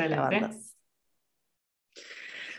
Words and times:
Excelente. 0.00 0.56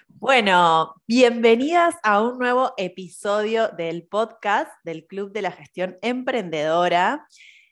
Bueno, 0.07 0.93
bienvenidas 1.07 1.95
a 2.03 2.21
un 2.21 2.37
nuevo 2.37 2.73
episodio 2.77 3.69
del 3.69 4.03
podcast 4.07 4.71
del 4.83 5.07
Club 5.07 5.31
de 5.31 5.41
la 5.41 5.51
Gestión 5.51 5.97
Emprendedora. 6.03 7.25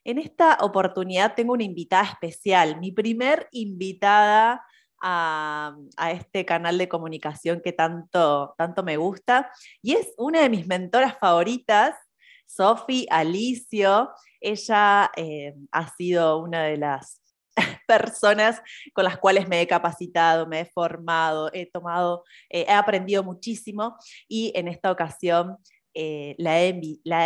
En 0.03 0.17
esta 0.17 0.57
oportunidad 0.61 1.35
tengo 1.35 1.53
una 1.53 1.63
invitada 1.63 2.03
especial, 2.03 2.79
mi 2.79 2.91
primer 2.91 3.47
invitada 3.51 4.65
a, 5.01 5.77
este 6.13 6.45
canal 6.45 6.79
de 6.79 6.89
comunicación 6.89 7.61
que 7.63 7.71
tanto, 7.71 8.55
tanto 8.57 8.81
me 8.81 8.97
gusta 8.97 9.51
y 9.83 9.93
es 9.93 10.13
una 10.17 10.41
de 10.41 10.49
mis 10.49 10.65
mentoras 10.65 11.15
favoritas, 11.19 11.95
Sofi 12.47 13.05
Alicio. 13.11 14.09
Ella 14.41 15.11
eh, 15.15 15.53
ha 15.71 15.87
sido 15.95 16.39
una 16.39 16.63
de 16.63 16.77
las 16.77 17.18
personas 17.87 18.61
con 18.93 19.03
las 19.03 19.17
cuales 19.17 19.47
me 19.47 19.61
he 19.61 19.67
capacitado, 19.67 20.47
me 20.47 20.61
he 20.61 20.65
formado, 20.65 21.49
he 21.53 21.65
tomado, 21.65 22.23
eh, 22.49 22.65
he 22.67 22.71
aprendido 22.73 23.23
muchísimo 23.23 23.97
y 24.27 24.51
en 24.55 24.67
esta 24.67 24.91
ocasión 24.91 25.57
eh, 25.93 26.35
la, 26.37 26.61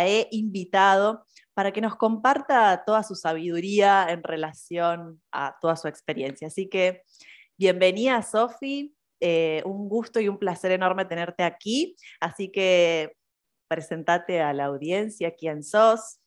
he, 0.06 0.28
invitado 0.30 1.24
para 1.52 1.72
que 1.72 1.80
nos 1.80 1.96
comparta 1.96 2.82
toda 2.84 3.02
su 3.02 3.14
sabiduría 3.14 4.06
en 4.08 4.22
relación 4.22 5.22
a 5.32 5.56
toda 5.60 5.76
su 5.76 5.86
experiencia. 5.86 6.48
Así 6.48 6.68
que 6.68 7.02
bienvenida, 7.56 8.22
Sofi. 8.22 8.94
Eh, 9.20 9.62
un 9.64 9.88
gusto 9.88 10.20
y 10.20 10.28
un 10.28 10.38
placer 10.38 10.72
enorme 10.72 11.04
tenerte 11.04 11.44
aquí. 11.44 11.96
Así 12.20 12.50
que 12.50 13.16
presentate 13.68 14.40
a 14.40 14.52
la 14.52 14.66
audiencia, 14.66 15.34
quién 15.34 15.62
sos. 15.62 16.18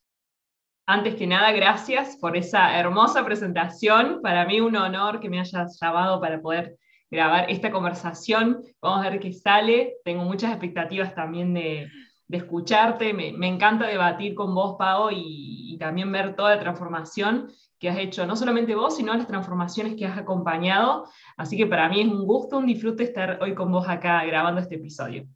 Antes 0.89 1.15
que 1.15 1.27
nada, 1.27 1.51
gracias 1.51 2.15
por 2.15 2.37
esa 2.37 2.79
hermosa 2.79 3.25
presentación. 3.25 4.21
Para 4.21 4.45
mí 4.45 4.61
un 4.61 4.77
honor 4.77 5.19
que 5.19 5.27
me 5.27 5.37
hayas 5.37 5.77
llamado 5.81 6.21
para 6.21 6.41
poder 6.41 6.77
grabar 7.11 7.51
esta 7.51 7.71
conversación. 7.71 8.61
Vamos 8.81 9.05
a 9.05 9.09
ver 9.09 9.19
qué 9.19 9.33
sale. 9.33 9.95
Tengo 10.05 10.23
muchas 10.23 10.49
expectativas 10.49 11.13
también 11.13 11.53
de, 11.53 11.89
escucharte. 12.29 13.13
Me, 13.13 13.47
encanta 13.47 13.85
debatir 13.85 14.33
con 14.33 14.55
vos, 14.55 14.77
Pau, 14.79 15.09
y, 15.11 15.77
también 15.77 16.09
ver 16.09 16.37
toda 16.37 16.55
la 16.55 16.61
transformación 16.61 17.51
que 17.77 17.89
has 17.89 17.97
hecho, 17.99 18.25
no 18.25 18.37
solamente 18.37 18.73
vos, 18.73 18.95
sino 18.95 19.13
las 19.13 19.27
transformaciones 19.27 19.95
que 19.95 20.05
has 20.05 20.17
acompañado. 20.17 21.09
Así 21.35 21.57
que 21.57 21.67
para 21.67 21.89
mí 21.89 21.99
es 21.99 22.07
un 22.07 22.25
gusto, 22.25 22.59
un 22.59 22.65
disfrute 22.65 23.03
estar 23.03 23.39
hoy 23.41 23.53
con 23.53 23.73
vos 23.73 23.89
acá 23.89 24.23
grabando 24.23 24.61
este 24.61 24.75
episodio. 24.75 25.27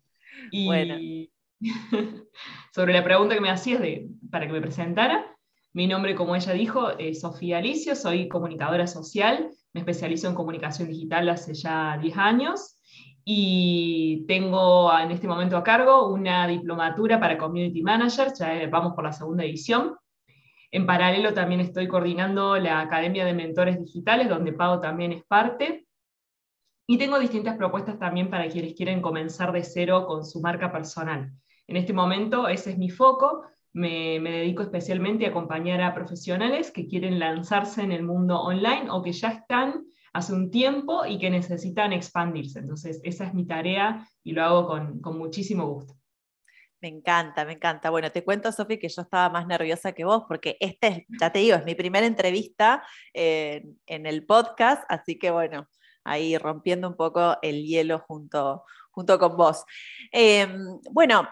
Y 0.50 0.66
bueno. 0.66 0.96
sobre 2.74 2.94
la 2.94 3.04
pregunta 3.04 3.36
que 3.36 3.42
me 3.42 3.52
hacías 3.52 3.82
de, 3.82 4.08
para 4.32 4.48
que 4.48 4.54
me 4.54 4.62
presentara, 4.62 5.26
mi 5.74 5.88
nombre, 5.88 6.16
como 6.16 6.36
ella 6.36 6.54
dijo, 6.54 6.92
es 6.98 7.22
Sofía 7.22 7.60
Alicio, 7.60 7.96
soy 7.96 8.28
comunicadora 8.28 8.88
social, 8.88 9.52
me 9.74 9.80
especializo 9.80 10.28
en 10.28 10.36
comunicación 10.36 10.90
digital 10.90 11.30
hace 11.30 11.54
ya 11.54 11.98
10 12.02 12.18
años 12.18 12.78
y 13.24 14.26
tengo 14.28 14.92
en 14.98 15.12
este 15.12 15.28
momento 15.28 15.56
a 15.56 15.64
cargo 15.64 16.10
una 16.10 16.48
diplomatura 16.48 17.20
para 17.20 17.38
Community 17.38 17.82
Manager, 17.82 18.34
ya 18.38 18.68
vamos 18.70 18.94
por 18.94 19.06
la 19.06 19.14
segunda 19.14 19.46
edición. 19.46 19.96
En 20.72 20.86
paralelo 20.86 21.34
también 21.34 21.62
estoy 21.62 21.88
coordinando 21.88 22.58
la 22.58 22.82
Academia 22.82 23.26
de 23.26 23.34
Mentores 23.34 23.80
Digitales, 23.80 24.30
donde 24.30 24.54
Pau 24.54 24.82
también 24.82 25.12
es 25.12 25.24
parte. 25.26 25.86
Y 26.88 26.98
tengo 26.98 27.20
distintas 27.20 27.58
propuestas 27.58 28.00
también 28.00 28.30
para 28.30 28.50
quienes 28.50 28.74
quieren 28.74 29.02
comenzar 29.02 29.52
de 29.52 29.64
cero 29.64 30.06
con 30.08 30.26
su 30.26 30.42
marca 30.42 30.72
personal. 30.72 31.32
En 31.68 31.78
este 31.78 31.94
momento 31.94 32.48
ese 32.48 32.72
es 32.72 32.78
mi 32.78 32.90
foco, 32.90 33.44
me, 33.74 34.20
dedico 34.20 34.64
especialmente 34.64 35.26
a 35.26 35.30
acompañar 35.30 35.82
a 35.82 35.94
profesionales 35.94 36.72
que 36.72 36.88
quieren 36.88 37.20
lanzarse 37.20 37.82
en 37.82 37.92
el 37.92 38.04
mundo 38.04 38.40
online 38.40 38.90
o 38.90 39.02
que 39.02 39.14
ya 39.14 39.30
están 39.30 39.86
hace 40.14 40.34
un 40.34 40.52
tiempo 40.52 41.06
y 41.06 41.20
que 41.20 41.30
necesitan 41.30 41.94
expandirse. 41.94 42.60
Entonces, 42.60 43.00
esa 43.04 43.26
es 43.26 43.34
mi 43.34 43.46
tarea 43.46 44.06
y 44.24 44.34
lo 44.34 44.44
hago 44.44 44.68
con, 44.68 45.18
muchísimo 45.18 45.68
gusto. 45.68 45.94
Me 46.82 46.90
encanta, 46.90 47.46
me 47.46 47.54
encanta. 47.54 47.92
Bueno, 47.92 48.12
te 48.12 48.24
cuento, 48.24 48.52
Sofi, 48.52 48.78
que 48.78 48.90
yo 48.90 49.04
estaba 49.04 49.30
más 49.30 49.46
nerviosa 49.48 49.94
que 49.94 50.04
vos, 50.04 50.24
porque 50.28 50.58
este 50.60 50.88
es, 50.88 51.04
ya 51.20 51.32
te 51.32 51.40
digo, 51.40 51.56
es 51.56 51.64
mi 51.64 51.76
primera 51.76 52.08
entrevista 52.08 52.84
en 53.14 54.06
el 54.06 54.26
podcast, 54.26 54.84
así 54.90 55.18
que 55.20 55.30
bueno, 55.30 55.68
ahí 56.04 56.38
rompiendo 56.38 56.88
un 56.88 56.96
poco 56.96 57.38
el 57.42 57.64
hielo 57.66 58.00
junto, 58.00 58.66
junto 58.92 59.20
con 59.20 59.38
vos. 59.38 59.64
Em, 60.12 60.80
bueno, 60.92 61.28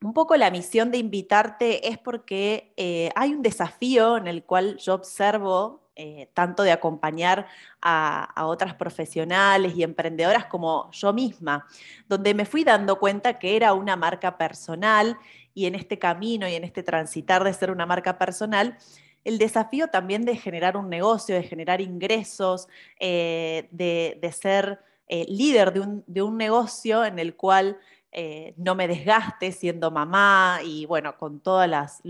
un 0.00 0.14
poco 0.14 0.36
la 0.36 0.50
misión 0.50 0.90
de 0.90 0.98
invitarte 0.98 1.88
es 1.88 1.98
porque 1.98 2.72
eh, 2.76 3.10
hay 3.16 3.32
un 3.32 3.42
desafío 3.42 4.16
en 4.16 4.28
el 4.28 4.44
cual 4.44 4.76
yo 4.78 4.94
observo 4.94 5.82
eh, 5.96 6.30
tanto 6.34 6.62
de 6.62 6.70
acompañar 6.70 7.48
a, 7.82 8.46
otras 8.46 8.74
profesionales 8.74 9.74
y 9.74 9.82
emprendedoras 9.82 10.44
como 10.44 10.88
yo 10.92 11.12
misma, 11.12 11.66
donde 12.08 12.34
me 12.34 12.44
fui 12.44 12.62
dando 12.62 13.00
cuenta 13.00 13.40
que 13.40 13.56
era 13.56 13.72
una 13.72 13.96
marca 13.96 14.38
personal 14.38 15.18
y 15.54 15.66
en 15.66 15.74
este 15.74 15.98
camino 15.98 16.46
y 16.48 16.54
en 16.54 16.62
este 16.62 16.84
transitar 16.84 17.42
de 17.42 17.52
ser 17.52 17.72
una 17.72 17.84
marca 17.84 18.16
personal, 18.16 18.78
el 19.24 19.38
desafío 19.38 19.88
también 19.88 20.24
de 20.24 20.36
generar 20.36 20.76
un 20.76 20.88
negocio, 20.88 21.34
de 21.34 21.42
generar 21.42 21.80
ingresos, 21.80 22.68
eh, 23.00 23.66
de, 23.72 24.32
ser 24.32 24.80
líder 25.10 25.72
de 25.72 26.02
de 26.06 26.22
un 26.22 26.36
negocio 26.36 27.04
en 27.04 27.18
el 27.18 27.34
cual 27.34 27.78
eh, 28.12 28.54
no 28.56 28.74
me 28.74 28.88
desgaste 28.88 29.52
siendo 29.52 29.90
mamá 29.90 30.60
y 30.64 30.86
bueno, 30.86 31.16
con 31.18 31.40
todas 31.40 31.68
las, 31.68 32.02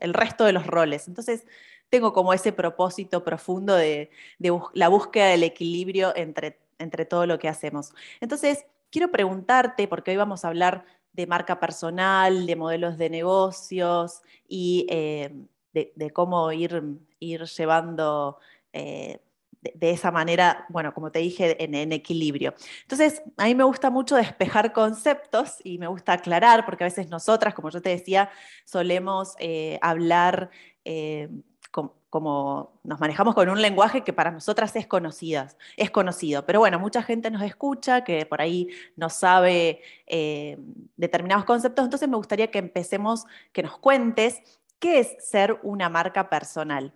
el 0.00 0.14
resto 0.14 0.44
de 0.44 0.52
los 0.52 0.66
roles. 0.66 1.08
Entonces, 1.08 1.44
tengo 1.88 2.12
como 2.12 2.32
ese 2.32 2.52
propósito 2.52 3.24
profundo 3.24 3.74
de, 3.74 4.10
la 4.74 4.88
búsqueda 4.88 5.26
del 5.28 5.42
equilibrio 5.42 6.14
entre, 6.16 6.58
entre 6.78 7.04
todo 7.04 7.26
lo 7.26 7.38
que 7.38 7.48
hacemos. 7.48 7.92
Entonces, 8.20 8.66
quiero 8.90 9.10
preguntarte, 9.10 9.88
porque 9.88 10.12
hoy 10.12 10.16
vamos 10.16 10.44
a 10.44 10.48
hablar 10.48 10.84
de 11.12 11.26
marca 11.26 11.58
personal, 11.58 12.46
de 12.46 12.56
modelos 12.56 12.98
de 12.98 13.10
negocios 13.10 14.22
y 14.46 14.86
eh, 14.90 15.32
de, 15.72 16.10
cómo 16.12 16.52
ir, 16.52 16.82
ir 17.18 17.44
llevando 17.44 18.38
eh, 18.72 19.20
de, 19.74 19.90
esa 19.90 20.10
manera, 20.10 20.66
bueno, 20.68 20.92
como 20.94 21.10
te 21.10 21.18
dije, 21.18 21.62
en, 21.62 21.92
equilibrio. 21.92 22.54
Entonces, 22.82 23.22
a 23.36 23.44
mí 23.44 23.54
me 23.54 23.64
gusta 23.64 23.90
mucho 23.90 24.16
despejar 24.16 24.72
conceptos 24.72 25.56
y 25.64 25.78
me 25.78 25.86
gusta 25.86 26.14
aclarar, 26.14 26.64
porque 26.64 26.84
a 26.84 26.86
veces 26.86 27.08
nosotras, 27.08 27.54
como 27.54 27.70
yo 27.70 27.82
te 27.82 27.90
decía, 27.90 28.30
solemos 28.64 29.34
eh, 29.38 29.78
hablar 29.82 30.50
eh, 30.84 31.28
como 32.16 32.80
nos 32.82 32.98
manejamos 32.98 33.34
con 33.34 33.50
un 33.50 33.60
lenguaje 33.60 34.02
que 34.02 34.14
para 34.14 34.30
nosotras 34.30 34.74
es, 34.76 34.86
conocidas, 34.86 35.58
es 35.76 35.90
conocido. 35.90 36.46
Pero 36.46 36.60
bueno, 36.60 36.78
mucha 36.78 37.02
gente 37.02 37.30
nos 37.30 37.42
escucha 37.42 38.04
que 38.04 38.24
por 38.24 38.40
ahí 38.40 38.68
no 38.96 39.10
sabe 39.10 39.82
eh, 40.06 40.56
determinados 40.96 41.44
conceptos, 41.44 41.84
entonces 41.84 42.08
me 42.08 42.16
gustaría 42.16 42.50
que 42.50 42.58
empecemos, 42.58 43.26
que 43.52 43.62
nos 43.62 43.76
cuentes 43.76 44.40
qué 44.78 45.00
es 45.00 45.16
ser 45.20 45.60
una 45.62 45.90
marca 45.90 46.30
personal. 46.30 46.94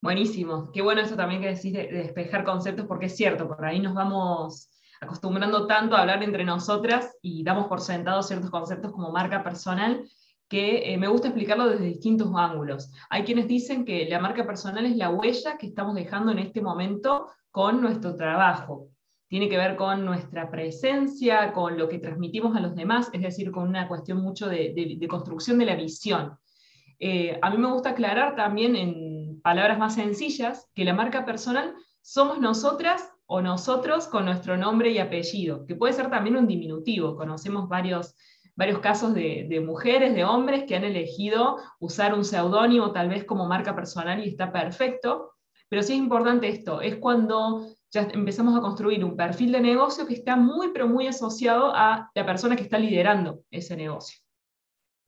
Buenísimo. 0.00 0.70
Qué 0.72 0.80
bueno 0.80 1.00
eso 1.00 1.16
también 1.16 1.40
que 1.40 1.48
decís 1.48 1.72
de, 1.72 1.88
despejar 1.88 2.44
conceptos, 2.44 2.86
porque 2.86 3.06
es 3.06 3.16
cierto, 3.16 3.48
por 3.48 3.64
ahí 3.64 3.80
nos 3.80 3.94
vamos 3.94 4.70
acostumbrando 5.00 5.66
tanto 5.66 5.96
a 5.96 6.00
hablar 6.00 6.22
entre 6.22 6.44
nosotras 6.44 7.16
y 7.20 7.42
damos 7.42 7.66
por 7.66 7.80
sentado 7.80 8.22
ciertos 8.22 8.50
conceptos 8.50 8.92
como 8.92 9.10
marca 9.10 9.42
personal 9.42 10.04
que 10.48 10.92
eh, 10.92 10.96
me 10.96 11.08
gusta 11.08 11.28
explicarlo 11.28 11.68
desde 11.68 11.84
distintos 11.84 12.32
ángulos. 12.34 12.90
Hay 13.10 13.24
quienes 13.24 13.48
dicen 13.48 13.84
que 13.84 14.08
la 14.08 14.18
marca 14.18 14.46
personal 14.46 14.86
es 14.86 14.96
la 14.96 15.10
huella 15.10 15.58
que 15.58 15.66
estamos 15.66 15.94
dejando 15.94 16.32
en 16.32 16.38
este 16.38 16.62
momento 16.62 17.28
con 17.50 17.80
nuestro 17.80 18.14
trabajo. 18.14 18.88
Tiene 19.26 19.48
que 19.48 19.58
ver 19.58 19.76
con 19.76 20.06
nuestra 20.06 20.50
presencia, 20.50 21.52
con 21.52 21.76
lo 21.76 21.88
que 21.88 21.98
transmitimos 21.98 22.56
a 22.56 22.60
los 22.60 22.74
demás, 22.74 23.10
es 23.12 23.20
decir, 23.20 23.50
con 23.50 23.68
una 23.68 23.86
cuestión 23.88 24.22
mucho 24.22 24.48
de, 24.48 24.98
construcción 25.08 25.58
de 25.58 25.66
la 25.66 25.74
visión. 25.74 26.38
Eh, 26.98 27.38
a 27.42 27.50
mí 27.50 27.58
me 27.58 27.70
gusta 27.70 27.90
aclarar 27.90 28.34
también 28.34 28.74
en 28.74 29.07
palabras 29.42 29.78
más 29.78 29.94
sencillas, 29.94 30.68
que 30.74 30.84
la 30.84 30.94
marca 30.94 31.24
personal 31.24 31.74
somos 32.02 32.40
nosotras 32.40 33.12
o 33.26 33.42
nosotros 33.42 34.06
con 34.06 34.24
nuestro 34.24 34.56
nombre 34.56 34.90
y 34.90 34.98
apellido, 34.98 35.66
que 35.66 35.74
puede 35.74 35.92
ser 35.92 36.10
también 36.10 36.36
un 36.36 36.46
diminutivo. 36.46 37.16
Conocemos 37.16 37.68
varios, 37.68 38.16
varios 38.56 38.78
casos 38.78 39.14
de, 39.14 39.62
mujeres, 39.64 40.14
de 40.14 40.24
hombres 40.24 40.64
que 40.64 40.76
han 40.76 40.84
elegido 40.84 41.58
usar 41.78 42.14
un 42.14 42.24
seudónimo 42.24 42.92
tal 42.92 43.08
vez 43.10 43.24
como 43.24 43.46
marca 43.46 43.74
personal 43.74 44.24
y 44.24 44.30
está 44.30 44.50
perfecto, 44.50 45.32
pero 45.68 45.82
sí 45.82 45.92
es 45.92 45.98
importante 45.98 46.48
esto, 46.48 46.80
es 46.80 46.96
cuando 46.96 47.66
ya 47.90 48.08
empezamos 48.12 48.56
a 48.56 48.62
construir 48.62 49.04
un 49.04 49.16
perfil 49.16 49.52
de 49.52 49.60
negocio 49.60 50.06
que 50.06 50.14
está 50.14 50.36
muy, 50.36 50.68
pero 50.72 50.88
muy 50.88 51.06
asociado 51.06 51.72
a 51.74 52.10
la 52.14 52.26
persona 52.26 52.56
que 52.56 52.62
está 52.62 52.78
liderando 52.78 53.40
ese 53.50 53.76
negocio. 53.76 54.18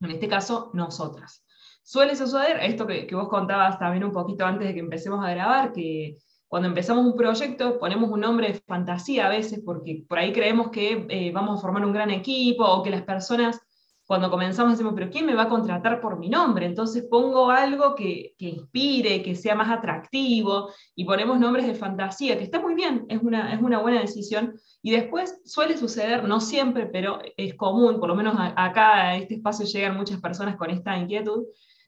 En 0.01 0.11
este 0.11 0.29
caso, 0.29 0.71
nosotras. 0.75 1.45
Suele 1.91 2.15
suceder 2.15 2.59
esto 2.63 2.87
que, 2.87 3.09
vos 3.17 3.29
contabas 3.29 3.77
también 3.81 4.05
un 4.05 4.13
poquito 4.13 4.47
antes 4.47 4.69
de 4.69 4.75
que 4.75 4.79
empecemos 4.79 5.25
a 5.25 5.31
grabar, 5.31 5.73
que 5.73 6.19
cuando 6.47 6.69
empezamos 6.69 7.05
un 7.05 7.17
proyecto 7.17 7.81
ponemos 7.81 8.09
un 8.11 8.21
nombre 8.21 8.47
de 8.47 8.61
fantasía 8.65 9.27
a 9.27 9.29
veces 9.29 9.61
porque 9.67 10.05
por 10.09 10.21
ahí 10.21 10.33
creemos 10.33 10.71
que 10.71 11.05
eh, 11.09 11.33
vamos 11.33 11.59
a 11.59 11.61
formar 11.61 11.85
un 11.85 11.93
gran 11.93 12.11
equipo 12.13 12.65
o 12.65 12.85
que 12.85 12.91
las 12.91 13.03
personas 13.03 13.61
cuando 14.07 14.31
comenzamos 14.31 14.73
decimos, 14.73 14.93
pero 14.95 15.11
¿quién 15.11 15.27
me 15.27 15.35
va 15.35 15.43
a 15.43 15.49
contratar 15.49 16.01
por 16.01 16.17
mi 16.19 16.29
nombre? 16.29 16.67
Entonces 16.67 17.07
pongo 17.11 17.51
algo 17.51 17.97
que, 17.97 18.35
que, 18.39 18.47
inspire, 18.47 19.23
que 19.23 19.35
sea 19.37 19.55
más 19.55 19.71
atractivo, 19.71 20.71
y 20.97 21.05
ponemos 21.05 21.39
nombres 21.39 21.65
de 21.65 21.77
fantasía, 21.77 22.37
que 22.37 22.43
está 22.43 22.61
muy 22.61 22.75
bien, 22.75 23.07
es 23.09 23.23
una, 23.23 23.55
es 23.55 23.61
una 23.61 23.79
buena 23.79 24.01
decisión. 24.01 24.55
Y 24.83 24.91
después 24.91 25.41
suele 25.45 25.77
suceder, 25.77 26.25
no 26.25 26.41
siempre, 26.41 26.87
pero 26.87 27.21
es 27.37 27.55
común, 27.55 28.01
por 28.01 28.09
lo 28.09 28.17
menos 28.17 28.35
acá 28.37 29.11
a 29.11 29.17
este 29.17 29.35
espacio 29.35 29.65
llegan 29.65 29.97
muchas 29.97 30.21
personas 30.21 30.57
con 30.57 30.71
esta 30.71 30.99
inquietud, 30.99 31.45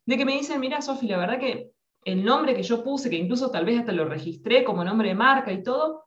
de 0.06 0.16
que 0.16 0.24
me 0.24 0.32
dicen, 0.32 0.60
mira, 0.60 0.82
Sofi, 0.82 1.06
la 1.06 1.18
verdad 1.18 1.38
que 1.38 1.72
el 2.04 2.24
nombre 2.24 2.54
que 2.54 2.62
yo 2.62 2.82
puse, 2.82 3.08
que 3.08 3.16
incluso 3.16 3.50
tal 3.50 3.64
vez 3.64 3.78
hasta 3.78 3.92
lo 3.92 4.04
registré 4.04 4.64
como 4.64 4.84
nombre 4.84 5.08
de 5.08 5.14
marca 5.14 5.52
y 5.52 5.62
todo, 5.62 6.04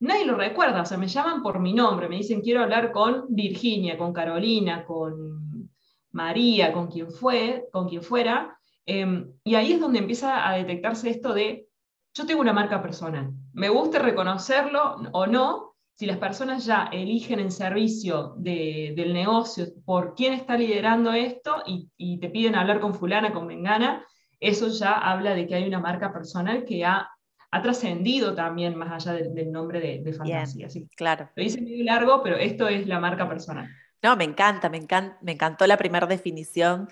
nadie 0.00 0.24
lo 0.24 0.36
recuerda, 0.36 0.82
o 0.82 0.86
sea, 0.86 0.98
me 0.98 1.08
llaman 1.08 1.42
por 1.42 1.58
mi 1.60 1.72
nombre, 1.72 2.08
me 2.08 2.16
dicen 2.16 2.40
quiero 2.40 2.62
hablar 2.62 2.92
con 2.92 3.26
Virginia, 3.28 3.98
con 3.98 4.12
Carolina, 4.12 4.84
con 4.84 5.70
María, 6.12 6.72
con 6.72 6.88
quien 6.88 7.10
fue, 7.10 7.66
con 7.72 7.88
quien 7.88 8.02
fuera, 8.02 8.56
em, 8.86 9.32
y 9.42 9.54
ahí 9.56 9.72
es 9.72 9.80
donde 9.80 9.98
empieza 9.98 10.48
a 10.48 10.54
detectarse 10.56 11.10
esto 11.10 11.34
de 11.34 11.68
yo 12.16 12.26
tengo 12.26 12.40
una 12.40 12.52
marca 12.52 12.80
personal, 12.80 13.32
me 13.52 13.68
gusta 13.68 13.98
reconocerlo 13.98 14.96
o 15.12 15.26
no, 15.26 15.73
si 15.94 16.06
las 16.06 16.18
personas 16.18 16.64
ya 16.64 16.88
eligen 16.92 17.40
en 17.40 17.50
servicio 17.50 18.34
del 18.36 19.12
negocio 19.12 19.66
por 19.84 20.14
quién 20.14 20.32
está 20.32 20.56
liderando 20.56 21.12
esto 21.12 21.62
y, 21.66 21.88
y 21.96 22.18
te 22.18 22.30
piden 22.30 22.56
hablar 22.56 22.80
con 22.80 22.94
fulana, 22.94 23.32
con 23.32 23.46
mengana, 23.46 24.04
eso 24.40 24.68
ya 24.68 24.92
habla 24.92 25.34
de 25.34 25.46
que 25.46 25.54
hay 25.54 25.66
una 25.66 25.80
marca 25.80 26.12
personal 26.12 26.64
que 26.64 26.84
ha 26.84 27.08
ha 27.54 27.62
trascendido 27.62 28.34
también 28.34 28.76
más 28.76 29.06
allá 29.06 29.16
del, 29.16 29.52
nombre 29.52 29.78
de, 29.80 30.12
fantasía. 30.12 30.66
claro. 30.96 31.30
Lo 31.36 31.42
hice 31.44 31.60
muy 31.60 31.84
largo, 31.84 32.20
pero 32.20 32.36
esto 32.36 32.66
es 32.66 32.88
la 32.88 32.98
marca 32.98 33.28
personal. 33.28 33.70
No, 34.02 34.16
me 34.16 34.24
encanta, 34.24 34.68
me, 34.68 34.76
encanta, 34.76 35.16
me 35.22 35.32
encantó 35.32 35.64
la 35.68 35.76
primera 35.76 36.04
definición 36.08 36.88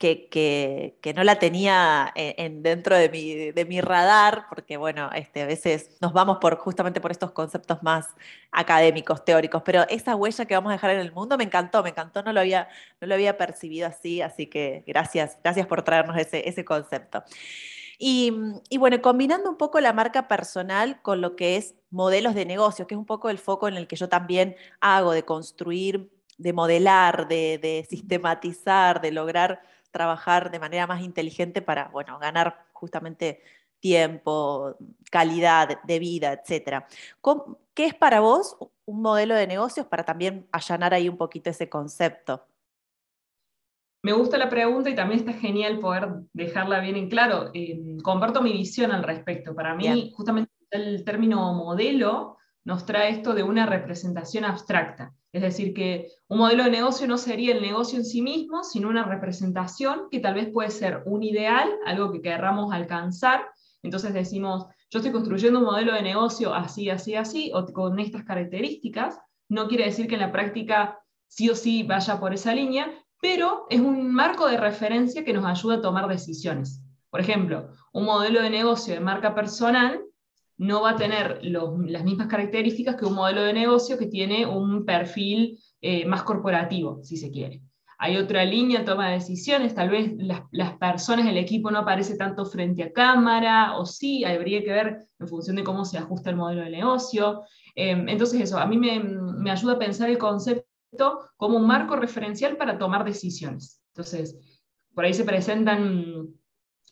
que, 0.00 0.98
que, 1.00 1.14
no 1.14 1.22
la 1.22 1.38
tenía 1.38 2.10
en, 2.16 2.62
dentro 2.64 2.96
de 2.96 3.08
mi, 3.08 3.52
de 3.52 3.64
mi, 3.64 3.80
radar, 3.80 4.46
porque 4.48 4.76
bueno, 4.76 5.10
este, 5.14 5.42
a 5.42 5.46
veces 5.46 5.90
nos 6.00 6.12
vamos 6.12 6.38
por, 6.40 6.56
justamente 6.56 7.00
por 7.00 7.12
estos 7.12 7.30
conceptos 7.30 7.82
más 7.82 8.08
académicos, 8.50 9.24
teóricos, 9.24 9.62
pero 9.62 9.86
esa 9.88 10.16
huella 10.16 10.46
que 10.46 10.54
vamos 10.54 10.70
a 10.70 10.74
dejar 10.74 10.90
en 10.90 11.00
el 11.00 11.12
mundo 11.12 11.36
me 11.38 11.44
encantó, 11.44 11.82
me 11.82 11.90
encantó, 11.90 12.22
no 12.22 12.32
lo 12.32 12.40
había, 12.40 12.68
no 13.00 13.06
lo 13.06 13.14
había 13.14 13.36
percibido 13.36 13.86
así, 13.86 14.22
así 14.22 14.46
que 14.46 14.82
gracias, 14.86 15.38
gracias 15.44 15.66
por 15.68 15.82
traernos 15.82 16.16
ese, 16.16 16.48
ese 16.48 16.64
concepto. 16.64 17.22
Y, 18.02 18.32
bueno, 18.78 19.02
combinando 19.02 19.50
un 19.50 19.58
poco 19.58 19.78
la 19.78 19.92
marca 19.92 20.26
personal 20.26 21.02
con 21.02 21.20
lo 21.20 21.36
que 21.36 21.56
es 21.58 21.74
modelos 21.90 22.34
de 22.34 22.46
negocio, 22.46 22.86
que 22.86 22.94
es 22.94 22.98
un 22.98 23.04
poco 23.04 23.28
el 23.28 23.36
foco 23.36 23.68
en 23.68 23.76
el 23.76 23.86
que 23.86 23.96
yo 23.96 24.08
también 24.08 24.56
hago 24.80 25.12
de 25.12 25.26
construir, 25.26 26.10
de 26.38 26.54
modelar, 26.54 27.28
de, 27.28 27.86
sistematizar, 27.90 29.02
de 29.02 29.12
lograr 29.12 29.60
trabajar 29.90 30.50
de 30.50 30.58
manera 30.58 30.86
más 30.86 31.02
inteligente 31.02 31.62
para, 31.62 31.88
bueno, 31.88 32.18
ganar 32.18 32.66
justamente 32.72 33.42
tiempo, 33.80 34.76
calidad 35.10 35.82
de 35.82 35.98
vida, 35.98 36.32
etc. 36.32 36.84
¿Qué 37.74 37.86
es 37.86 37.94
para 37.94 38.20
vos 38.20 38.56
un 38.84 39.02
modelo 39.02 39.34
de 39.34 39.46
negocios 39.46 39.86
para 39.86 40.04
también 40.04 40.46
allanar 40.52 40.94
ahí 40.94 41.08
un 41.08 41.16
poquito 41.16 41.50
ese 41.50 41.68
concepto? 41.68 42.46
Me 44.02 44.12
gusta 44.12 44.38
la 44.38 44.48
pregunta 44.48 44.88
y 44.88 44.94
también 44.94 45.20
está 45.20 45.32
genial 45.34 45.78
poder 45.78 46.08
dejarla 46.32 46.80
bien 46.80 46.96
en 46.96 47.10
claro. 47.10 47.50
Eh, 47.52 47.98
comparto 48.02 48.40
mi 48.40 48.52
visión 48.52 48.92
al 48.92 49.02
respecto. 49.02 49.54
Para 49.54 49.74
mí, 49.74 50.12
justamente 50.14 50.50
el 50.70 51.04
término 51.04 51.52
modelo 51.52 52.38
nos 52.64 52.86
trae 52.86 53.10
esto 53.10 53.34
de 53.34 53.42
una 53.42 53.66
representación 53.66 54.44
abstracta. 54.44 55.14
Es 55.32 55.42
decir, 55.42 55.72
que 55.74 56.08
un 56.28 56.38
modelo 56.38 56.64
de 56.64 56.70
negocio 56.70 57.06
no 57.06 57.16
sería 57.16 57.54
el 57.54 57.62
negocio 57.62 57.98
en 57.98 58.04
sí 58.04 58.20
mismo, 58.20 58.64
sino 58.64 58.88
una 58.88 59.04
representación 59.04 60.08
que 60.10 60.18
tal 60.18 60.34
vez 60.34 60.48
puede 60.52 60.70
ser 60.70 61.02
un 61.06 61.22
ideal, 61.22 61.70
algo 61.86 62.10
que 62.10 62.20
querramos 62.20 62.72
alcanzar. 62.72 63.46
Entonces 63.82 64.12
decimos, 64.12 64.66
yo 64.90 64.98
estoy 64.98 65.12
construyendo 65.12 65.60
un 65.60 65.66
modelo 65.66 65.94
de 65.94 66.02
negocio 66.02 66.52
así, 66.52 66.90
así, 66.90 67.14
así, 67.14 67.52
o 67.54 67.64
con 67.66 68.00
estas 68.00 68.24
características. 68.24 69.20
No 69.48 69.68
quiere 69.68 69.84
decir 69.84 70.08
que 70.08 70.14
en 70.14 70.20
la 70.20 70.32
práctica 70.32 70.98
sí 71.28 71.48
o 71.48 71.54
sí 71.54 71.84
vaya 71.84 72.18
por 72.18 72.34
esa 72.34 72.52
línea, 72.52 72.92
pero 73.20 73.66
es 73.70 73.80
un 73.80 74.12
marco 74.12 74.48
de 74.48 74.56
referencia 74.56 75.24
que 75.24 75.32
nos 75.32 75.44
ayuda 75.44 75.76
a 75.76 75.80
tomar 75.80 76.08
decisiones. 76.08 76.82
Por 77.08 77.20
ejemplo, 77.20 77.70
un 77.92 78.04
modelo 78.04 78.42
de 78.42 78.50
negocio 78.50 78.94
de 78.94 79.00
marca 79.00 79.34
personal 79.34 80.00
no 80.60 80.82
va 80.82 80.90
a 80.90 80.96
tener 80.96 81.40
las 81.42 82.04
mismas 82.04 82.26
características 82.26 82.96
que 82.96 83.06
un 83.06 83.14
modelo 83.14 83.42
de 83.42 83.54
negocio 83.54 83.96
que 83.96 84.08
tiene 84.08 84.44
un 84.44 84.84
perfil 84.84 85.58
eh, 85.80 86.04
más 86.04 86.22
corporativo, 86.22 87.02
si 87.02 87.16
se 87.16 87.30
quiere. 87.30 87.62
Hay 87.96 88.18
otra 88.18 88.44
línea 88.44 88.84
toma 88.84 89.08
de 89.08 89.14
decisiones, 89.14 89.74
tal 89.74 89.88
vez 89.88 90.12
las, 90.18 90.42
las 90.52 90.76
personas, 90.76 91.26
el 91.26 91.38
equipo 91.38 91.70
no 91.70 91.78
aparece 91.78 92.14
tanto 92.18 92.44
frente 92.44 92.82
a 92.82 92.92
cámara, 92.92 93.78
o 93.78 93.86
sí, 93.86 94.22
habría 94.22 94.62
que 94.62 94.70
ver 94.70 94.98
en 95.18 95.28
función 95.28 95.56
de 95.56 95.64
cómo 95.64 95.86
se 95.86 95.96
ajusta 95.96 96.28
el 96.28 96.36
modelo 96.36 96.60
de 96.60 96.70
negocio. 96.70 97.40
Eh, 97.74 97.92
entonces 98.08 98.42
eso, 98.42 98.58
a 98.58 98.66
mí 98.66 98.76
me, 98.76 99.00
me 99.02 99.50
ayuda 99.50 99.72
a 99.72 99.78
pensar 99.78 100.10
el 100.10 100.18
concepto 100.18 100.66
como 101.38 101.56
un 101.56 101.66
marco 101.66 101.96
referencial 101.96 102.58
para 102.58 102.76
tomar 102.76 103.02
decisiones. 103.02 103.82
Entonces, 103.94 104.38
por 104.94 105.06
ahí 105.06 105.14
se 105.14 105.24
presentan 105.24 106.34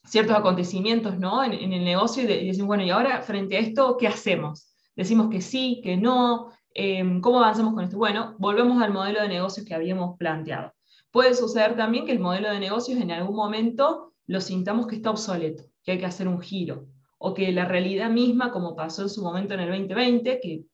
ciertos 0.09 0.37
acontecimientos 0.37 1.19
¿no? 1.19 1.45
en, 1.45 1.73
el 1.73 1.85
negocio 1.85 2.23
y, 2.23 2.27
decimos, 2.27 2.67
bueno, 2.67 2.85
y 2.85 2.91
ahora 2.91 3.23
frente 3.23 3.57
a 3.57 3.61
esto, 3.61 3.97
¿qué 3.99 4.09
hacemos? 4.09 4.75
Decimos 4.97 5.29
que 5.31 5.41
sí, 5.41 5.81
que 5.83 5.97
no, 5.97 6.51
em, 6.75 7.21
¿cómo 7.21 7.39
avanzamos 7.39 7.75
con 7.75 7.85
esto? 7.85 7.99
Bueno, 7.99 8.35
volvemos 8.39 8.83
al 8.83 8.93
modelo 8.93 9.21
de 9.21 9.29
negocios 9.29 9.67
que 9.67 9.75
habíamos 9.75 10.17
planteado. 10.17 10.73
Puede 11.11 11.35
suceder 11.35 11.77
también 11.77 12.07
que 12.07 12.13
el 12.13 12.21
modelo 12.21 12.51
de 12.51 12.59
negocios 12.59 13.01
en 13.01 13.11
algún 13.11 13.37
momento 13.37 14.13
lo 14.27 14.41
sintamos 14.41 14.87
que 14.87 14.97
está 14.97 15.11
obsoleto, 15.11 15.65
que 15.83 15.93
hay 15.93 15.99
que 15.99 16.07
hacer 16.07 16.29
un 16.29 16.41
giro, 16.41 16.87
o 17.19 17.35
que 17.35 17.53
la 17.53 17.65
realidad 17.65 18.11
misma, 18.11 18.51
como 18.51 18.77
pasó 18.77 19.03
en 19.03 19.09
su 19.09 19.23
momento 19.23 19.55
en 19.55 19.61
el 19.61 19.69
2020, 19.69 20.41
que 20.41 20.65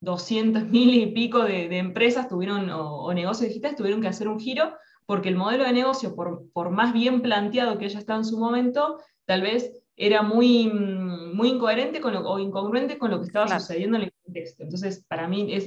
200 0.00 0.64
mil 0.64 0.94
y 0.94 1.06
pico 1.12 1.44
de, 1.44 1.76
empresas 1.78 2.28
tuvieron, 2.28 2.70
o, 2.70 3.12
negocios 3.12 3.48
digitales 3.48 3.76
tuvieron 3.76 4.00
que 4.00 4.08
hacer 4.08 4.28
un 4.28 4.40
giro 4.40 4.72
porque 5.10 5.28
el 5.28 5.34
modelo 5.34 5.64
de 5.64 5.72
negocio, 5.72 6.14
por, 6.14 6.52
por 6.52 6.70
más 6.70 6.92
bien 6.92 7.20
planteado 7.20 7.76
que 7.78 7.86
haya 7.86 7.98
estado 7.98 8.20
en 8.20 8.24
su 8.24 8.38
momento, 8.38 9.00
tal 9.24 9.42
vez 9.42 9.82
era 9.96 10.22
muy, 10.22 10.68
muy 10.68 11.48
incoherente 11.48 12.00
con 12.00 12.14
o 12.14 12.38
incongruente 12.38 12.96
con 12.96 13.10
lo 13.10 13.18
que 13.18 13.26
estaba 13.26 13.58
sucediendo 13.58 13.96
en 13.96 14.04
el 14.04 14.12
contexto. 14.24 14.62
Entonces, 14.62 15.04
para 15.08 15.26
mí, 15.26 15.52
es, 15.52 15.66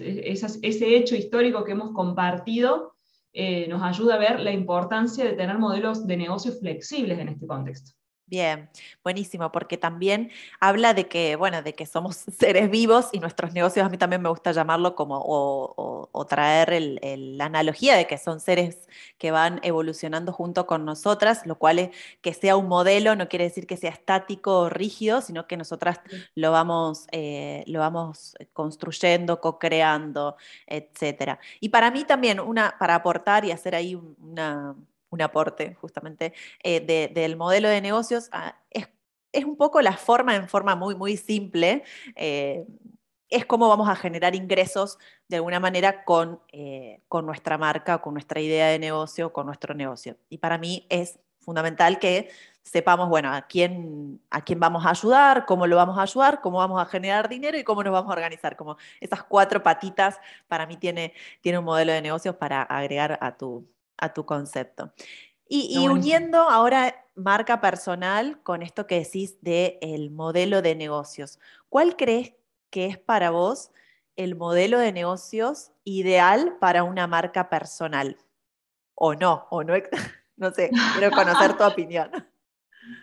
ese 0.62 0.96
hecho 0.96 1.18
histórico 1.18 1.66
que 1.66 1.74
hemos 1.74 1.92
compartido 1.92 2.94
eh, 3.34 3.68
nos 3.68 3.84
ayuda 3.84 4.16
a 4.16 4.20
ver 4.20 4.40
la 4.40 4.54
importancia 4.54 5.26
de 5.26 5.34
tener 5.34 5.58
modelos 5.58 6.08
de 6.08 6.16
negocio 6.16 6.54
flexibles 6.54 7.20
en 7.20 7.28
este 7.28 7.46
contexto. 7.46 7.92
Bien, 8.34 8.68
buenísimo, 9.04 9.52
porque 9.52 9.78
también 9.78 10.32
habla 10.60 10.96
de 10.96 11.08
que, 11.08 11.36
bueno, 11.36 11.62
de 11.62 11.76
que 11.76 11.86
somos 11.86 12.16
seres 12.40 12.72
vivos 12.72 13.10
y 13.12 13.20
nuestros 13.20 13.54
negocios, 13.54 13.86
a 13.86 13.90
mí 13.90 14.00
también 14.00 14.24
me 14.24 14.30
gusta 14.30 14.52
llamarlo 14.52 14.96
como, 14.96 15.22
o, 15.24 16.26
traer 16.28 17.00
la 17.00 17.46
analogía 17.46 17.96
de 17.96 18.08
que 18.08 18.18
son 18.18 18.40
seres 18.40 18.90
que 19.20 19.30
van 19.30 19.60
evolucionando 19.62 20.34
junto 20.34 20.66
con 20.66 20.84
nosotras, 20.84 21.46
lo 21.46 21.60
cual 21.60 21.78
es 21.78 21.90
que 22.22 22.34
sea 22.34 22.56
un 22.56 22.68
modelo 22.68 23.16
no 23.16 23.30
quiere 23.30 23.46
decir 23.46 23.68
que 23.68 23.78
sea 23.78 23.92
estático 23.92 24.62
o 24.62 24.70
rígido, 24.70 25.22
sino 25.22 25.46
que 25.46 25.56
nosotras 25.56 26.00
lo 26.34 26.52
vamos, 26.52 27.06
eh, 27.12 27.64
lo 27.68 27.82
vamos 27.82 28.36
construyendo, 28.54 29.42
co-creando, 29.42 30.38
etc. 30.66 31.38
Y 31.60 31.70
para 31.70 31.92
mí 31.92 32.04
también, 32.04 32.40
una, 32.40 32.76
para 32.80 32.96
aportar 32.96 33.46
y 33.46 33.52
hacer 33.52 33.76
ahí 33.76 33.94
una 33.94 34.76
un 35.14 35.22
aporte 35.22 35.76
justamente 35.76 36.34
eh, 36.64 36.82
del 37.14 37.38
modelo 37.38 37.70
de 37.70 37.82
negocios, 37.82 38.30
ah, 38.32 38.58
es, 38.72 39.46
un 39.46 39.58
poco 39.58 39.82
la 39.82 39.94
forma, 39.94 40.36
en 40.36 40.48
forma 40.48 40.76
muy, 40.76 40.96
muy 40.96 41.18
simple, 41.18 41.84
eh, 42.16 42.66
es 43.30 43.46
cómo 43.46 43.68
vamos 43.68 43.90
a 43.90 43.96
generar 43.96 44.36
ingresos 44.36 45.00
de 45.28 45.38
alguna 45.38 45.60
manera 45.60 46.04
con, 46.04 46.40
eh, 46.52 47.02
con 47.08 47.26
nuestra 47.26 47.58
marca, 47.58 48.00
con 48.00 48.14
nuestra 48.14 48.42
idea 48.42 48.68
de 48.68 48.78
negocio, 48.78 49.34
con 49.34 49.48
nuestro 49.48 49.74
negocio. 49.74 50.18
Y 50.30 50.38
para 50.38 50.58
mí 50.58 50.86
es 50.90 51.20
fundamental 51.40 51.98
que 52.00 52.30
sepamos, 52.62 53.10
bueno, 53.10 53.34
a 53.34 53.42
quién, 53.44 54.22
a 54.30 54.42
quién 54.44 54.60
vamos 54.60 54.86
a 54.86 54.92
ayudar, 54.92 55.46
cómo 55.46 55.68
lo 55.68 55.76
vamos 55.76 55.98
a 55.98 56.04
ayudar, 56.04 56.42
cómo 56.42 56.60
vamos 56.60 56.82
a 56.82 56.86
generar 56.86 57.28
dinero 57.28 57.58
y 57.58 57.64
cómo 57.64 57.84
nos 57.84 57.92
vamos 57.92 58.10
a 58.10 58.14
organizar. 58.14 58.56
Como 58.56 58.78
esas 59.02 59.24
cuatro 59.24 59.62
patitas 59.64 60.20
para 60.48 60.66
mí 60.66 60.78
tiene, 60.78 61.14
tiene 61.42 61.58
un 61.58 61.66
modelo 61.66 61.92
de 61.92 62.02
negocios 62.02 62.36
para 62.36 62.62
agregar 62.62 63.18
a 63.22 63.36
tu, 63.36 63.68
a 63.98 64.14
tu 64.14 64.26
concepto. 64.26 64.94
Y, 65.48 65.88
uniendo 65.88 66.40
ahora 66.40 67.06
marca 67.16 67.62
personal 67.62 68.42
con 68.42 68.64
esto 68.64 68.88
que 68.88 69.00
decís 69.00 69.40
del 69.42 69.78
el 69.82 70.10
modelo 70.10 70.64
de 70.64 70.74
negocios, 70.74 71.40
¿cuál 71.70 71.96
crees 71.96 72.34
que 72.72 72.88
es 72.88 72.98
para 72.98 73.30
vos 73.30 73.72
el 74.16 74.36
modelo 74.36 74.80
de 74.80 74.92
negocios 74.92 75.72
ideal 75.84 76.58
para 76.60 76.84
una 76.84 77.06
marca 77.06 77.50
personal? 77.50 78.18
¿O 78.96 79.14
no? 79.14 79.48
¿O 79.50 79.64
no? 79.64 79.74
No 80.36 80.52
sé, 80.52 80.72
quiero 80.98 81.16
conocer 81.16 81.56
tu 81.56 81.64
opinión. 81.64 82.10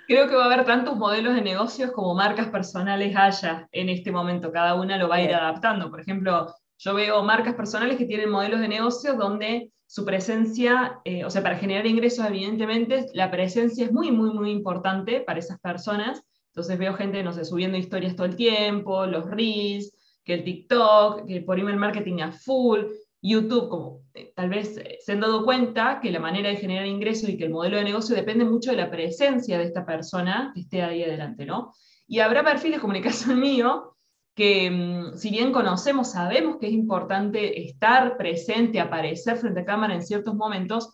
Creo 0.08 0.28
que 0.28 0.34
va 0.34 0.42
a 0.42 0.46
haber 0.46 0.66
tantos 0.66 0.96
modelos 0.96 1.34
de 1.34 1.42
negocios 1.42 1.92
como 1.92 2.12
marcas 2.14 2.48
personales 2.48 3.16
haya 3.16 3.68
en 3.70 3.88
este 3.88 4.10
momento. 4.10 4.50
Cada 4.50 4.74
una 4.74 4.98
lo 4.98 5.08
va 5.08 5.16
a 5.16 5.22
ir 5.22 5.32
adaptando. 5.32 5.90
Por 5.90 6.00
ejemplo, 6.00 6.52
Yo 6.78 6.94
veo 6.94 7.22
marcas 7.22 7.54
personales 7.54 7.98
que 7.98 8.06
tienen 8.06 8.30
modelos 8.30 8.58
de 8.60 8.68
negocio 8.68 9.14
donde 9.14 9.70
su 9.90 10.04
presencia, 10.04 11.00
eh, 11.04 11.24
o 11.24 11.30
sea, 11.30 11.42
para 11.42 11.58
generar 11.58 11.84
ingresos, 11.84 12.24
evidentemente, 12.24 13.06
la 13.12 13.28
presencia 13.28 13.84
es 13.84 13.92
muy, 13.92 14.12
muy, 14.12 14.30
muy 14.30 14.52
importante 14.52 15.20
para 15.20 15.40
esas 15.40 15.58
personas. 15.58 16.22
Entonces 16.50 16.78
veo 16.78 16.94
gente, 16.94 17.24
no 17.24 17.32
sé, 17.32 17.44
subiendo 17.44 17.76
historias 17.76 18.14
todo 18.14 18.28
el 18.28 18.36
tiempo, 18.36 19.04
los 19.06 19.28
reels, 19.28 19.92
que 20.22 20.34
el 20.34 20.44
TikTok, 20.44 21.26
que 21.26 21.40
por 21.40 21.58
email 21.58 21.76
marketing 21.76 22.20
a 22.20 22.30
full, 22.30 22.82
YouTube, 23.20 23.68
como 23.68 24.02
eh, 24.14 24.32
tal 24.36 24.48
vez 24.48 24.76
eh, 24.76 24.98
se 25.00 25.10
han 25.10 25.18
dado 25.18 25.44
cuenta 25.44 25.98
que 26.00 26.12
la 26.12 26.20
manera 26.20 26.50
de 26.50 26.56
generar 26.56 26.86
ingresos 26.86 27.28
y 27.28 27.36
que 27.36 27.46
el 27.46 27.50
modelo 27.50 27.76
de 27.76 27.82
negocio 27.82 28.14
depende 28.14 28.44
mucho 28.44 28.70
de 28.70 28.76
la 28.76 28.92
presencia 28.92 29.58
de 29.58 29.64
esta 29.64 29.84
persona 29.84 30.52
que 30.54 30.60
esté 30.60 30.82
ahí 30.82 31.02
adelante, 31.02 31.44
¿no? 31.46 31.74
Y 32.06 32.20
habrá 32.20 32.44
perfiles 32.44 32.80
el 32.80 33.02
caso 33.02 33.34
mío, 33.34 33.96
que 34.34 34.70
mm, 34.70 35.16
si 35.16 35.30
bien 35.30 35.52
conocemos, 35.52 36.12
sabemos 36.12 36.56
que 36.58 36.66
es 36.66 36.72
importante 36.72 37.66
estar 37.66 38.16
presente, 38.16 38.80
aparecer 38.80 39.36
frente 39.36 39.60
a 39.60 39.64
cámara 39.64 39.94
en 39.94 40.02
ciertos 40.02 40.34
momentos, 40.34 40.90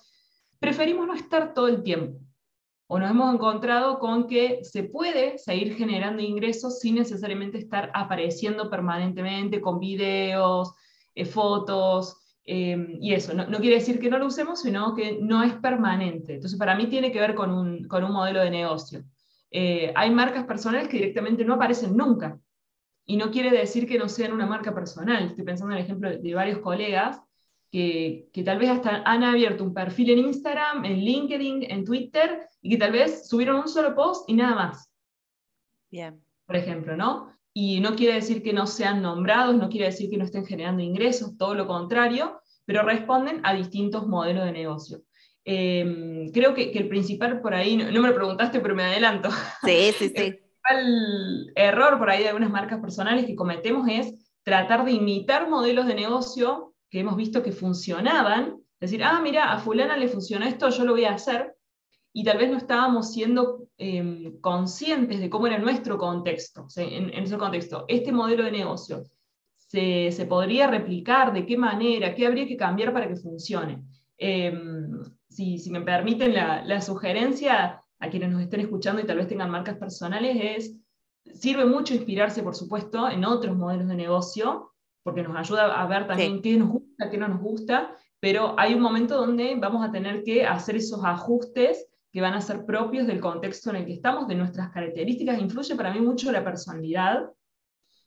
preferimos 0.58 1.06
no 1.06 1.14
estar 1.14 1.54
todo 1.54 1.68
el 1.68 1.82
tiempo. 1.82 2.18
O 2.88 2.98
nos 2.98 3.10
hemos 3.10 3.34
encontrado 3.34 3.98
con 3.98 4.28
que 4.28 4.60
se 4.62 4.84
puede 4.84 5.38
seguir 5.38 5.74
generando 5.74 6.22
ingresos 6.22 6.78
sin 6.78 6.94
necesariamente 6.94 7.58
estar 7.58 7.90
apareciendo 7.94 8.70
permanentemente 8.70 9.60
con 9.60 9.80
videos, 9.80 10.72
eh, 11.14 11.24
fotos, 11.24 12.16
em, 12.44 12.98
y 13.00 13.12
eso, 13.12 13.34
no, 13.34 13.58
quiere 13.58 13.76
decir 13.76 13.98
que 13.98 14.08
no 14.08 14.18
lo 14.18 14.26
usemos, 14.26 14.62
sino 14.62 14.94
que 14.94 15.18
no 15.20 15.42
es 15.42 15.54
permanente. 15.54 16.34
Entonces, 16.34 16.58
para 16.58 16.76
mí 16.76 16.86
tiene 16.86 17.10
que 17.10 17.18
ver 17.18 17.34
con 17.34 17.50
un, 17.50 17.88
modelo 18.12 18.40
de 18.40 18.50
negocio. 18.50 19.02
Eh, 19.50 19.92
hay 19.96 20.10
marcas 20.10 20.44
personales 20.44 20.88
que 20.88 20.98
directamente 20.98 21.44
no 21.44 21.54
aparecen 21.54 21.96
nunca, 21.96 22.38
y 23.06 23.16
no 23.16 23.30
quiere 23.30 23.50
decir 23.50 23.86
que 23.86 23.98
no 23.98 24.08
sean 24.08 24.32
una 24.32 24.46
marca 24.46 24.74
personal. 24.74 25.24
Estoy 25.24 25.44
pensando 25.44 25.74
en 25.74 25.78
el 25.78 25.84
ejemplo 25.84 26.10
de 26.10 26.34
varios 26.34 26.58
colegas 26.58 27.20
que, 27.70 28.28
que, 28.32 28.42
tal 28.42 28.58
vez 28.58 28.70
hasta 28.70 29.02
han 29.04 29.22
abierto 29.22 29.64
un 29.64 29.72
perfil 29.72 30.10
en 30.10 30.18
Instagram, 30.18 30.84
en 30.84 30.98
LinkedIn, 30.98 31.70
en 31.70 31.84
Twitter, 31.84 32.48
y 32.60 32.70
que 32.70 32.76
tal 32.76 32.92
vez 32.92 33.28
subieron 33.28 33.56
un 33.56 33.68
solo 33.68 33.94
post 33.94 34.28
y 34.28 34.34
nada 34.34 34.54
más. 34.54 34.90
Bien. 35.90 36.20
Por 36.46 36.56
ejemplo, 36.56 36.96
¿no? 36.96 37.36
y 37.58 37.80
no 37.80 37.96
quiere 37.96 38.12
decir 38.12 38.42
que 38.42 38.52
no 38.52 38.66
sean 38.66 39.00
nombrados, 39.00 39.56
no 39.56 39.70
quiere 39.70 39.86
decir 39.86 40.10
que 40.10 40.18
no 40.18 40.24
estén 40.24 40.44
generando 40.44 40.82
ingresos, 40.82 41.38
todo 41.38 41.54
lo 41.54 41.66
contrario, 41.66 42.38
pero 42.66 42.82
responden 42.82 43.40
a 43.44 43.54
distintos 43.54 44.06
modelos 44.06 44.44
de 44.44 44.52
negocio. 44.52 45.00
Em, 45.42 46.30
creo 46.32 46.52
que, 46.52 46.70
el 46.72 46.86
principal 46.86 47.40
por 47.40 47.54
ahí, 47.54 47.78
no, 47.78 47.86
me 47.86 48.08
lo 48.08 48.14
preguntaste, 48.14 48.60
pero 48.60 48.74
me 48.74 48.84
adelanto. 48.84 49.30
Sí, 49.64 49.90
sí, 49.96 50.12
sí. 50.14 50.38
Principal 50.68 51.52
error 51.54 51.98
por 51.98 52.10
ahí 52.10 52.22
de 52.22 52.28
algunas 52.28 52.50
marcas 52.50 52.80
personales 52.80 53.26
que 53.26 53.36
cometemos 53.36 53.88
es 53.88 54.14
tratar 54.42 54.84
de 54.84 54.92
imitar 54.92 55.48
modelos 55.48 55.86
de 55.86 55.94
negocio 55.94 56.74
que 56.90 57.00
hemos 57.00 57.16
visto 57.16 57.42
que 57.42 57.52
funcionaban, 57.52 58.58
decir, 58.80 59.02
ah, 59.02 59.20
mira, 59.20 59.52
a 59.52 59.58
fulana 59.58 59.96
le 59.96 60.08
funciona 60.08 60.48
esto, 60.48 60.68
yo 60.70 60.84
lo 60.84 60.92
voy 60.92 61.04
a 61.04 61.14
hacer, 61.14 61.56
y 62.12 62.24
tal 62.24 62.38
vez 62.38 62.50
no 62.50 62.56
estábamos 62.56 63.12
siendo 63.12 63.68
em, 63.76 64.40
conscientes 64.40 65.20
de 65.20 65.28
cómo 65.28 65.46
era 65.46 65.58
nuestro 65.58 65.98
contexto. 65.98 66.66
en, 66.76 67.10
ese 67.10 67.36
contexto, 67.36 67.84
este 67.88 68.12
modelo 68.12 68.44
de 68.44 68.52
negocio 68.52 69.02
se, 69.56 70.10
se, 70.12 70.26
podría 70.26 70.68
replicar, 70.68 71.32
de 71.32 71.44
qué 71.44 71.58
manera, 71.58 72.14
qué 72.14 72.26
habría 72.26 72.46
que 72.46 72.56
cambiar 72.56 72.92
para 72.92 73.08
que 73.08 73.16
funcione. 73.16 73.82
Em, 74.16 75.02
si, 75.28 75.58
si, 75.58 75.70
me 75.70 75.82
permiten 75.82 76.32
la, 76.32 76.64
la, 76.64 76.80
sugerencia 76.80 77.82
a 77.98 78.10
quienes 78.10 78.30
nos 78.30 78.42
estén 78.42 78.60
escuchando 78.60 79.00
y 79.00 79.06
tal 79.06 79.18
vez 79.18 79.28
tengan 79.28 79.50
marcas 79.50 79.76
personales 79.76 80.36
es, 80.40 80.76
sirve 81.34 81.64
mucho 81.64 81.94
inspirarse, 81.94 82.42
por 82.42 82.54
supuesto, 82.54 83.08
en 83.08 83.24
otros 83.24 83.56
modelos 83.56 83.88
de 83.88 83.94
negocio, 83.94 84.72
porque 85.02 85.22
nos 85.22 85.36
ayuda 85.36 85.80
a 85.80 85.86
ver 85.86 86.06
también 86.06 86.42
qué 86.42 86.56
nos 86.56 86.68
gusta, 86.68 87.10
qué 87.10 87.18
no 87.18 87.28
nos 87.28 87.40
gusta, 87.40 87.96
pero 88.20 88.58
hay 88.58 88.74
un 88.74 88.80
momento 88.80 89.16
donde 89.16 89.56
vamos 89.56 89.86
a 89.86 89.92
tener 89.92 90.22
que 90.22 90.44
hacer 90.44 90.76
esos 90.76 91.04
ajustes 91.04 91.86
que 92.12 92.20
van 92.20 92.34
a 92.34 92.40
ser 92.40 92.64
propios 92.64 93.06
del 93.06 93.20
contexto 93.20 93.70
en 93.70 93.76
el 93.76 93.86
que 93.86 93.92
estamos, 93.92 94.26
de 94.26 94.34
nuestras 94.34 94.70
características. 94.70 95.40
Influye 95.40 95.76
para 95.76 95.92
mí 95.92 96.00
mucho 96.00 96.32
la 96.32 96.42
personalidad. 96.42 97.30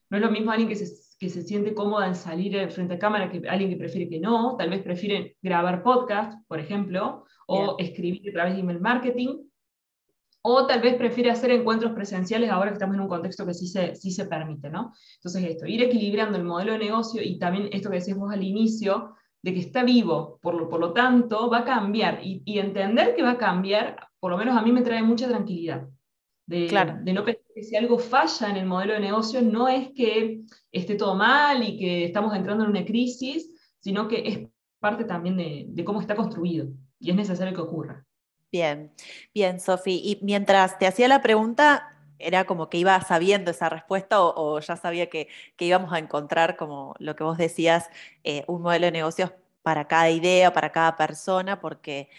No 0.09 0.17
es 0.17 0.23
lo 0.23 0.31
mismo 0.31 0.51
alguien 0.51 0.67
que 0.67 0.75
se, 0.75 0.87
que 1.19 1.29
se 1.29 1.43
siente 1.43 1.75
cómoda 1.75 2.07
en 2.07 2.15
salir 2.15 2.71
frente 2.71 2.95
a 2.95 2.99
cámara 2.99 3.29
que 3.29 3.47
alguien 3.47 3.69
que 3.69 3.77
prefiere 3.77 4.09
que 4.09 4.19
no. 4.19 4.57
Tal 4.57 4.71
vez 4.71 4.81
prefiere 4.81 5.37
grabar 5.41 5.83
podcast, 5.83 6.39
por 6.47 6.59
ejemplo, 6.59 7.25
o 7.45 7.75
escribir 7.77 8.27
a 8.29 8.33
través 8.33 8.55
de 8.55 8.61
email 8.61 8.81
marketing. 8.81 9.48
O 10.41 10.65
tal 10.65 10.81
vez 10.81 10.95
prefiere 10.95 11.31
hacer 11.31 11.51
encuentros 11.51 11.91
presenciales 11.91 12.49
ahora 12.49 12.69
que 12.69 12.75
estamos 12.75 12.95
en 12.95 13.01
un 13.01 13.09
contexto 13.09 13.45
que 13.45 13.53
sí 13.53 13.67
se, 13.67 13.95
sí 13.95 14.11
se 14.11 14.25
permite, 14.25 14.69
¿no? 14.69 14.93
Entonces 15.15 15.43
esto, 15.43 15.65
ir 15.65 15.83
equilibrando 15.83 16.37
el 16.37 16.45
modelo 16.45 16.73
de 16.73 16.79
negocio 16.79 17.21
y 17.21 17.37
también 17.37 17.69
esto 17.71 17.89
que 17.89 17.97
decíamos 17.97 18.31
al 18.31 18.43
inicio, 18.43 19.15
de 19.41 19.53
que 19.53 19.59
está 19.59 19.83
vivo, 19.83 20.39
por 20.41 20.53
lo, 20.53 20.69
por 20.69 20.79
lo 20.79 20.93
tanto 20.93 21.49
va 21.49 21.59
a 21.59 21.65
cambiar 21.65 22.19
y, 22.23 22.59
entender 22.59 23.15
que 23.15 23.23
va 23.23 23.31
a 23.31 23.37
cambiar, 23.37 24.07
por 24.19 24.31
lo 24.31 24.37
menos 24.37 24.57
a 24.57 24.61
mí 24.61 24.71
me 24.71 24.81
trae 24.81 25.01
mucha 25.01 25.27
tranquilidad. 25.27 25.87
De, 26.45 26.67
de 27.03 27.13
no 27.13 27.23
pensar 27.23 27.45
que 27.53 27.63
si 27.63 27.75
algo 27.75 27.99
falla 27.99 28.49
en 28.49 28.57
el 28.57 28.65
modelo 28.65 28.93
de 28.93 28.99
negocio 28.99 29.41
no 29.41 29.67
es 29.67 29.91
que 29.93 30.41
esté 30.71 30.95
todo 30.95 31.13
mal 31.15 31.61
y 31.61 31.77
que 31.77 32.05
estamos 32.05 32.35
entrando 32.35 32.63
en 32.63 32.71
una 32.71 32.83
crisis, 32.83 33.75
sino 33.79 34.07
que 34.07 34.27
es 34.27 34.49
parte 34.79 35.03
también 35.03 35.37
de, 35.37 35.83
cómo 35.83 36.01
está 36.01 36.15
construido 36.15 36.67
y 36.99 37.11
es 37.11 37.15
necesario 37.15 37.53
que 37.53 37.61
ocurra. 37.61 38.05
Bien, 38.51 38.91
bien, 39.33 39.59
Sofi. 39.59 40.01
Y 40.03 40.19
mientras 40.23 40.79
te 40.79 40.87
hacía 40.87 41.07
la 41.07 41.21
pregunta, 41.21 41.95
era 42.17 42.45
como 42.45 42.67
que 42.69 42.77
iba 42.79 42.99
sabiendo 43.01 43.51
esa 43.51 43.69
respuesta 43.69 44.21
o, 44.21 44.59
ya 44.59 44.75
sabía 44.75 45.07
que, 45.09 45.27
íbamos 45.59 45.93
a 45.93 45.99
encontrar, 45.99 46.57
como 46.57 46.95
lo 46.97 47.15
que 47.15 47.23
vos 47.23 47.37
decías, 47.37 47.89
eh, 48.23 48.43
un 48.47 48.63
modelo 48.63 48.85
de 48.87 48.91
negocios 48.91 49.31
para 49.61 49.87
cada 49.87 50.09
idea, 50.09 50.51
para 50.51 50.71
cada 50.71 50.97
persona, 50.97 51.61
porque 51.61 52.09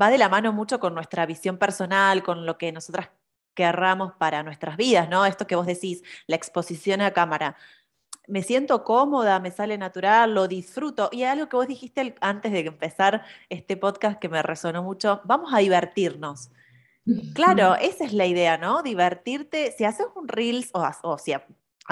va 0.00 0.10
de 0.10 0.18
la 0.18 0.28
mano 0.30 0.52
mucho 0.52 0.80
con 0.80 0.94
nuestra 0.94 1.26
visión 1.26 1.58
personal, 1.58 2.22
con 2.22 2.46
lo 2.46 2.56
que 2.56 2.72
nosotras 2.72 3.10
querramos 3.54 4.14
para 4.14 4.42
nuestras 4.42 4.76
vidas, 4.76 5.08
¿no? 5.10 5.26
Esto 5.26 5.46
que 5.46 5.54
vos 5.56 5.66
decís, 5.66 6.02
la 6.26 6.36
exposición 6.36 7.00
a 7.02 7.12
cámara. 7.12 7.56
Me 8.26 8.42
siento 8.42 8.84
cómoda, 8.84 9.38
me 9.38 9.50
sale 9.50 9.76
natural, 9.76 10.34
lo 10.34 10.48
disfruto. 10.48 11.10
Y 11.12 11.24
algo 11.24 11.48
que 11.48 11.56
vos 11.56 11.66
dijiste 11.66 12.14
antes 12.20 12.52
de 12.52 12.60
empezar 12.60 13.24
este 13.48 13.76
podcast 13.76 14.18
que 14.18 14.28
me 14.28 14.42
resonó 14.42 14.82
mucho, 14.82 15.20
vamos 15.24 15.52
a 15.52 15.58
divertirnos. 15.58 16.50
Claro, 17.34 17.74
esa 17.80 18.04
es 18.04 18.12
la 18.12 18.26
idea, 18.26 18.56
¿no? 18.56 18.82
Divertirte. 18.82 19.72
Si 19.72 19.84
haces 19.84 20.06
un 20.14 20.28
Reels, 20.28 20.70
o, 20.72 20.88
o 21.02 21.18
si 21.18 21.32
a, 21.32 21.44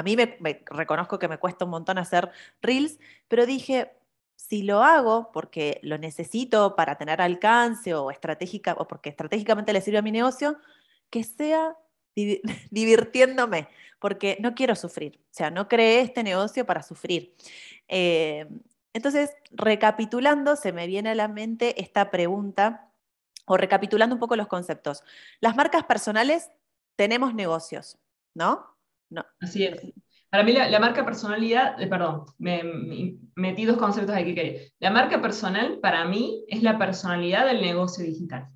mí 0.02 0.16
me, 0.16 0.38
reconozco 0.66 1.18
que 1.18 1.28
me 1.28 1.38
cuesta 1.38 1.64
un 1.64 1.70
montón 1.70 1.98
hacer 1.98 2.30
Reels, 2.62 2.98
pero 3.28 3.46
dije, 3.46 3.92
si 4.36 4.62
lo 4.62 4.82
hago 4.82 5.30
porque 5.32 5.80
lo 5.82 5.98
necesito 5.98 6.76
para 6.76 6.96
tener 6.96 7.20
alcance 7.20 7.94
o 7.94 8.10
estratégica 8.10 8.74
o 8.78 8.88
porque 8.88 9.10
estratégicamente 9.10 9.72
le 9.72 9.80
sirve 9.80 9.98
a 9.98 10.02
mi 10.02 10.12
negocio, 10.12 10.58
que 11.10 11.24
sea 11.24 11.76
divirtiéndome, 12.70 13.68
porque 13.98 14.38
no 14.40 14.54
quiero 14.54 14.74
sufrir. 14.74 15.20
O 15.30 15.34
sea, 15.34 15.50
no 15.50 15.68
creé 15.68 16.00
este 16.00 16.22
negocio 16.22 16.66
para 16.66 16.82
sufrir. 16.82 17.34
Eh, 17.88 18.46
entonces, 18.92 19.30
recapitulando, 19.50 20.56
se 20.56 20.72
me 20.72 20.86
viene 20.86 21.10
a 21.10 21.14
la 21.14 21.28
mente 21.28 21.80
esta 21.80 22.10
pregunta, 22.10 22.92
o 23.46 23.56
recapitulando 23.56 24.14
un 24.14 24.20
poco 24.20 24.36
los 24.36 24.46
conceptos. 24.46 25.02
Las 25.40 25.56
marcas 25.56 25.84
personales 25.84 26.50
tenemos 26.96 27.34
negocios, 27.34 27.98
¿no? 28.34 28.76
no. 29.10 29.24
Así 29.40 29.64
es. 29.64 29.80
Para 30.30 30.44
mí 30.44 30.52
la, 30.52 30.80
marca 30.80 31.04
personalidad, 31.04 31.78
eh, 31.78 31.86
perdón, 31.88 32.24
me, 32.38 32.62
metí 33.34 33.66
dos 33.66 33.76
conceptos 33.76 34.16
aquí 34.16 34.34
que 34.34 34.72
La 34.78 34.90
marca 34.90 35.20
personal 35.20 35.78
para 35.80 36.06
mí 36.06 36.46
es 36.48 36.62
la 36.62 36.78
personalidad 36.78 37.44
del 37.44 37.60
negocio 37.60 38.02
digital. 38.02 38.48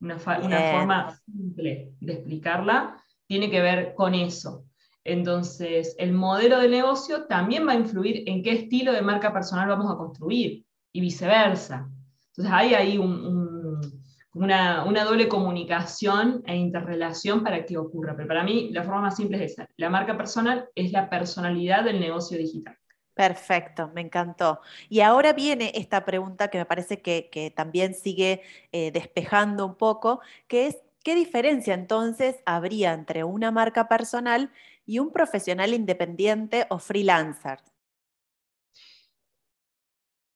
Una, 0.00 0.18
forma 0.18 1.14
simple 1.26 1.92
de 2.00 2.12
explicarla 2.14 2.96
tiene 3.26 3.50
que 3.50 3.60
ver 3.60 3.94
con 3.94 4.14
eso. 4.14 4.64
Entonces, 5.04 5.94
el 5.98 6.12
modelo 6.12 6.58
de 6.58 6.68
negocio 6.68 7.26
también 7.26 7.66
va 7.66 7.72
a 7.72 7.76
influir 7.76 8.22
en 8.26 8.42
qué 8.42 8.52
estilo 8.52 8.92
de 8.92 9.02
marca 9.02 9.32
personal 9.32 9.68
vamos 9.68 9.92
a 9.92 9.96
construir 9.96 10.64
y 10.92 11.00
viceversa. 11.00 11.88
Entonces, 12.28 12.52
hay 12.52 12.74
ahí 12.74 12.98
una, 12.98 14.84
una, 14.84 15.04
doble 15.04 15.28
comunicación 15.28 16.42
e 16.46 16.56
interrelación 16.56 17.42
para 17.42 17.64
que 17.64 17.76
ocurra. 17.76 18.14
Pero 18.16 18.28
para 18.28 18.44
mí, 18.44 18.70
la 18.72 18.82
forma 18.82 19.02
más 19.02 19.16
simple 19.16 19.42
es 19.44 19.52
esa. 19.52 19.68
La 19.76 19.90
marca 19.90 20.16
personal 20.16 20.68
es 20.74 20.92
la 20.92 21.10
personalidad 21.10 21.84
del 21.84 22.00
negocio 22.00 22.38
digital. 22.38 22.76
Perfecto, 23.20 23.90
me 23.94 24.00
encantó. 24.00 24.62
Y 24.88 25.00
ahora 25.00 25.34
viene 25.34 25.72
esta 25.74 26.06
pregunta 26.06 26.48
que 26.48 26.56
me 26.56 26.64
parece 26.64 27.02
que, 27.02 27.52
también 27.54 27.92
sigue 27.92 28.40
eh, 28.72 28.90
despejando 28.92 29.66
un 29.66 29.74
poco, 29.74 30.22
que 30.48 30.68
es, 30.68 30.78
¿qué 31.04 31.14
diferencia 31.14 31.74
entonces 31.74 32.36
habría 32.46 32.94
entre 32.94 33.22
una 33.22 33.50
marca 33.50 33.88
personal 33.88 34.50
y 34.86 35.00
un 35.00 35.12
profesional 35.12 35.74
independiente 35.74 36.66
o 36.70 36.78
freelancer? 36.78 37.58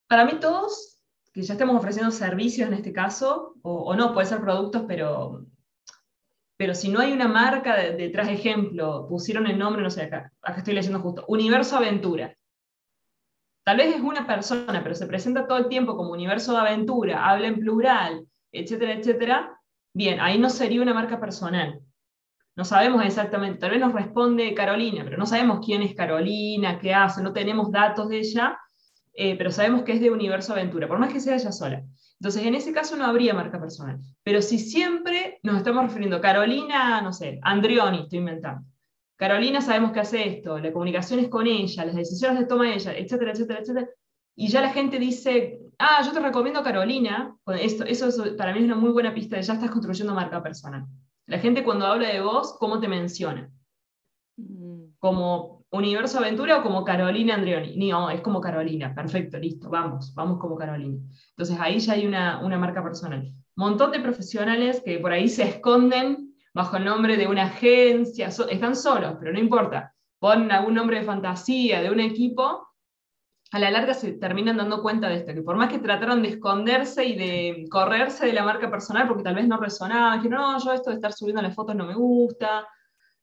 Para 0.07 0.26
mí 0.26 0.38
todos, 0.38 0.99
que 1.33 1.41
ya 1.41 1.55
estamos 1.55 1.76
ofreciendo 1.76 2.12
servicios 2.12 2.69
en 2.69 2.75
este 2.75 2.93
caso, 2.93 3.55
o, 3.62 3.97
no, 3.97 4.12
puede 4.12 4.26
ser 4.26 4.43
productos, 4.43 4.85
pero, 4.87 5.47
pero 6.59 6.75
si 6.75 6.91
no 6.91 7.00
hay 7.00 7.14
una 7.14 7.29
marca 7.29 7.76
detrás, 7.76 8.26
de 8.26 8.35
ejemplo, 8.35 9.07
pusieron 9.09 9.47
el 9.47 9.59
nombre, 9.59 9.81
no 9.81 9.88
sé, 9.88 10.03
acá, 10.03 10.31
acá 10.43 10.59
estoy 10.59 10.75
leyendo 10.75 11.00
justo, 11.00 11.25
Universo 11.29 11.79
Aventura 11.79 12.37
tal 13.64 13.78
vez 13.78 13.97
es 13.97 14.02
una 14.02 14.26
persona, 14.26 14.83
pero 14.83 14.94
se 14.94 15.06
presenta 15.06 15.47
todo 15.47 15.59
el 15.59 15.68
tiempo 15.68 15.97
como 15.97 16.12
universo 16.12 16.52
de 16.52 16.59
aventura, 16.59 17.28
habla 17.28 17.49
en 17.49 17.59
plural, 17.59 18.26
etcétera, 18.52 18.92
etcétera, 18.92 19.61
bien, 19.92 20.21
ahí 20.21 20.38
no 20.38 20.50
sería 20.50 20.83
una 20.83 20.94
marca 20.94 21.18
personal. 21.18 21.80
No 22.56 22.64
sabemos 22.64 23.04
exactamente, 23.04 23.59
tal 23.59 23.73
vez 23.73 23.80
nos 23.80 23.92
responde 23.92 24.54
Carolina, 24.54 25.02
pero 25.02 25.16
no 25.16 25.26
sabemos 25.26 25.64
quién 25.64 25.83
es 25.83 25.94
Carolina, 25.94 26.78
qué 26.78 26.94
hace, 26.94 27.23
no 27.23 27.33
tenemos 27.33 27.73
datos 27.73 28.09
de 28.09 28.18
ella, 28.18 28.59
eh, 29.14 29.37
pero 29.37 29.50
sabemos 29.50 29.83
que 29.83 29.92
es 29.92 30.00
de 30.00 30.11
Universo 30.11 30.52
Aventura, 30.52 30.87
por 30.87 30.99
más 30.99 31.12
que 31.12 31.21
sea 31.21 31.35
ella 31.35 31.50
sola. 31.50 31.83
Entonces, 32.21 32.47
en 32.47 32.54
ese 32.54 32.73
caso 32.73 32.97
no 32.97 33.04
habría 33.04 33.35
marca 33.35 33.61
personal. 33.61 33.99
Pero 34.23 34.40
si 34.40 34.59
siempre 34.59 35.40
nos 35.42 35.56
estamos 35.56 35.85
refiriendo 35.85 36.16
a 36.16 36.21
Carolina, 36.21 37.00
no 37.00 37.12
sé, 37.12 37.38
Andrioni, 37.42 38.02
estoy 38.02 38.21
inventando. 38.21 38.66
Carolina 39.16 39.61
sabemos 39.61 39.92
que 39.92 40.00
hace 40.00 40.28
esto, 40.28 40.59
la 40.59 40.73
comunicación 40.73 41.21
es 41.21 41.28
con 41.28 41.47
ella, 41.47 41.85
las 41.85 41.94
decisiones 41.94 42.40
las 42.40 42.49
toma 42.49 42.75
ella, 42.75 42.92
etcétera, 42.97 43.33
etcétera, 43.33 43.61
etcétera. 43.61 43.88
Y 44.37 44.49
ya 44.49 44.61
la 44.61 44.71
gente 44.71 44.99
dice, 44.99 45.61
ah, 45.78 46.02
yo 46.04 46.12
te 46.12 46.21
recomiendo 46.21 46.62
Carolina. 46.62 47.37
Esto, 47.61 47.85
eso 47.85 48.37
para 48.37 48.52
mí 48.52 48.59
es 48.59 48.64
una 48.64 48.75
muy 48.75 48.90
buena 48.90 49.14
pista 49.14 49.37
de 49.37 49.42
ya 49.42 49.54
estás 49.54 49.71
construyendo 49.71 50.14
marca 50.14 50.42
personal. 50.42 50.87
La 51.26 51.38
gente 51.38 51.62
cuando 51.62 51.87
habla 51.87 52.09
de 52.09 52.21
vos, 52.21 52.56
¿cómo 52.59 52.80
te 52.80 52.88
menciona? 52.88 53.50
Mm. 54.37 54.94
Como 54.99 55.64
Universo 55.71 56.18
Aventura 56.18 56.59
o 56.59 56.62
como 56.62 56.85
Carolina 56.85 57.35
Andreoni. 57.35 57.76
No, 57.88 58.11
es 58.11 58.21
como 58.21 58.40
Carolina. 58.40 58.94
Perfecto, 58.94 59.38
listo, 59.38 59.71
vamos, 59.71 60.12
vamos 60.14 60.38
como 60.38 60.56
Carolina. 60.56 60.99
Entonces 61.30 61.56
ahí 61.61 61.78
ya 61.78 61.92
hay 61.94 62.06
una, 62.06 62.44
una 62.44 62.59
marca 62.59 62.83
personal. 62.83 63.33
Montón 63.56 63.92
de 63.92 64.00
profesionales 64.00 64.83
que 64.85 64.99
por 64.99 65.12
ahí 65.12 65.28
se 65.28 65.44
esconden 65.44 66.24
bajo 66.55 66.77
el 66.77 66.85
nombre 66.85 67.17
de 67.17 67.27
una 67.27 67.45
agencia, 67.45 68.29
están 68.29 68.77
solos, 68.77 69.17
pero 69.19 69.33
no 69.33 69.39
importa. 69.39 69.95
Ponen 70.19 70.53
algún 70.53 70.75
nombre 70.75 71.01
de 71.01 71.05
fantasía, 71.05 71.83
de 71.83 71.91
un 71.91 72.01
equipo, 72.01 72.69
a 73.51 73.59
la 73.59 73.71
larga 73.71 73.95
se 73.95 74.13
terminan 74.13 74.57
dando 74.57 74.83
cuenta 74.83 75.09
de 75.09 75.17
esto, 75.17 75.35
que 75.35 75.43
por 75.43 75.57
más 75.57 75.69
que 75.69 75.79
trataron 75.79 76.23
de 76.23 76.29
esconderse 76.29 77.05
y 77.05 77.17
de 77.17 77.67
correrse 77.71 78.27
de 78.27 78.33
la 78.33 78.45
marca 78.45 78.71
personal 78.71 79.07
porque 79.07 79.23
tal 79.23 79.35
vez 79.35 79.47
no 79.47 79.59
resonaba, 79.59 80.21
que 80.23 80.29
no, 80.29 80.59
yo 80.65 80.73
esto 80.73 80.91
de 80.91 80.97
estar 80.97 81.13
subiendo 81.13 81.43
las 81.43 81.55
fotos 81.55 81.77
no 81.77 81.87
me 81.87 81.95
gusta, 81.95 82.67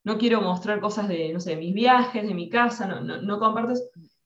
no 0.04 0.18
quiero 0.18 0.42
mostrar 0.42 0.80
cosas 0.80 1.08
de, 1.08 1.34
no 1.34 1.40
sé, 1.40 1.56
mis 1.56 1.74
viajes, 1.74 2.28
de 2.28 2.34
mi 2.34 2.50
casa, 2.50 2.86
no, 2.88 3.02
no, 3.02 3.22
no 3.22 3.40
comparto 3.40 3.74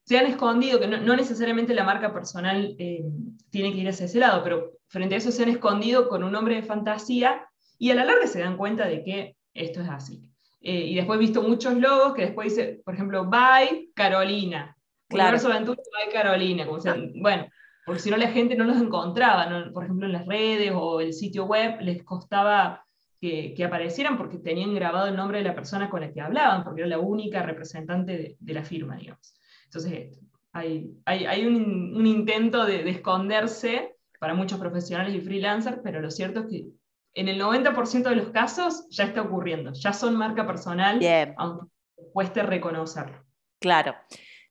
se 0.06 0.20
han 0.20 0.28
escondido, 0.28 0.80
que 0.80 0.88
no, 0.88 1.16
necesariamente 1.16 1.74
la 1.74 1.84
marca 1.84 2.14
personal 2.14 2.76
eh, 2.78 3.04
tiene 3.50 3.74
que 3.74 3.80
ir 3.80 3.90
hacia 3.90 4.06
ese 4.06 4.20
lado, 4.20 4.44
pero 4.44 4.74
frente 4.88 5.16
a 5.16 5.18
eso 5.18 5.32
se 5.32 5.42
han 5.42 5.50
escondido 5.50 6.08
con 6.08 6.24
un 6.24 6.32
nombre 6.32 6.56
de 6.56 6.64
fantasía 6.64 7.50
y 7.77 7.91
a 7.91 7.96
la 7.96 8.05
larga 8.05 8.27
se 8.27 8.39
dan 8.39 8.58
cuenta 8.58 8.88
de 8.88 9.03
que 9.03 9.36
esto 9.53 9.82
es 9.82 9.89
así. 9.89 10.24
Eh, 10.62 10.86
y 10.86 10.96
después 10.96 11.17
he 11.17 11.20
visto 11.20 11.44
muchos 11.44 11.75
logos 11.75 12.13
que 12.13 12.24
después 12.24 12.55
dice, 12.55 12.82
por 12.84 12.96
ejemplo, 12.96 13.25
by 13.25 13.91
Carolina, 13.94 14.75
Claro. 15.08 15.29
Universo 15.29 15.51
Aventura 15.51 15.82
hay 16.03 16.12
Carolina. 16.12 16.65
Como 16.65 16.79
bueno, 17.22 17.48
porque 17.86 18.01
si 18.01 18.10
no 18.10 18.17
la 18.17 18.29
gente 18.29 18.55
no 18.55 18.63
los 18.63 18.77
encontraba, 18.77 19.72
por 19.72 19.84
ejemplo 19.84 20.08
en 20.08 20.13
las 20.13 20.25
redes 20.25 20.72
o 20.74 21.00
el 21.00 21.13
sitio 21.13 21.46
web 21.46 21.79
les 21.82 22.03
costaba 22.03 22.84
que, 23.22 23.53
que, 23.55 23.63
aparecieran 23.63 24.17
porque 24.17 24.38
tenían 24.38 24.74
grabado 24.75 25.08
el 25.08 25.15
nombre 25.15 25.38
de 25.38 25.44
la 25.46 25.55
persona 25.55 25.89
con 25.89 26.01
la 26.01 26.12
que 26.12 26.22
hablaban, 26.22 26.63
porque 26.63 26.82
era 26.82 26.89
la 26.89 27.00
única 27.00 27.44
representante 27.44 28.38
de, 28.39 28.53
la 28.53 28.63
firma, 28.63 28.98
digamos. 28.98 29.34
Entonces, 29.65 30.20
hay, 30.51 30.91
hay, 31.05 31.25
hay 31.25 31.46
un, 31.46 31.96
un, 31.96 32.08
intento 32.08 32.65
de, 32.65 32.84
de, 32.84 32.89
esconderse 32.89 33.96
para 34.20 34.34
muchos 34.34 34.60
profesionales 34.60 35.15
y 35.15 35.22
freelancers, 35.22 35.79
pero 35.84 36.01
lo 36.01 36.12
cierto 36.12 36.41
es 36.41 36.46
que 36.48 36.67
en 37.15 37.29
el 37.29 37.39
90% 37.39 38.10
de 38.10 38.15
los 38.15 38.29
casos 38.29 38.88
ya 38.89 39.05
está 39.05 39.22
ocurriendo, 39.22 39.72
ya 39.74 39.93
son 39.93 40.15
marca 40.15 40.45
personal, 40.45 41.00
aunque 41.38 41.67
cueste 42.13 42.43
reconocerlo. 42.43 43.24
Claro. 43.60 43.95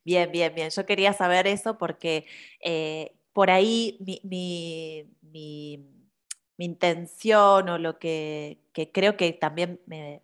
Bien, 0.04 0.30
bien, 0.32 0.54
bien. 0.54 0.70
Yo 0.70 0.84
quería 0.84 1.12
saber 1.12 1.46
eso 1.46 1.78
porque 1.78 2.26
eh, 2.60 3.16
por 3.32 3.50
ahí 3.50 3.98
mi, 4.22 5.08
intención 6.58 7.68
o 7.68 7.78
lo 7.78 7.98
que, 7.98 8.58
creo 8.92 9.16
que 9.16 9.32
también 9.32 9.80
me... 9.86 10.22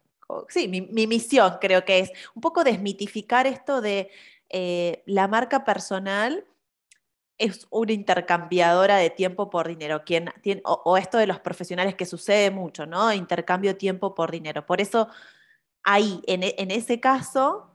Sí, 0.48 0.68
mi, 0.68 1.06
misión 1.06 1.54
creo 1.60 1.84
que 1.84 1.98
es 1.98 2.12
un 2.34 2.40
poco 2.40 2.62
desmitificar 2.62 3.46
esto 3.46 3.80
de 3.80 4.10
eh, 4.48 5.02
la 5.06 5.26
marca 5.26 5.64
personal 5.64 6.44
es 7.40 7.66
una 7.70 7.92
intercambiadora 7.92 8.96
de 8.96 9.10
tiempo 9.10 9.50
por 9.50 9.66
dinero, 9.66 10.04
quien 10.04 10.30
o, 10.64 10.96
esto 10.96 11.18
de 11.18 11.26
los 11.26 11.40
profesionales 11.40 11.94
que 11.94 12.06
sucede 12.06 12.50
mucho, 12.50 12.86
¿no? 12.86 13.12
Intercambio 13.12 13.76
tiempo 13.76 14.14
por 14.14 14.30
dinero. 14.30 14.66
Por 14.66 14.80
eso 14.80 15.08
ahí, 15.82 16.20
en, 16.26 16.42
en 16.44 16.70
ese 16.70 17.00
caso, 17.00 17.74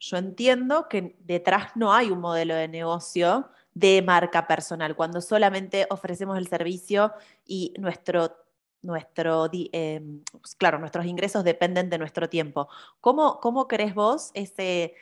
yo 0.00 0.16
entiendo 0.16 0.88
que 0.88 1.16
detrás 1.20 1.76
no 1.76 1.92
hay 1.92 2.10
un 2.10 2.20
modelo 2.20 2.54
de 2.54 2.68
negocio 2.68 3.48
de 3.74 4.02
marca 4.02 4.46
personal, 4.46 4.94
cuando 4.96 5.20
solamente 5.20 5.86
ofrecemos 5.90 6.38
el 6.38 6.46
servicio 6.46 7.12
y 7.44 7.74
nuestro, 7.78 8.36
nuestro 8.82 9.50
em, 9.52 10.22
claro, 10.58 10.78
nuestros 10.78 11.06
ingresos 11.06 11.42
dependen 11.44 11.90
de 11.90 11.98
nuestro 11.98 12.28
tiempo. 12.28 12.68
¿Cómo, 13.00 13.40
cómo 13.40 13.66
crees 13.66 13.94
vos 13.94 14.30
ese, 14.34 14.94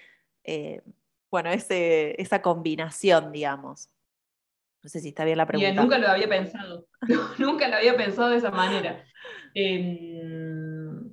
eh, 0.44 0.82
bueno, 1.30 1.50
ese, 1.50 2.20
esa 2.20 2.40
combinación, 2.40 3.32
digamos? 3.32 3.91
No 4.82 4.88
sé 4.88 5.00
si 5.00 5.08
está 5.08 5.24
bien 5.24 5.38
la 5.38 5.46
pregunta. 5.46 5.80
Nunca 5.80 5.98
lo 5.98 6.08
había 6.08 6.28
pensado. 6.28 6.86
nunca 7.38 7.68
lo 7.68 7.76
había 7.76 7.96
pensado 7.96 8.30
de 8.30 8.36
esa 8.38 8.50
manera. 8.50 9.04
Em, 9.54 11.10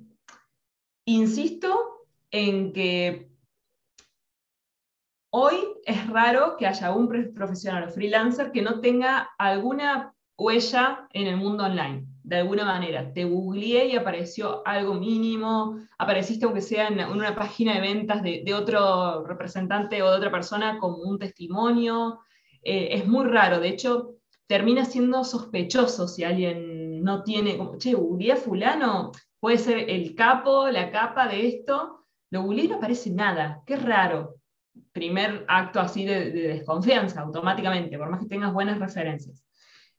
insisto 1.04 2.06
en 2.30 2.72
que 2.72 3.30
Hoy 5.32 5.54
es 5.84 6.08
raro 6.08 6.56
que 6.56 6.66
haya 6.66 6.92
un 6.92 7.08
profesional 7.32 7.84
o 7.84 7.88
freelancer 7.88 8.50
que 8.50 8.62
no 8.62 8.80
tenga 8.80 9.30
alguna 9.38 10.12
huella 10.36 11.06
en 11.12 11.28
el 11.28 11.36
mundo 11.36 11.64
online, 11.64 12.04
de 12.24 12.38
alguna 12.38 12.64
manera. 12.64 13.12
Te 13.12 13.24
googleé 13.24 13.86
y 13.86 13.96
apareció 13.96 14.66
algo 14.66 14.94
mínimo, 14.94 15.78
apareciste 15.98 16.46
aunque 16.46 16.60
sea 16.60 16.88
en 16.88 16.98
una 17.04 17.36
página 17.36 17.74
de 17.74 17.80
ventas 17.80 18.24
de, 18.24 18.54
otro 18.54 19.24
representante 19.24 20.02
o 20.02 20.10
de 20.10 20.16
otra 20.16 20.32
persona 20.32 20.78
como 20.80 20.96
un 20.96 21.16
testimonio. 21.16 22.22
Eh, 22.62 22.88
es 22.92 23.06
muy 23.06 23.26
raro, 23.26 23.60
de 23.60 23.68
hecho, 23.68 24.16
termina 24.46 24.84
siendo 24.84 25.24
sospechoso 25.24 26.08
si 26.08 26.24
alguien 26.24 27.02
no 27.02 27.22
tiene, 27.22 27.56
como, 27.56 27.78
che, 27.78 27.94
googleé 27.94 28.36
fulano, 28.36 29.12
puede 29.38 29.58
ser 29.58 29.90
el 29.90 30.14
capo, 30.14 30.68
la 30.68 30.90
capa 30.90 31.28
de 31.28 31.46
esto, 31.46 32.06
lo 32.30 32.42
googleé 32.42 32.64
y 32.64 32.68
no 32.68 32.76
aparece 32.76 33.10
nada, 33.10 33.62
qué 33.66 33.76
raro 33.76 34.40
primer 34.92 35.44
acto 35.48 35.80
así 35.80 36.04
de, 36.04 36.30
desconfianza 36.30 37.20
automáticamente, 37.20 37.98
por 37.98 38.10
más 38.10 38.20
que 38.20 38.26
tengas 38.26 38.52
buenas 38.52 38.78
referencias. 38.78 39.44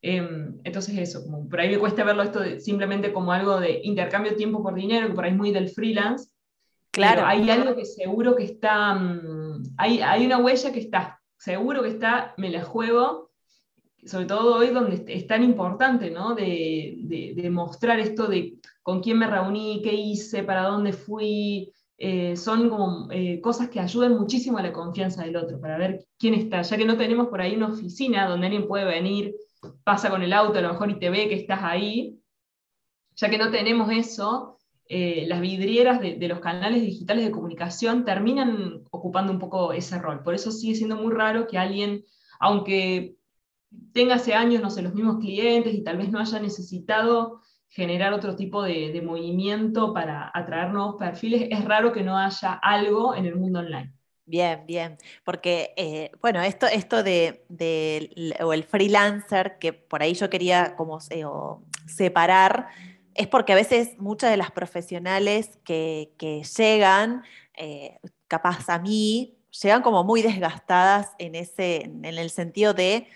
Em, 0.01 0.59
entonces 0.63 0.97
eso, 0.97 1.23
como 1.23 1.47
por 1.47 1.59
ahí 1.59 1.69
me 1.69 1.77
cuesta 1.77 2.03
verlo 2.03 2.23
esto 2.23 2.41
simplemente 2.59 3.13
como 3.13 3.31
algo 3.31 3.59
de 3.59 3.81
intercambio 3.83 4.31
de 4.31 4.37
tiempo 4.37 4.63
por 4.63 4.73
dinero, 4.73 5.07
que 5.07 5.13
por 5.13 5.25
ahí 5.25 5.31
es 5.31 5.37
muy 5.37 5.51
del 5.51 5.69
freelance. 5.69 6.29
Claro. 6.91 7.25
hay 7.25 7.49
algo 7.49 7.73
que 7.73 7.85
seguro 7.85 8.35
que 8.35 8.43
está, 8.43 8.93
mm, 8.95 9.75
hay, 9.77 10.01
hay 10.01 10.25
una 10.25 10.39
huella 10.39 10.73
que 10.73 10.81
está, 10.81 11.20
seguro 11.41 11.81
que 11.81 11.89
está, 11.89 12.35
me 12.37 12.51
la 12.51 12.63
juego, 12.63 13.31
sobre 14.05 14.25
todo 14.27 14.57
hoy 14.57 14.67
donde 14.67 15.03
es 15.07 15.25
tan 15.25 15.43
importante, 15.43 16.11
¿no? 16.11 16.35
De, 16.35 16.99
de, 17.35 17.49
mostrar 17.49 17.99
esto 17.99 18.27
de 18.27 18.59
con 18.83 19.01
quién 19.01 19.17
me 19.17 19.25
reuní, 19.25 19.81
qué 19.83 19.91
hice, 19.91 20.43
para 20.43 20.65
dónde 20.65 20.93
fui, 20.93 21.73
eh, 21.97 22.35
son 22.35 23.09
eh, 23.11 23.41
cosas 23.41 23.69
que 23.69 23.79
ayudan 23.79 24.19
muchísimo 24.19 24.59
a 24.59 24.61
la 24.61 24.71
confianza 24.71 25.23
del 25.23 25.35
otro, 25.35 25.59
para 25.59 25.79
ver 25.79 26.05
quién 26.19 26.35
está, 26.35 26.61
ya 26.61 26.77
que 26.77 26.85
no 26.85 26.95
tenemos 26.95 27.27
por 27.27 27.41
ahí 27.41 27.55
una 27.55 27.69
oficina 27.69 28.27
donde 28.29 28.45
alguien 28.45 28.67
puede 28.67 28.85
venir, 28.85 29.33
pasa 29.83 30.11
con 30.11 30.21
el 30.21 30.33
auto 30.33 30.59
a 30.59 30.61
lo 30.61 30.69
mejor 30.69 30.91
y 30.91 30.99
te 30.99 31.09
ve 31.09 31.27
que 31.27 31.35
estás 31.35 31.61
ahí, 31.63 32.19
ya 33.15 33.31
que 33.31 33.39
no 33.39 33.49
tenemos 33.49 33.91
eso, 33.91 34.59
eh, 34.93 35.23
las 35.25 35.39
vidrieras 35.39 36.01
de, 36.01 36.27
los 36.27 36.41
canales 36.41 36.81
digitales 36.81 37.23
de 37.23 37.31
comunicación 37.31 38.03
terminan 38.03 38.83
ocupando 38.91 39.31
un 39.31 39.39
poco 39.39 39.71
ese 39.71 39.97
rol. 39.97 40.21
Por 40.21 40.35
eso 40.35 40.51
sigue 40.51 40.75
siendo 40.75 40.97
muy 40.97 41.13
raro 41.13 41.47
que 41.47 41.57
alguien, 41.57 42.03
aunque 42.41 43.15
tenga 43.93 44.15
hace 44.15 44.33
años, 44.33 44.61
no 44.61 44.69
sé, 44.69 44.81
los 44.81 44.93
mismos 44.93 45.19
clientes 45.19 45.73
y 45.73 45.81
tal 45.81 45.95
vez 45.95 46.11
no 46.11 46.19
haya 46.19 46.41
necesitado 46.41 47.39
generar 47.69 48.11
otro 48.11 48.35
tipo 48.35 48.63
de, 48.63 49.01
movimiento 49.01 49.93
para 49.93 50.29
atraer 50.33 50.73
nuevos 50.73 50.97
perfiles, 50.99 51.47
es 51.49 51.63
raro 51.63 51.93
que 51.93 52.03
no 52.03 52.17
haya 52.17 52.51
algo 52.55 53.15
en 53.15 53.25
el 53.25 53.37
mundo 53.37 53.59
online. 53.59 53.93
Bien, 54.25 54.65
bien, 54.67 54.97
porque 55.23 55.73
eh, 55.77 56.11
bueno, 56.21 56.41
esto, 56.41 56.67
esto 56.67 57.01
de, 57.01 57.45
o 58.43 58.51
el 58.51 58.65
freelancer, 58.65 59.57
que 59.57 59.71
por 59.71 60.03
ahí 60.03 60.15
yo 60.15 60.29
quería 60.29 60.75
como 60.75 60.99
separar, 61.87 62.67
es 63.15 63.27
porque 63.27 63.53
a 63.53 63.55
veces 63.55 63.97
muchas 63.97 64.31
de 64.31 64.37
las 64.37 64.51
profesionales 64.51 65.59
que, 65.63 66.13
llegan, 66.57 67.23
eh, 67.55 67.99
capaz 68.27 68.69
a 68.69 68.79
mí, 68.79 69.37
llegan 69.61 69.81
como 69.81 70.03
muy 70.03 70.21
desgastadas 70.21 71.11
en, 71.19 71.35
ese, 71.35 71.83
en 71.83 72.05
el 72.05 72.29
sentido 72.29 72.73
de 72.73 73.07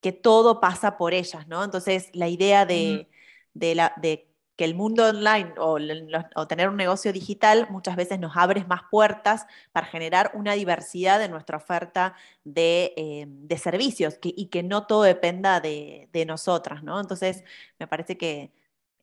que 0.00 0.12
todo 0.12 0.60
pasa 0.60 0.96
por 0.96 1.14
ellas, 1.14 1.46
¿no? 1.48 1.62
Entonces 1.64 2.08
la 2.14 2.28
idea 2.28 2.64
de 2.64 3.08
de, 3.54 3.74
la, 3.74 3.92
de 4.00 4.30
el 4.58 4.74
mundo 4.74 5.08
online 5.08 5.54
o, 5.58 6.46
tener 6.46 6.68
un 6.68 6.76
negocio 6.76 7.12
digital 7.12 7.68
muchas 7.70 7.96
veces 7.96 8.18
nos 8.18 8.36
abre 8.36 8.64
más 8.64 8.82
puertas 8.90 9.46
para 9.72 9.86
generar 9.86 10.32
una 10.34 10.52
diversidad 10.52 11.22
en 11.22 11.30
nuestra 11.30 11.56
oferta 11.56 12.14
de, 12.44 12.92
eh, 12.96 13.56
servicios 13.56 14.18
y 14.22 14.46
que 14.46 14.62
no 14.62 14.86
todo 14.86 15.02
dependa 15.02 15.60
de, 15.60 16.08
nosotras, 16.26 16.82
¿no? 16.82 17.00
Entonces, 17.00 17.44
me 17.78 17.86
parece 17.86 18.18
que 18.18 18.52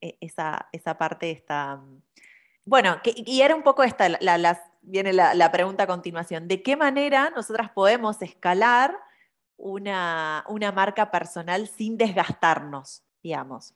esa, 0.02 0.70
esa 0.72 0.98
parte 0.98 1.32
está... 1.32 1.82
Bueno, 2.66 2.98
y 3.04 3.42
era 3.42 3.56
un 3.56 3.64
poco 3.64 3.84
esta, 3.84 4.10
viene 4.82 5.14
la, 5.14 5.34
la 5.34 5.52
pregunta 5.52 5.84
a 5.84 5.88
continuación, 5.88 6.48
¿de 6.48 6.62
qué 6.62 6.76
manera 6.76 7.30
nosotras 7.30 7.70
podemos 7.72 8.22
escalar 8.22 8.98
una, 9.58 10.72
marca 10.74 11.12
personal 11.12 11.68
sin 11.68 11.98
desgastarnos, 11.98 13.04
digamos. 13.22 13.74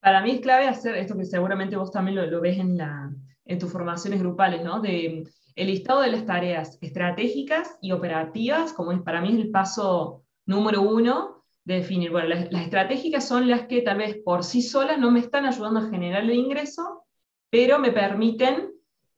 Para 0.00 0.20
mí 0.22 0.32
es 0.32 0.40
clave 0.40 0.66
hacer 0.66 0.96
esto 0.96 1.16
que 1.16 1.24
seguramente 1.24 1.76
vos 1.76 1.92
también 1.92 2.30
lo, 2.30 2.40
ves 2.40 2.58
en, 2.58 2.76
la, 2.76 3.12
en 3.44 3.58
tus 3.58 3.70
formaciones 3.70 4.20
grupales, 4.20 4.64
¿no? 4.64 4.80
De 4.80 5.24
el 5.54 5.66
listado 5.66 6.00
de 6.00 6.10
las 6.10 6.24
tareas 6.24 6.78
estratégicas 6.80 7.76
y 7.82 7.92
operativas, 7.92 8.72
como 8.72 8.90
es, 8.92 9.02
para 9.02 9.20
mí 9.20 9.28
es 9.28 9.34
el 9.34 9.50
paso 9.50 10.24
número 10.46 10.80
uno 10.80 11.31
de 11.64 11.74
definir, 11.74 12.10
bueno, 12.10 12.28
las, 12.28 12.52
las, 12.52 12.62
estratégicas 12.62 13.26
son 13.26 13.48
las 13.48 13.66
que 13.66 13.82
tal 13.82 13.98
vez 13.98 14.16
por 14.24 14.44
sí 14.44 14.62
solas 14.62 14.98
no 14.98 15.10
me 15.10 15.20
están 15.20 15.46
ayudando 15.46 15.80
a 15.80 15.90
generar 15.90 16.24
el 16.24 16.34
ingreso, 16.34 17.04
pero 17.50 17.78
me 17.78 17.92
permiten 17.92 18.72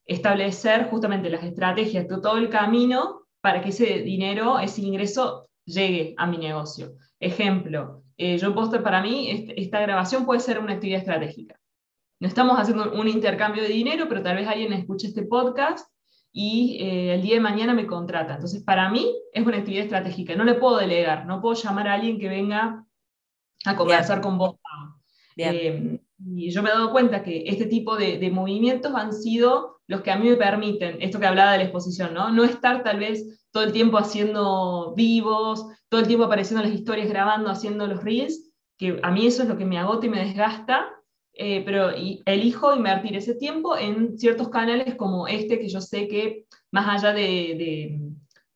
establecer 0.07 0.89
justamente 0.91 1.31
las 1.31 1.45
estrategias 1.45 2.07
todo 2.07 2.37
el 2.37 2.51
camino 2.51 3.23
para 3.41 3.63
que 3.63 3.71
ese 3.71 4.01
dinero, 4.01 4.59
ese 4.59 4.83
ingreso 4.83 5.49
llegue 5.65 6.15
a 6.17 6.27
mi 6.27 6.39
negocio. 6.39 6.95
Ejemplo, 7.21 8.03
eh, 8.17 8.39
yo 8.39 8.55
puedo 8.55 8.83
para 8.83 9.03
mí, 9.03 9.47
esta 9.57 9.81
grabación 9.81 10.25
puede 10.27 10.41
ser 10.41 10.59
una 10.59 10.75
actividad 10.75 11.01
estratégica. 11.01 11.59
No 12.21 12.29
estamos 12.29 12.59
haciendo 12.59 12.93
un 12.93 13.09
intercambio 13.09 13.63
de 13.63 13.69
dinero, 13.69 14.07
pero 14.09 14.23
tal 14.23 14.37
vez 14.37 14.47
alguien 14.47 14.73
escuche 14.73 15.09
este 15.09 15.25
podcast 15.25 15.89
y 16.37 16.79
eh, 16.81 17.15
el 17.15 17.23
día 17.23 17.35
de 17.35 17.41
mañana 17.41 17.75
me 17.75 17.87
contrata. 17.87 18.35
Entonces, 18.35 18.61
para 18.65 18.91
mí 18.91 19.09
es 19.33 19.47
una 19.47 19.59
actividad 19.59 19.85
estratégica. 19.85 20.35
No 20.35 20.43
le 20.43 20.55
puedo 20.55 20.79
delegar, 20.79 21.27
no 21.27 21.41
puedo 21.41 21.55
llamar 21.55 21.87
a 21.87 21.95
alguien 21.95 22.19
que 22.19 22.29
venga 22.29 22.85
a 23.65 23.77
conversar 23.77 24.21
con 24.21 24.37
vos. 24.37 24.57
Eh, 25.37 26.01
y 26.19 26.51
yo 26.51 26.63
me 26.63 26.71
he 26.71 26.73
dado 26.73 26.91
cuenta 26.91 27.23
que 27.23 27.45
este 27.47 27.67
tipo 27.67 27.97
de, 27.97 28.19
de, 28.19 28.31
movimientos 28.33 28.93
han 28.97 29.13
sido 29.13 29.81
los 29.87 30.01
que 30.01 30.11
a 30.11 30.17
mí 30.17 30.29
me 30.29 30.37
permiten, 30.37 31.01
esto 31.01 31.21
que 31.21 31.27
hablaba 31.27 31.53
de 31.53 31.59
la 31.59 31.65
exposición, 31.65 32.13
¿no? 32.15 32.31
No 32.31 32.43
estar 32.43 32.83
tal 32.83 32.99
vez 32.99 33.47
todo 33.53 33.63
el 33.63 33.73
tiempo 33.73 33.99
haciendo 33.99 34.93
vivos, 34.97 35.65
todo 35.89 36.01
el 36.01 36.09
tiempo 36.09 36.25
apareciendo 36.25 36.65
en 36.65 36.71
las 36.71 36.79
historias, 36.79 37.09
grabando, 37.09 37.49
haciendo 37.49 37.87
los 37.87 38.03
reels, 38.03 38.53
que 38.77 38.99
a 39.05 39.11
mí 39.13 39.27
eso 39.27 39.43
es 39.43 39.49
lo 39.49 39.57
que 39.57 39.67
me 39.67 39.79
agota 39.79 40.07
y 40.07 40.09
me 40.09 40.25
desgasta, 40.25 40.89
eh, 41.37 41.63
pero 41.65 41.91
elijo 42.27 42.75
invertir 42.77 43.17
ese 43.17 43.35
tiempo 43.35 43.77
en 43.77 44.19
ciertos 44.19 44.49
canales 44.51 44.95
como 44.95 45.27
este, 45.27 45.59
que 45.59 45.69
yo 45.69 45.81
sé 45.81 46.07
que 46.07 46.47
más 46.71 46.89
allá 46.89 47.13
de, 47.13 48.01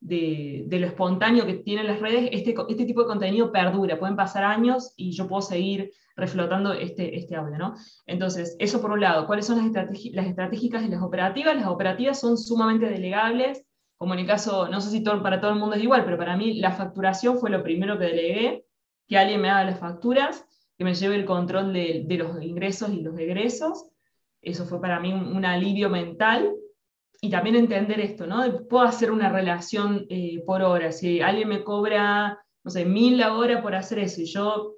de, 0.01 0.65
de, 0.67 0.79
lo 0.79 0.87
espontáneo 0.87 1.45
que 1.45 1.55
tienen 1.55 1.87
las 1.87 2.01
redes, 2.01 2.29
este, 2.33 2.55
este 2.69 2.85
tipo 2.85 3.03
de 3.03 3.09
contenido 3.09 3.51
perdura, 3.51 3.99
pueden 3.99 4.17
pasar 4.17 4.45
años 4.45 4.93
y 4.97 5.11
yo 5.13 5.27
puedo 5.27 5.43
seguir 5.43 5.91
reflotando 6.17 6.73
este, 6.73 7.17
este 7.17 7.37
audio, 7.37 7.59
¿no? 7.59 7.75
Entonces, 8.07 8.57
eso 8.59 8.81
por 8.81 8.93
un 8.93 9.01
lado, 9.01 9.27
¿cuáles 9.27 9.47
son 9.47 9.59
las, 9.59 9.89
las 10.13 10.27
estratégicas 10.27 10.85
y 10.85 10.89
las 10.89 11.03
operativas? 11.03 11.57
Las 11.57 11.67
operativas 11.67 12.21
son 12.21 12.39
sumamente 12.39 12.87
delegables, 12.87 13.65
como 13.97 14.15
en 14.15 14.21
el 14.21 14.27
caso, 14.27 14.69
no 14.69 14.81
sé 14.81 14.91
si 14.91 15.03
todo, 15.03 15.21
para 15.23 15.41
todo 15.41 15.53
el 15.53 15.59
mundo 15.59 15.75
es 15.75 15.83
igual, 15.83 16.05
pero 16.05 16.17
para 16.17 16.37
mí 16.37 16.55
la 16.55 16.73
facturación 16.73 17.39
fue 17.39 17.51
lo 17.51 17.63
primero 17.63 17.99
que 17.99 18.07
delegué, 18.07 18.65
que 19.09 19.19
alguien 19.19 19.41
me 19.41 19.51
haga 19.51 19.65
las 19.65 19.81
facturas, 19.81 20.45
que 20.79 20.85
me 20.85 20.95
lleve 20.95 21.17
el 21.17 21.25
control 21.25 21.73
de, 21.73 22.05
de 22.07 22.17
los 22.17 22.41
ingresos 22.41 22.91
y 22.91 23.03
los 23.03 23.19
egresos. 23.19 23.91
Eso 24.41 24.65
fue 24.65 24.81
para 24.81 25.01
mí 25.01 25.13
un, 25.13 25.45
alivio 25.45 25.91
mental. 25.91 26.55
Y 27.21 27.31
también 27.31 27.57
entender 27.57 27.99
esto, 27.99 28.29
¿no? 28.29 28.45
Puedo 28.69 28.85
hacer 28.85 29.11
una 29.11 29.29
relación 29.29 30.07
eh, 30.09 30.41
por 30.47 30.63
hora. 30.63 30.93
Si 30.93 31.21
alguien 31.21 31.49
me 31.49 31.65
cobra, 31.65 32.39
no 32.63 32.71
sé, 32.71 32.85
mil 32.85 33.19
la 33.19 33.37
hora 33.37 33.61
por 33.61 33.75
hacer 33.75 33.99
eso 33.99 34.21
y 34.21 34.27
yo 34.27 34.77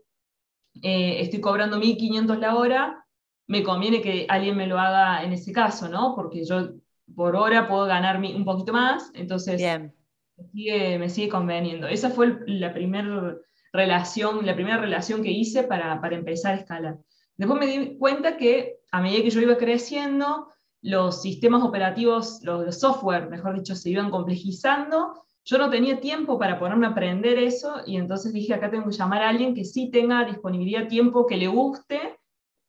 eh, 0.83 1.21
estoy 1.21 1.43
cobrando 1.43 1.79
1.500 1.79 2.39
la 2.39 2.57
hora, 2.57 3.07
me 3.47 3.63
conviene 3.63 4.01
que 4.01 4.25
alguien 4.27 4.57
me 4.57 4.67
lo 4.67 4.79
haga 4.79 5.23
en 5.23 5.35
ese 5.35 5.53
caso, 5.53 5.91
¿no? 5.91 6.15
Porque 6.15 6.43
yo 6.47 6.71
por 7.15 7.37
hora 7.37 7.69
puedo 7.69 7.85
ganar 7.85 8.19
un 8.19 8.45
poquito 8.47 8.73
más, 8.73 9.11
entonces 9.15 9.61
Me, 10.55 11.09
sigue, 11.11 11.29
conveniendo. 11.29 11.89
Esa 11.89 12.09
fue 12.09 12.39
la 12.47 12.73
primera 12.73 13.37
relación, 13.73 14.45
la 14.45 14.55
primera 14.55 14.79
relación 14.79 15.23
que 15.23 15.31
hice 15.31 15.63
para, 15.65 16.01
para 16.01 16.17
empezar 16.17 16.55
a 16.55 16.59
escalar. 16.59 16.99
Después 17.37 17.59
me 17.59 17.67
di 17.67 17.97
cuenta 17.97 18.37
que 18.37 18.79
a 18.91 19.01
medida 19.01 19.23
que 19.23 19.31
yo 19.31 19.41
iba 19.41 19.57
creciendo, 19.57 20.49
los 20.83 21.23
sistemas 21.23 21.63
operativos, 21.63 22.41
los 22.43 22.79
software, 22.79 23.29
mejor 23.29 23.55
dicho, 23.55 23.75
se 23.75 23.91
iban 23.91 24.11
complejizando 24.11 25.25
yo 25.45 25.59
no 25.59 25.71
tenía 25.71 26.01
tiempo 26.01 26.39
para 26.39 26.59
ponerme 26.59 26.87
a 26.87 26.91
aprender 26.91 27.39
eso 27.39 27.81
y 27.87 27.97
entonces 27.97 28.33
dije, 28.33 28.55
acá 28.55 28.71
tengo 28.71 28.89
que 28.89 28.97
llamar 28.97 29.23
a 29.23 29.29
alguien 29.31 29.55
que 29.55 29.65
sí 29.65 29.91
tenga 29.91 30.25
disponibilidad, 30.25 30.87
tiempo, 30.87 31.27
que 31.27 31.37
le 31.37 31.49
guste 31.49 32.19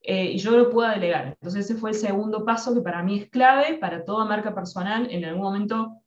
eh, 0.01 0.31
y 0.31 0.37
yo 0.37 0.51
lo 0.51 0.69
pueda 0.69 0.91
delegar. 0.91 1.27
Entonces 1.27 1.65
ese 1.65 1.75
fue 1.75 1.91
el 1.91 1.95
segundo 1.95 2.45
paso 2.45 2.73
que 2.73 2.81
para 2.81 3.03
mí 3.03 3.19
es 3.19 3.29
clave 3.29 3.77
para 3.77 4.05
toda 4.05 4.25
marca 4.25 4.55
personal, 4.55 5.07
en 5.11 5.25
algún 5.25 5.43
momento 5.43 5.97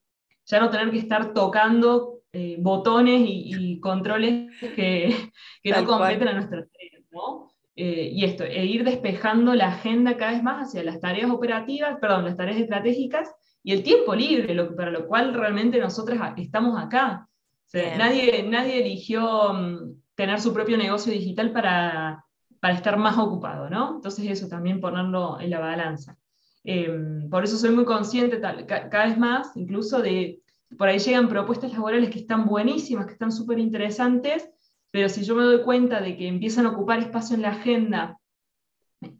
ya 0.46 0.60
no 0.60 0.70
tener 0.70 0.90
que 0.90 0.98
estar 0.98 1.32
tocando 1.32 2.13
eh, 2.34 2.56
botones 2.58 3.22
y, 3.24 3.78
controles 3.80 4.50
que, 4.60 5.30
que 5.62 5.70
no 5.70 5.84
competen 5.84 6.28
a 6.28 6.32
nuestras 6.32 6.68
tareas, 6.70 7.02
¿no? 7.12 7.50
Eh, 7.76 8.10
y 8.12 8.24
esto, 8.24 8.44
e 8.44 8.64
ir 8.64 8.84
despejando 8.84 9.54
la 9.54 9.68
agenda 9.68 10.16
cada 10.16 10.32
vez 10.32 10.42
más 10.42 10.68
hacia 10.68 10.84
las 10.84 11.00
tareas 11.00 11.30
operativas, 11.30 11.98
perdón, 12.00 12.24
las 12.24 12.36
tareas 12.36 12.58
estratégicas 12.58 13.32
y 13.62 13.72
el 13.72 13.82
tiempo 13.82 14.14
libre, 14.14 14.54
lo, 14.54 14.74
para 14.74 14.90
lo 14.90 15.06
cual 15.06 15.34
realmente 15.34 15.78
nosotros 15.78 16.18
estamos 16.36 16.80
acá. 16.80 17.28
nadie, 17.72 18.42
nadie 18.42 18.80
eligió 18.80 19.52
mm, 19.52 20.02
tener 20.14 20.40
su 20.40 20.52
propio 20.52 20.76
negocio 20.76 21.12
digital 21.12 21.52
para, 21.52 22.24
para 22.60 22.74
estar 22.74 22.96
más 22.96 23.16
ocupado, 23.18 23.70
¿no? 23.70 23.96
Entonces 23.96 24.30
eso 24.30 24.48
también 24.48 24.80
ponerlo 24.80 25.40
en 25.40 25.50
la 25.50 25.60
balanza. 25.60 26.16
Em, 26.64 27.28
por 27.28 27.44
eso 27.44 27.56
soy 27.56 27.70
muy 27.70 27.84
consciente 27.84 28.40
cada 28.40 29.04
vez 29.06 29.18
más, 29.18 29.56
incluso 29.56 30.00
de, 30.00 30.40
por 30.76 30.88
ahí 30.88 30.98
llegan 30.98 31.28
propuestas 31.28 31.72
laborales 31.72 32.10
que 32.10 32.20
están 32.20 32.46
buenísimas, 32.46 33.06
que 33.06 33.12
están 33.12 33.32
súper 33.32 33.58
interesantes, 33.58 34.48
pero 34.90 35.08
si 35.08 35.24
yo 35.24 35.34
me 35.34 35.42
doy 35.42 35.62
cuenta 35.62 36.00
de 36.00 36.16
que 36.16 36.28
empiezan 36.28 36.66
a 36.66 36.70
ocupar 36.70 37.00
espacio 37.00 37.34
en 37.34 37.42
la 37.42 37.50
agenda 37.50 38.18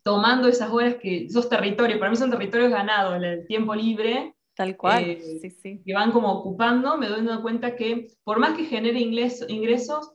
tomando 0.03 0.49
esas 0.49 0.71
horas 0.71 0.97
que 0.97 1.25
esos 1.25 1.49
territorios, 1.49 1.99
para 1.99 2.11
mí 2.11 2.17
son 2.17 2.31
territorios 2.31 2.71
ganados, 2.71 3.23
el 3.23 3.47
tiempo 3.47 3.75
libre. 3.75 4.35
Tal 4.57 4.77
cual, 4.77 5.03
eh, 5.05 5.39
sí, 5.41 5.51
sí. 5.51 5.83
Que 5.85 5.95
van 5.95 6.13
como 6.13 6.31
ocupando, 6.33 6.97
me 6.97 7.09
doy 7.09 7.27
cuenta 7.43 7.75
que 7.75 8.07
por 8.23 8.39
más 8.39 8.57
que 8.57 8.65
genere 8.65 9.01
ingresos, 9.01 10.13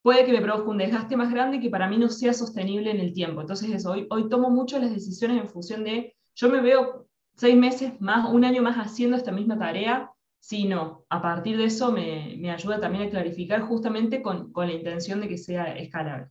puede 0.00 0.24
que 0.24 0.32
me 0.32 0.40
produzca 0.40 0.70
un 0.70 0.78
desgaste 0.78 1.16
más 1.16 1.32
grande 1.32 1.60
que 1.60 1.70
para 1.70 1.88
mí 1.88 1.98
no 1.98 2.08
sea 2.08 2.32
sostenible 2.32 2.90
en 2.90 3.00
el 3.00 3.12
tiempo. 3.12 3.40
Entonces 3.40 3.70
eso, 3.70 3.90
hoy, 3.90 4.06
hoy 4.10 4.28
tomo 4.28 4.48
mucho 4.50 4.78
las 4.78 4.92
decisiones 4.92 5.40
en 5.40 5.48
función 5.48 5.82
de, 5.82 6.14
yo 6.36 6.48
me 6.48 6.60
veo 6.60 7.08
seis 7.34 7.56
meses 7.56 8.00
más, 8.00 8.30
un 8.32 8.44
año 8.44 8.62
más 8.62 8.76
haciendo 8.76 9.16
esta 9.16 9.32
misma 9.32 9.58
tarea, 9.58 10.10
si 10.46 10.66
no, 10.66 11.06
a 11.08 11.22
partir 11.22 11.56
de 11.56 11.64
eso 11.64 11.90
me, 11.90 12.36
me 12.36 12.50
ayuda 12.50 12.78
también 12.78 13.08
a 13.08 13.10
clarificar 13.10 13.62
justamente 13.62 14.20
con, 14.20 14.52
con 14.52 14.66
la 14.66 14.74
intención 14.74 15.22
de 15.22 15.28
que 15.28 15.38
sea 15.38 15.74
escalable. 15.74 16.26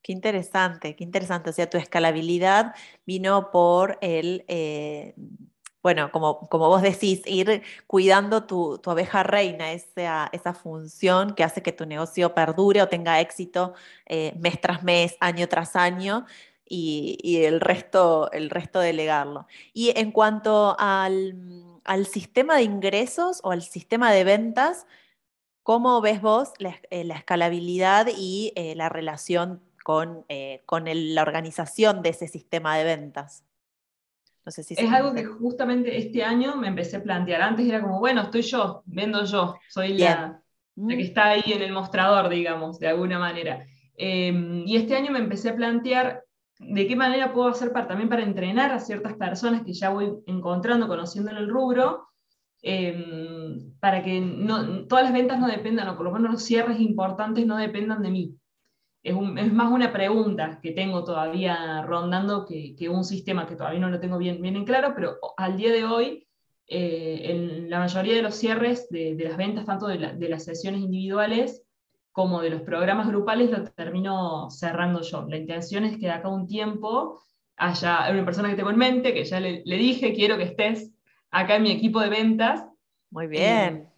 Qué 0.00 0.12
interesante, 0.12 0.94
qué 0.94 1.02
interesante. 1.02 1.50
O 1.50 1.52
sea, 1.52 1.68
tu 1.68 1.76
escalabilidad 1.76 2.76
vino 3.04 3.50
por 3.50 3.98
el, 4.02 4.44
eh, 4.46 5.16
bueno, 5.82 6.12
como, 6.12 6.48
como 6.48 6.68
vos 6.68 6.80
decís, 6.80 7.22
ir 7.26 7.62
cuidando 7.88 8.44
tu, 8.44 8.78
tu 8.78 8.88
abeja 8.88 9.24
reina, 9.24 9.72
esa, 9.72 10.28
esa, 10.32 10.54
función 10.54 11.34
que 11.34 11.42
hace 11.42 11.60
que 11.60 11.72
tu 11.72 11.86
negocio 11.86 12.32
perdure 12.34 12.82
o 12.82 12.88
tenga 12.88 13.20
éxito 13.20 13.74
eh, 14.06 14.32
mes 14.38 14.60
tras 14.60 14.84
mes, 14.84 15.16
año 15.18 15.48
tras 15.48 15.74
año. 15.74 16.24
Y, 16.72 17.18
y, 17.20 17.44
el, 17.44 17.60
resto, 17.60 18.30
el 18.30 18.48
resto 18.48 18.78
delegarlo. 18.78 19.48
Y 19.74 19.92
en 19.98 20.12
cuanto 20.12 20.76
al, 20.78 21.34
al 21.84 22.06
sistema 22.06 22.54
de 22.54 22.62
ingresos 22.62 23.40
o 23.42 23.50
al 23.50 23.62
sistema 23.62 24.12
de 24.12 24.22
ventas, 24.22 24.86
¿cómo 25.64 26.00
ves 26.00 26.22
vos 26.22 26.52
la, 26.58 26.76
eh, 26.90 27.02
la 27.02 27.16
escalabilidad 27.16 28.06
y 28.16 28.52
la 28.76 28.88
relación 28.88 29.60
con, 29.82 30.24
eh, 30.28 30.62
con 30.66 30.84
la 30.86 31.22
organización 31.22 32.02
de 32.02 32.10
ese 32.10 32.28
sistema 32.28 32.76
de 32.76 32.84
ventas. 32.84 33.44
No 34.44 34.52
sé 34.52 34.62
si 34.62 34.74
es 34.74 34.92
algo 34.92 35.12
que 35.12 35.24
justamente 35.24 35.96
este 35.98 36.24
año 36.24 36.56
me 36.56 36.68
empecé 36.68 36.96
a 36.96 37.02
plantear. 37.02 37.42
Antes 37.42 37.66
era 37.66 37.82
como, 37.82 37.98
bueno, 37.98 38.22
estoy 38.22 38.42
yo, 38.42 38.82
vendo 38.86 39.24
yo, 39.24 39.56
soy 39.68 39.98
la, 39.98 40.42
que 40.76 40.96
mm. 40.96 41.00
está 41.00 41.30
ahí 41.30 41.52
en 41.52 41.62
el 41.62 41.72
mostrador, 41.72 42.28
digamos, 42.28 42.78
de 42.78 42.88
alguna 42.88 43.18
manera. 43.18 43.66
Em, 43.96 44.66
y 44.66 44.76
este 44.76 44.96
año 44.96 45.12
me 45.12 45.18
empecé 45.18 45.50
a 45.50 45.56
plantear 45.56 46.24
de 46.60 46.86
qué 46.86 46.94
manera 46.94 47.32
puedo 47.32 47.48
hacer 47.48 47.72
para, 47.72 47.88
también 47.88 48.08
para 48.08 48.22
entrenar 48.22 48.70
a 48.70 48.80
ciertas 48.80 49.14
personas 49.14 49.62
que 49.62 49.72
ya 49.72 49.90
voy 49.90 50.12
encontrando, 50.26 50.88
conociendo 50.88 51.30
en 51.30 51.38
el 51.38 51.48
rubro, 51.48 52.08
em, 52.62 53.72
para 53.80 54.02
que 54.02 54.20
no, 54.20 54.86
todas 54.86 55.04
las 55.04 55.14
ventas 55.14 55.40
no 55.40 55.48
dependan, 55.48 55.88
o 55.88 55.96
por 55.96 56.04
lo 56.04 56.12
menos 56.12 56.32
los 56.32 56.42
cierres 56.42 56.78
importantes 56.78 57.46
no 57.46 57.56
dependan 57.56 58.02
de 58.02 58.10
mí. 58.10 58.36
es, 59.02 59.14
más 59.52 59.72
una 59.72 59.92
pregunta 59.92 60.60
que 60.62 60.72
tengo 60.72 61.04
todavía 61.04 61.82
rondando 61.82 62.44
que, 62.44 62.76
un 62.90 63.04
sistema 63.04 63.46
que 63.46 63.56
todavía 63.56 63.80
no 63.80 63.88
lo 63.88 63.98
tengo 63.98 64.18
bien, 64.18 64.42
bien 64.42 64.56
en 64.56 64.64
claro, 64.66 64.92
pero 64.94 65.16
al 65.38 65.56
día 65.56 65.72
de 65.72 65.84
hoy, 65.86 66.28
eh, 66.66 67.22
en 67.24 67.70
la 67.70 67.78
mayoría 67.78 68.14
de 68.14 68.22
los 68.22 68.34
cierres 68.34 68.88
de, 68.90 69.16
las 69.18 69.38
ventas, 69.38 69.64
tanto 69.64 69.86
de, 69.86 70.28
las 70.28 70.44
sesiones 70.44 70.82
individuales 70.82 71.64
como 72.12 72.40
de 72.40 72.50
los 72.50 72.62
programas 72.62 73.08
grupales, 73.08 73.50
lo 73.50 73.64
termino 73.64 74.50
cerrando 74.50 75.02
yo. 75.02 75.26
La 75.28 75.36
intención 75.36 75.84
es 75.84 75.96
que 75.96 76.06
de 76.06 76.12
acá 76.12 76.28
un 76.28 76.46
tiempo 76.46 77.22
haya 77.56 78.08
una 78.10 78.24
persona 78.24 78.48
que 78.48 78.56
tengo 78.56 78.70
en 78.70 78.78
mente, 78.78 79.14
que 79.14 79.24
ya 79.24 79.38
le, 79.40 79.62
dije, 79.64 80.14
quiero 80.14 80.36
que 80.36 80.44
estés 80.44 80.92
acá 81.30 81.56
en 81.56 81.62
mi 81.62 81.70
equipo 81.70 82.00
de 82.00 82.08
ventas. 82.08 82.64
Muy 83.10 83.26
bien 83.26 83.90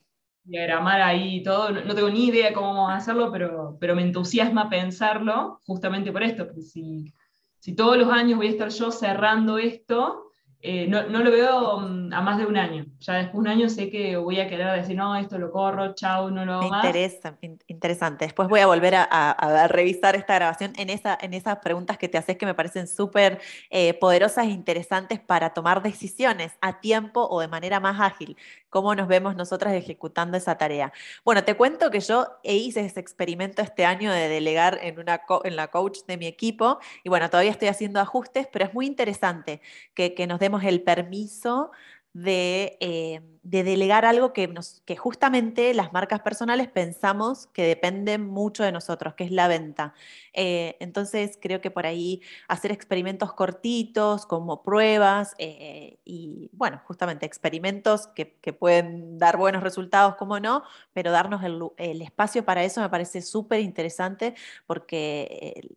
diagramar 0.44 1.00
ahí 1.00 1.42
todo. 1.42 1.70
No, 1.70 1.94
tengo 1.94 2.10
ni 2.10 2.26
idea 2.26 2.52
cómo 2.52 2.74
vamos 2.74 2.90
a 2.90 2.96
hacerlo, 2.96 3.30
pero, 3.30 3.76
pero 3.80 3.94
me 3.94 4.02
entusiasma 4.02 4.68
pensarlo 4.68 5.60
justamente 5.66 6.12
por 6.12 6.22
esto, 6.22 6.46
porque 6.46 6.62
si, 6.62 7.12
si 7.58 7.74
todos 7.74 7.96
los 7.96 8.08
años 8.08 8.38
voy 8.38 8.48
a 8.48 8.50
estar 8.50 8.68
yo 8.68 8.90
cerrando 8.90 9.58
esto, 9.58 10.31
eh, 10.64 10.86
no, 10.86 11.02
no, 11.08 11.24
lo 11.24 11.32
veo 11.32 11.80
mm, 11.80 12.12
a 12.12 12.20
más 12.20 12.38
de 12.38 12.46
un 12.46 12.56
año. 12.56 12.86
Ya 13.00 13.14
después 13.14 13.32
de 13.32 13.38
un 13.40 13.48
año 13.48 13.68
sé 13.68 13.90
que 13.90 14.16
voy 14.16 14.38
a 14.38 14.48
querer 14.48 14.80
decir, 14.80 14.96
no, 14.96 15.16
esto 15.16 15.36
lo 15.36 15.50
corro, 15.50 15.92
chao, 15.94 16.30
no 16.30 16.44
lo 16.44 16.54
hago 16.54 16.68
más. 16.68 16.84
Interesa, 16.84 17.36
interesante. 17.66 18.26
Después 18.26 18.48
voy 18.48 18.60
a 18.60 18.68
volver 18.68 18.94
a, 18.94 19.02
a, 19.02 19.66
revisar 19.66 20.14
esta 20.14 20.36
grabación 20.36 20.72
en, 20.76 20.88
esa, 20.88 21.18
en 21.20 21.34
esas 21.34 21.58
preguntas 21.58 21.98
que 21.98 22.08
te 22.08 22.16
haces 22.16 22.36
que 22.36 22.46
me 22.46 22.54
parecen 22.54 22.86
súper 22.86 23.40
eh, 23.70 23.94
poderosas 23.94 24.46
e 24.46 24.50
interesantes 24.50 25.18
para 25.18 25.50
tomar 25.50 25.82
decisiones 25.82 26.52
a 26.60 26.78
tiempo 26.78 27.26
o 27.28 27.40
de 27.40 27.48
manera 27.48 27.80
más 27.80 28.00
ágil 28.00 28.36
cómo 28.72 28.94
nos 28.94 29.06
vemos 29.06 29.36
nosotras 29.36 29.74
ejecutando 29.74 30.38
esa 30.38 30.56
tarea. 30.56 30.94
Bueno, 31.26 31.44
te 31.44 31.54
cuento 31.54 31.90
que 31.90 32.00
yo 32.00 32.26
hice 32.42 32.80
ese 32.80 33.00
experimento 33.00 33.60
este 33.60 33.84
año 33.84 34.10
de 34.10 34.30
delegar 34.30 34.78
en, 34.82 34.98
una 34.98 35.20
en 35.44 35.56
la 35.56 35.68
coach 35.68 35.98
de 36.08 36.16
mi 36.16 36.26
equipo 36.26 36.78
y 37.04 37.10
bueno, 37.10 37.28
todavía 37.28 37.50
estoy 37.50 37.68
haciendo 37.68 38.00
ajustes, 38.00 38.48
pero 38.50 38.64
es 38.64 38.72
muy 38.72 38.86
interesante 38.86 39.60
que, 39.92 40.14
que 40.14 40.26
nos 40.26 40.40
demos 40.40 40.51
el 40.60 40.82
permiso 40.82 41.70
eh, 42.14 43.22
de, 43.42 43.64
delegar 43.64 44.04
algo 44.04 44.34
que, 44.34 44.46
nos, 44.46 44.82
justamente 44.98 45.72
las 45.72 45.92
marcas 45.94 46.20
personales 46.20 46.68
pensamos 46.68 47.46
que 47.48 47.62
depende 47.66 48.18
mucho 48.18 48.62
de 48.62 48.70
nosotros, 48.70 49.14
que 49.14 49.24
es 49.24 49.30
la 49.30 49.48
venta. 49.48 49.94
Eh, 50.34 50.76
entonces 50.80 51.38
creo 51.40 51.60
que 51.62 51.70
por 51.70 51.86
ahí 51.86 52.20
hacer 52.48 52.70
experimentos 52.70 53.32
cortitos 53.32 54.26
como 54.26 54.62
pruebas 54.62 55.34
eh, 55.38 55.98
y 56.04 56.50
bueno, 56.52 56.82
justamente 56.84 57.24
experimentos 57.26 58.08
que, 58.08 58.26
pueden 58.52 59.18
dar 59.18 59.38
buenos 59.38 59.62
resultados 59.62 60.16
como 60.16 60.38
no, 60.38 60.62
pero 60.92 61.10
darnos 61.10 61.42
el, 61.42 61.60
el 61.78 62.02
espacio 62.02 62.44
para 62.44 62.62
eso 62.62 62.80
me 62.82 62.90
parece 62.90 63.22
súper 63.22 63.60
interesante 63.60 64.34
porque 64.66 65.70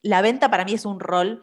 la 0.00 0.22
venta 0.22 0.50
para 0.50 0.64
mí 0.64 0.72
es 0.72 0.86
un 0.86 0.98
rol 0.98 1.42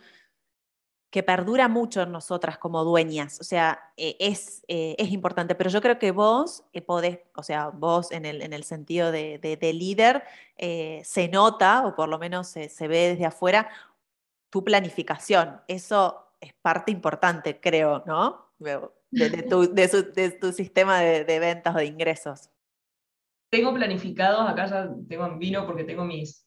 que 1.09 1.23
perdura 1.23 1.67
mucho 1.67 2.03
en 2.03 2.11
nosotras 2.11 2.57
como 2.57 2.83
dueñas, 2.83 3.39
o 3.39 3.43
sea, 3.43 3.79
eh, 3.97 4.15
es, 4.19 4.63
eh, 4.67 4.95
es, 4.99 5.11
importante, 5.11 5.55
pero 5.55 5.69
yo 5.69 5.81
creo 5.81 5.97
que 5.97 6.11
vos 6.11 6.63
eh, 6.71 6.81
podés, 6.81 7.19
o 7.35 7.41
sea, 7.41 7.69
vos 7.69 8.11
en 8.11 8.25
el, 8.25 8.43
en 8.43 8.53
el 8.53 8.63
sentido 8.63 9.11
de, 9.11 9.39
de, 9.39 9.73
líder, 9.73 10.23
se 10.57 11.27
nota, 11.29 11.85
o 11.87 11.95
por 11.95 12.09
lo 12.09 12.19
menos 12.19 12.47
se, 12.47 12.87
ve 12.87 13.09
desde 13.09 13.25
afuera, 13.25 13.69
tu 14.51 14.63
planificación, 14.63 15.61
eso 15.67 16.27
es 16.39 16.53
parte 16.61 16.91
importante, 16.91 17.59
creo, 17.59 18.03
¿no? 18.05 18.51
De, 18.59 19.43
tu, 19.43 19.73
de 19.73 20.37
tu, 20.39 20.51
sistema 20.51 20.99
de, 20.99 21.39
ventas 21.39 21.73
o 21.73 21.79
de 21.79 21.85
ingresos. 21.85 22.51
Tengo 23.49 23.73
planificados, 23.73 24.47
acá 24.47 24.67
ya 24.67 24.93
tengo 25.07 25.25
en 25.25 25.39
vino 25.39 25.65
porque 25.65 25.83
tengo 25.83 26.05
mis, 26.05 26.45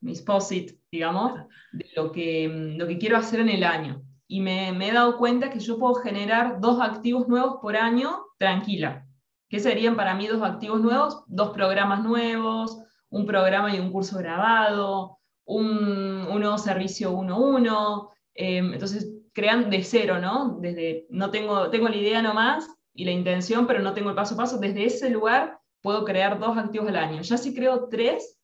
mis 0.00 0.22
posit, 0.22 0.78
digamos, 0.90 1.34
de 1.72 1.86
lo 1.96 2.12
que, 2.12 2.74
lo 2.76 2.86
que 2.86 2.98
quiero 2.98 3.16
hacer 3.16 3.40
en 3.40 3.48
el 3.48 3.64
año. 3.64 4.02
Y 4.26 4.40
me, 4.40 4.68
he 4.68 4.92
dado 4.92 5.16
cuenta 5.16 5.50
que 5.50 5.58
yo 5.58 5.78
puedo 5.78 5.94
generar 5.94 6.60
dos 6.60 6.80
activos 6.80 7.28
nuevos 7.28 7.56
por 7.62 7.76
año 7.76 8.26
tranquila. 8.38 9.06
¿Qué 9.48 9.58
serían 9.58 9.96
para 9.96 10.14
mí 10.14 10.26
dos 10.26 10.42
activos 10.42 10.80
nuevos? 10.80 11.24
Dos 11.26 11.50
programas 11.50 12.04
nuevos, 12.04 12.78
un 13.08 13.24
programa 13.24 13.74
y 13.74 13.80
un 13.80 13.90
curso 13.90 14.18
grabado, 14.18 15.18
un, 15.46 16.28
nuevo 16.28 16.58
servicio 16.58 17.12
1-1. 17.12 18.10
Em, 18.34 18.74
entonces, 18.74 19.10
crean 19.32 19.70
de 19.70 19.82
cero, 19.82 20.18
¿no? 20.20 20.58
Desde, 20.60 21.06
no 21.08 21.30
tengo, 21.30 21.70
tengo 21.70 21.88
la 21.88 21.96
idea 21.96 22.20
nomás 22.20 22.68
y 22.92 23.04
la 23.06 23.12
intención, 23.12 23.66
pero 23.66 23.80
no 23.80 23.94
tengo 23.94 24.10
el 24.10 24.16
paso 24.16 24.34
a 24.34 24.38
paso. 24.38 24.58
Desde 24.58 24.84
ese 24.84 25.08
lugar 25.08 25.58
puedo 25.80 26.04
crear 26.04 26.38
dos 26.38 26.58
activos 26.58 26.88
al 26.88 26.96
año. 26.96 27.22
Ya 27.22 27.38
si 27.38 27.54
creo 27.54 27.88
tres, 27.88 28.37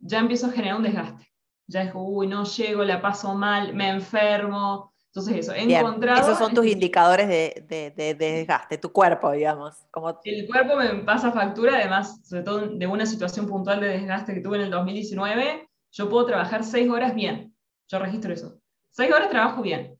ya 0.00 0.18
empiezo 0.18 0.46
a 0.46 0.50
generar 0.50 0.76
un 0.76 0.82
desgaste. 0.82 1.26
Ya 1.66 1.82
es, 1.82 1.92
uy, 1.94 2.26
no 2.26 2.44
llego, 2.44 2.82
la 2.82 3.00
paso 3.00 3.34
mal, 3.34 3.74
me 3.74 3.90
enfermo. 3.90 4.92
Entonces 5.06 5.36
eso, 5.38 5.52
he 5.52 5.62
encontrado... 5.62 6.20
Esos 6.20 6.38
son 6.38 6.54
tus 6.54 6.66
indicadores 6.66 7.28
de, 7.28 7.92
de, 7.96 8.14
desgaste, 8.14 8.78
tu 8.78 8.92
cuerpo, 8.92 9.32
digamos. 9.32 9.76
Como... 9.90 10.20
El 10.24 10.46
cuerpo 10.46 10.76
me 10.76 10.88
pasa 11.04 11.32
factura, 11.32 11.74
además, 11.74 12.20
sobre 12.24 12.44
todo 12.44 12.68
de 12.68 12.86
una 12.86 13.06
situación 13.06 13.46
puntual 13.46 13.80
de 13.80 13.88
desgaste 13.88 14.34
que 14.34 14.40
tuve 14.40 14.58
en 14.58 14.64
el 14.64 14.70
2019, 14.70 15.68
yo 15.92 16.08
puedo 16.08 16.26
trabajar 16.26 16.62
seis 16.62 16.88
horas 16.88 17.14
bien. 17.14 17.54
Yo 17.88 17.98
registro 17.98 18.32
eso. 18.32 18.60
Seis 18.90 19.12
horas 19.12 19.30
trabajo 19.30 19.62
bien. 19.62 19.98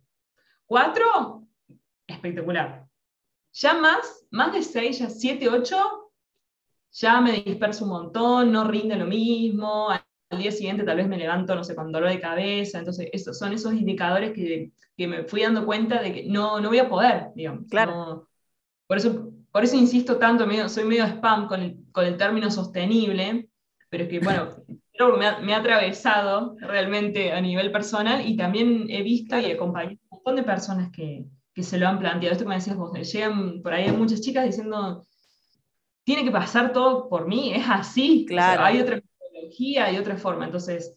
Cuatro, 0.66 1.44
espectacular. 2.06 2.86
Ya 3.52 3.74
más, 3.74 4.26
más 4.30 4.52
de 4.52 4.62
seis, 4.62 5.00
ya 5.00 5.10
siete, 5.10 5.48
ocho, 5.48 5.99
ya 6.92 7.20
me 7.20 7.32
disperso 7.32 7.84
un 7.84 7.90
montón, 7.90 8.52
no 8.52 8.64
rinde 8.64 8.96
lo 8.96 9.06
mismo, 9.06 9.88
al 9.90 10.38
día 10.38 10.52
siguiente 10.52 10.84
tal 10.84 10.96
vez 10.96 11.08
me 11.08 11.18
levanto, 11.18 11.54
no 11.54 11.64
sé, 11.64 11.74
con 11.74 11.92
dolor 11.92 12.10
de 12.10 12.20
cabeza, 12.20 12.78
entonces 12.78 13.08
esos 13.12 13.38
son 13.38 13.52
esos 13.52 13.74
indicadores 13.74 14.32
que, 14.32 14.72
que 14.96 15.06
me 15.06 15.24
fui 15.24 15.42
dando 15.42 15.66
cuenta 15.66 16.00
de 16.00 16.12
que 16.12 16.24
no, 16.26 16.60
no 16.60 16.68
voy 16.68 16.78
a 16.78 16.88
poder, 16.88 17.28
digamos. 17.34 17.66
Claro. 17.68 18.28
por, 18.86 18.96
eso, 18.96 19.32
por 19.50 19.64
eso 19.64 19.76
insisto 19.76 20.18
tanto, 20.18 20.46
soy 20.68 20.84
medio 20.84 21.04
spam 21.04 21.48
con 21.48 21.62
el, 21.62 21.78
con 21.92 22.06
el 22.06 22.16
término 22.16 22.50
sostenible, 22.50 23.48
pero 23.88 24.04
es 24.04 24.10
que, 24.10 24.20
bueno, 24.20 24.50
me 25.18 25.26
ha, 25.26 25.38
me 25.40 25.54
ha, 25.54 25.58
atravesado 25.58 26.54
realmente 26.60 27.32
a 27.32 27.40
nivel 27.40 27.72
personal 27.72 28.26
y 28.26 28.36
también 28.36 28.86
he 28.88 29.02
visto 29.02 29.38
y 29.38 29.50
acompañado 29.50 29.96
un 30.10 30.18
montón 30.18 30.36
de 30.36 30.42
personas 30.42 30.90
que, 30.92 31.24
que 31.54 31.62
se 31.62 31.78
lo 31.78 31.88
han 31.88 31.98
planteado. 31.98 32.32
Esto 32.32 32.44
que 32.44 32.50
me 32.50 32.54
decías 32.56 32.76
vos, 32.76 32.92
llegan 33.12 33.62
por 33.62 33.72
ahí 33.72 33.90
muchas 33.90 34.20
chicas 34.20 34.44
diciendo, 34.44 35.04
tiene 36.10 36.24
que 36.24 36.32
pasar 36.32 36.72
todo 36.72 37.08
por 37.08 37.28
mí, 37.28 37.52
es 37.54 37.64
así. 37.68 38.26
Claro. 38.26 38.64
hay 38.64 38.80
otra 38.80 38.96
metodología, 38.96 39.84
hay 39.84 39.96
otra 39.96 40.16
forma. 40.16 40.44
Entonces, 40.44 40.96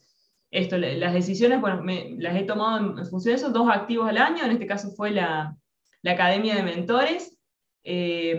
esto, 0.49 0.75
las 0.75 1.13
decisiones, 1.13 1.61
bueno, 1.61 1.83
las 2.17 2.35
he 2.35 2.45
tomado 2.45 2.99
en 2.99 3.05
función 3.05 3.33
de 3.33 3.39
esos 3.39 3.53
dos 3.53 3.69
activos 3.69 4.09
al 4.09 4.17
año, 4.17 4.43
en 4.43 4.49
este 4.49 4.65
caso 4.65 4.89
fue 4.95 5.11
la, 5.11 5.55
la 6.01 6.11
Academia 6.13 6.55
de 6.55 6.63
Mentores, 6.63 7.37
eh, 7.83 8.35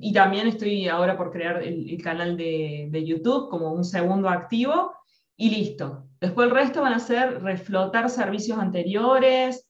y 0.00 0.12
también 0.12 0.48
estoy 0.48 0.88
ahora 0.88 1.16
por 1.16 1.30
crear 1.30 1.62
el, 1.62 1.96
canal 2.02 2.36
de, 2.36 2.88
de, 2.90 3.04
YouTube 3.04 3.48
como 3.48 3.72
un 3.72 3.84
segundo 3.84 4.28
activo, 4.28 4.94
y 5.36 5.50
listo. 5.50 6.08
Después 6.20 6.48
el 6.48 6.56
resto 6.56 6.82
van 6.82 6.94
a 6.94 6.98
ser 6.98 7.40
reflotar 7.40 8.10
servicios 8.10 8.58
anteriores, 8.58 9.68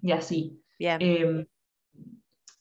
y 0.00 0.12
así. 0.12 0.62
Bien. 0.78 0.98
Eh, 1.00 1.46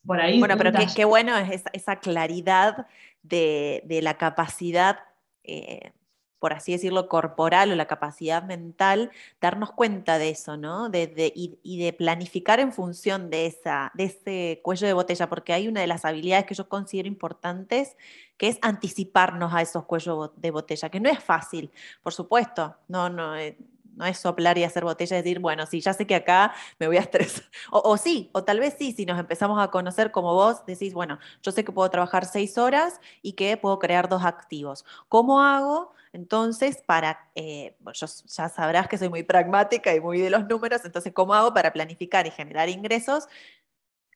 bueno, 0.08 0.58
pero 0.58 0.72
qué, 0.96 1.06
bueno 1.06 1.38
es 1.38 1.64
esa, 1.74 1.98
claridad 1.98 2.88
de, 3.24 4.00
la 4.02 4.18
capacidad, 4.18 5.00
eh, 5.44 5.92
por 6.40 6.54
así 6.54 6.72
decirlo, 6.72 7.10
corporal 7.10 7.72
o 7.72 7.76
la 7.76 7.88
capacidad 7.88 8.44
mental, 8.44 9.12
darnos 9.42 9.72
cuenta 9.72 10.18
de 10.18 10.30
eso, 10.30 10.56
¿no? 10.56 10.90
De, 10.90 11.32
y, 11.36 11.78
de 11.78 11.94
planificar 11.94 12.60
en 12.60 12.72
función 12.72 13.30
de, 13.30 13.48
esa, 13.48 13.92
de 13.96 14.06
ese 14.06 14.62
cuello 14.64 14.88
de 14.88 14.94
botella, 14.94 15.28
porque 15.28 15.54
hay 15.54 15.68
una 15.68 15.82
de 15.82 15.88
las 15.88 16.06
habilidades 16.06 16.46
que 16.46 16.56
yo 16.56 16.70
considero 16.70 17.08
importantes, 17.08 17.98
que 18.38 18.48
es 18.48 18.60
anticiparnos 18.62 19.54
a 19.54 19.62
esos 19.62 19.86
cuellos 19.86 20.32
de 20.38 20.52
botella, 20.52 20.90
que 20.90 21.00
no 21.00 21.10
es 21.10 21.24
fácil, 21.24 21.70
por 22.02 22.14
supuesto, 22.14 22.78
no, 22.88 23.10
no. 23.10 23.36
Eh, 23.36 23.58
no 23.98 24.06
es 24.06 24.18
soplar 24.18 24.58
y 24.58 24.64
hacer 24.64 24.84
botella 24.84 25.18
y 25.18 25.22
decir, 25.22 25.40
bueno, 25.40 25.66
sí, 25.66 25.82
ya 25.82 25.94
sé 25.94 26.08
que 26.08 26.16
acá 26.16 26.54
me 26.80 26.88
voy 26.88 26.98
a 26.98 27.00
estresar. 27.08 27.46
O, 27.72 27.98
sí, 27.98 28.30
o 28.34 28.44
tal 28.44 28.60
vez 28.60 28.76
sí, 28.78 28.94
si 28.94 29.06
nos 29.06 29.20
empezamos 29.20 29.62
a 29.62 29.70
conocer 29.70 30.12
como 30.12 30.34
vos, 30.34 30.66
decís, 30.66 30.94
bueno, 30.94 31.20
yo 31.42 31.52
sé 31.52 31.66
que 31.66 31.72
puedo 31.72 31.90
trabajar 31.90 32.26
seis 32.26 32.58
horas 32.58 33.02
y 33.22 33.34
que 33.34 33.58
puedo 33.58 33.80
crear 33.80 34.08
dos 34.08 34.24
activos. 34.24 34.86
¿Cómo 35.10 35.42
hago? 35.42 35.94
Entonces, 36.14 36.82
para, 36.86 37.30
eh, 37.36 37.76
yo, 37.94 38.08
ya 38.08 38.50
sabrás 38.50 38.88
que 38.88 38.98
soy 38.98 39.10
muy 39.10 39.24
pragmática 39.24 39.94
y 39.94 40.00
muy 40.00 40.22
de 40.22 40.30
los 40.30 40.48
números, 40.48 40.86
entonces, 40.86 41.14
¿cómo 41.14 41.34
hago 41.34 41.54
para 41.54 41.74
planificar 41.74 42.26
y 42.28 42.32
generar 42.32 42.70
ingresos? 42.70 43.28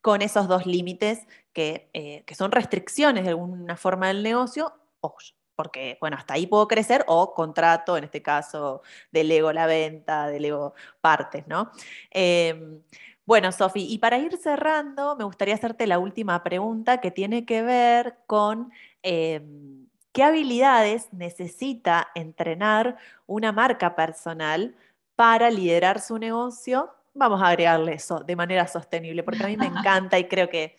con 0.02 0.24
esos 0.24 0.48
dos 0.48 0.66
límites 0.66 1.28
que, 1.54 1.92
eh, 1.94 2.24
que 2.26 2.34
son 2.34 2.52
restricciones 2.52 3.24
de 3.24 3.30
alguna 3.30 3.78
forma 3.78 4.08
del 4.08 4.24
negocio, 4.24 4.74
o 5.00 5.16
porque, 5.62 5.98
bueno, 6.02 6.18
hasta 6.18 6.34
ahí 6.34 6.48
puedo 6.48 6.68
crecer 6.68 7.04
o 7.06 7.36
contrato, 7.36 7.98
en 7.98 8.06
este 8.06 8.24
caso, 8.24 8.82
delego 9.12 9.54
la 9.54 9.68
venta, 9.68 10.26
delego 10.28 10.74
partes, 11.02 11.46
¿no? 11.46 11.70
Em, 12.10 12.82
bueno, 13.26 13.52
Sofi, 13.52 13.86
y 13.94 14.00
para 14.00 14.18
ir 14.18 14.38
cerrando, 14.38 15.16
me 15.16 15.24
gustaría 15.24 15.54
hacerte 15.54 15.86
la 15.86 16.00
última 16.00 16.42
pregunta 16.44 17.00
que 17.00 17.12
tiene 17.12 17.46
que 17.46 17.62
ver 17.62 18.18
con 18.26 18.72
em, 19.04 19.88
¿Qué 20.12 20.24
habilidades 20.24 21.14
necesita 21.14 22.10
entrenar 22.16 22.98
una 23.28 23.54
marca 23.54 23.96
personal 23.96 24.76
para 25.16 25.50
liderar 25.50 26.02
su 26.02 26.18
negocio? 26.18 26.94
Vamos 27.14 27.42
a 27.42 27.48
agregarle 27.48 27.94
eso 27.94 28.20
de 28.20 28.36
manera 28.36 28.68
sostenible, 28.68 29.24
porque 29.24 29.44
a 29.44 29.48
mí 29.48 29.56
me 29.56 29.68
encanta 29.68 30.20
y 30.20 30.28
creo 30.28 30.50
que 30.50 30.76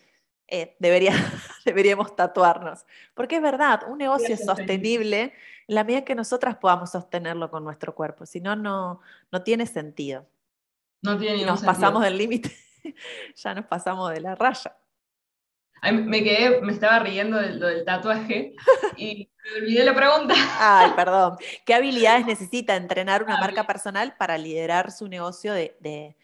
eh, 0.47 0.75
debería, 0.77 1.13
deberíamos 1.65 2.15
tatuarnos. 2.15 2.85
Porque 3.13 3.37
es 3.37 3.41
verdad, 3.41 3.81
un 3.87 3.97
negocio 3.97 4.33
es 4.33 4.45
sostenible 4.45 5.33
en 5.67 5.75
la 5.75 5.83
medida 5.83 6.03
que 6.03 6.15
nosotras 6.15 6.57
podamos 6.57 6.91
sostenerlo 6.91 7.49
con 7.49 7.63
nuestro 7.63 7.95
cuerpo, 7.95 8.25
si 8.25 8.41
no, 8.41 8.55
no 8.55 9.43
tiene 9.43 9.65
sentido. 9.65 10.27
No 11.01 11.17
tiene 11.17 11.37
y 11.37 11.45
nos 11.45 11.61
pasamos 11.63 12.03
del 12.03 12.17
límite, 12.17 12.55
ya 13.35 13.53
nos 13.53 13.65
pasamos 13.65 14.11
de 14.11 14.21
la 14.21 14.35
raya 14.35 14.75
me 15.91 16.23
quedé, 16.23 16.61
me 16.61 16.71
estaba 16.71 16.99
riendo 16.99 17.37
de 17.37 17.55
lo 17.55 17.67
del 17.67 17.83
tatuaje 17.83 18.53
y 18.95 19.29
me 19.43 19.61
olvidé 19.61 19.83
la 19.83 19.93
pregunta. 19.93 20.33
Ay, 20.59 20.91
perdón. 20.95 21.35
¿Qué 21.65 21.73
habilidades 21.73 22.25
necesita 22.25 22.75
entrenar 22.75 23.23
una 23.23 23.37
marca 23.37 23.67
personal 23.67 24.15
para 24.17 24.37
liderar 24.37 24.91
su 24.91 25.07
negocio 25.07 25.53
de, 25.53 26.15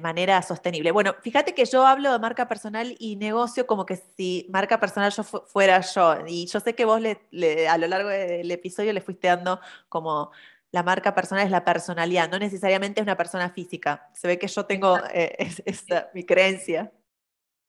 manera 0.00 0.42
sostenible? 0.42 0.90
Bueno, 0.90 1.14
fíjate 1.22 1.54
que 1.54 1.64
yo 1.64 1.86
hablo 1.86 2.12
de 2.12 2.18
marca 2.18 2.48
personal 2.48 2.94
y 2.98 3.16
negocio 3.16 3.66
como 3.66 3.86
que 3.86 3.96
si 3.96 4.46
marca 4.50 4.80
personal 4.80 5.12
yo 5.12 5.22
fuera 5.22 5.80
yo. 5.80 6.16
Y 6.26 6.46
yo 6.46 6.60
sé 6.60 6.74
que 6.74 6.84
vos 6.84 7.00
le, 7.00 7.68
a 7.68 7.78
lo 7.78 7.86
largo 7.86 8.08
del 8.08 8.50
episodio 8.50 8.92
le 8.92 9.00
fuiste 9.00 9.28
dando 9.28 9.60
como 9.88 10.30
la 10.70 10.82
marca 10.82 11.14
personal 11.14 11.46
es 11.46 11.50
la 11.50 11.64
personalidad, 11.64 12.30
no 12.30 12.38
necesariamente 12.38 13.00
es 13.00 13.06
una 13.06 13.16
persona 13.16 13.50
física. 13.50 14.10
Se 14.12 14.28
ve 14.28 14.38
que 14.38 14.48
yo 14.48 14.66
tengo 14.66 14.98
eh, 15.12 15.34
esa, 15.64 16.10
mi 16.14 16.24
creencia 16.24 16.92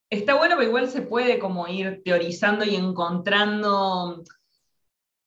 está 0.09 0.35
bueno, 0.35 0.55
pero 0.57 0.67
igual 0.67 0.89
se 0.89 1.01
puede 1.01 1.39
como 1.39 1.67
ir 1.67 2.01
teorizando 2.03 2.65
y 2.65 2.75
encontrando. 2.75 4.23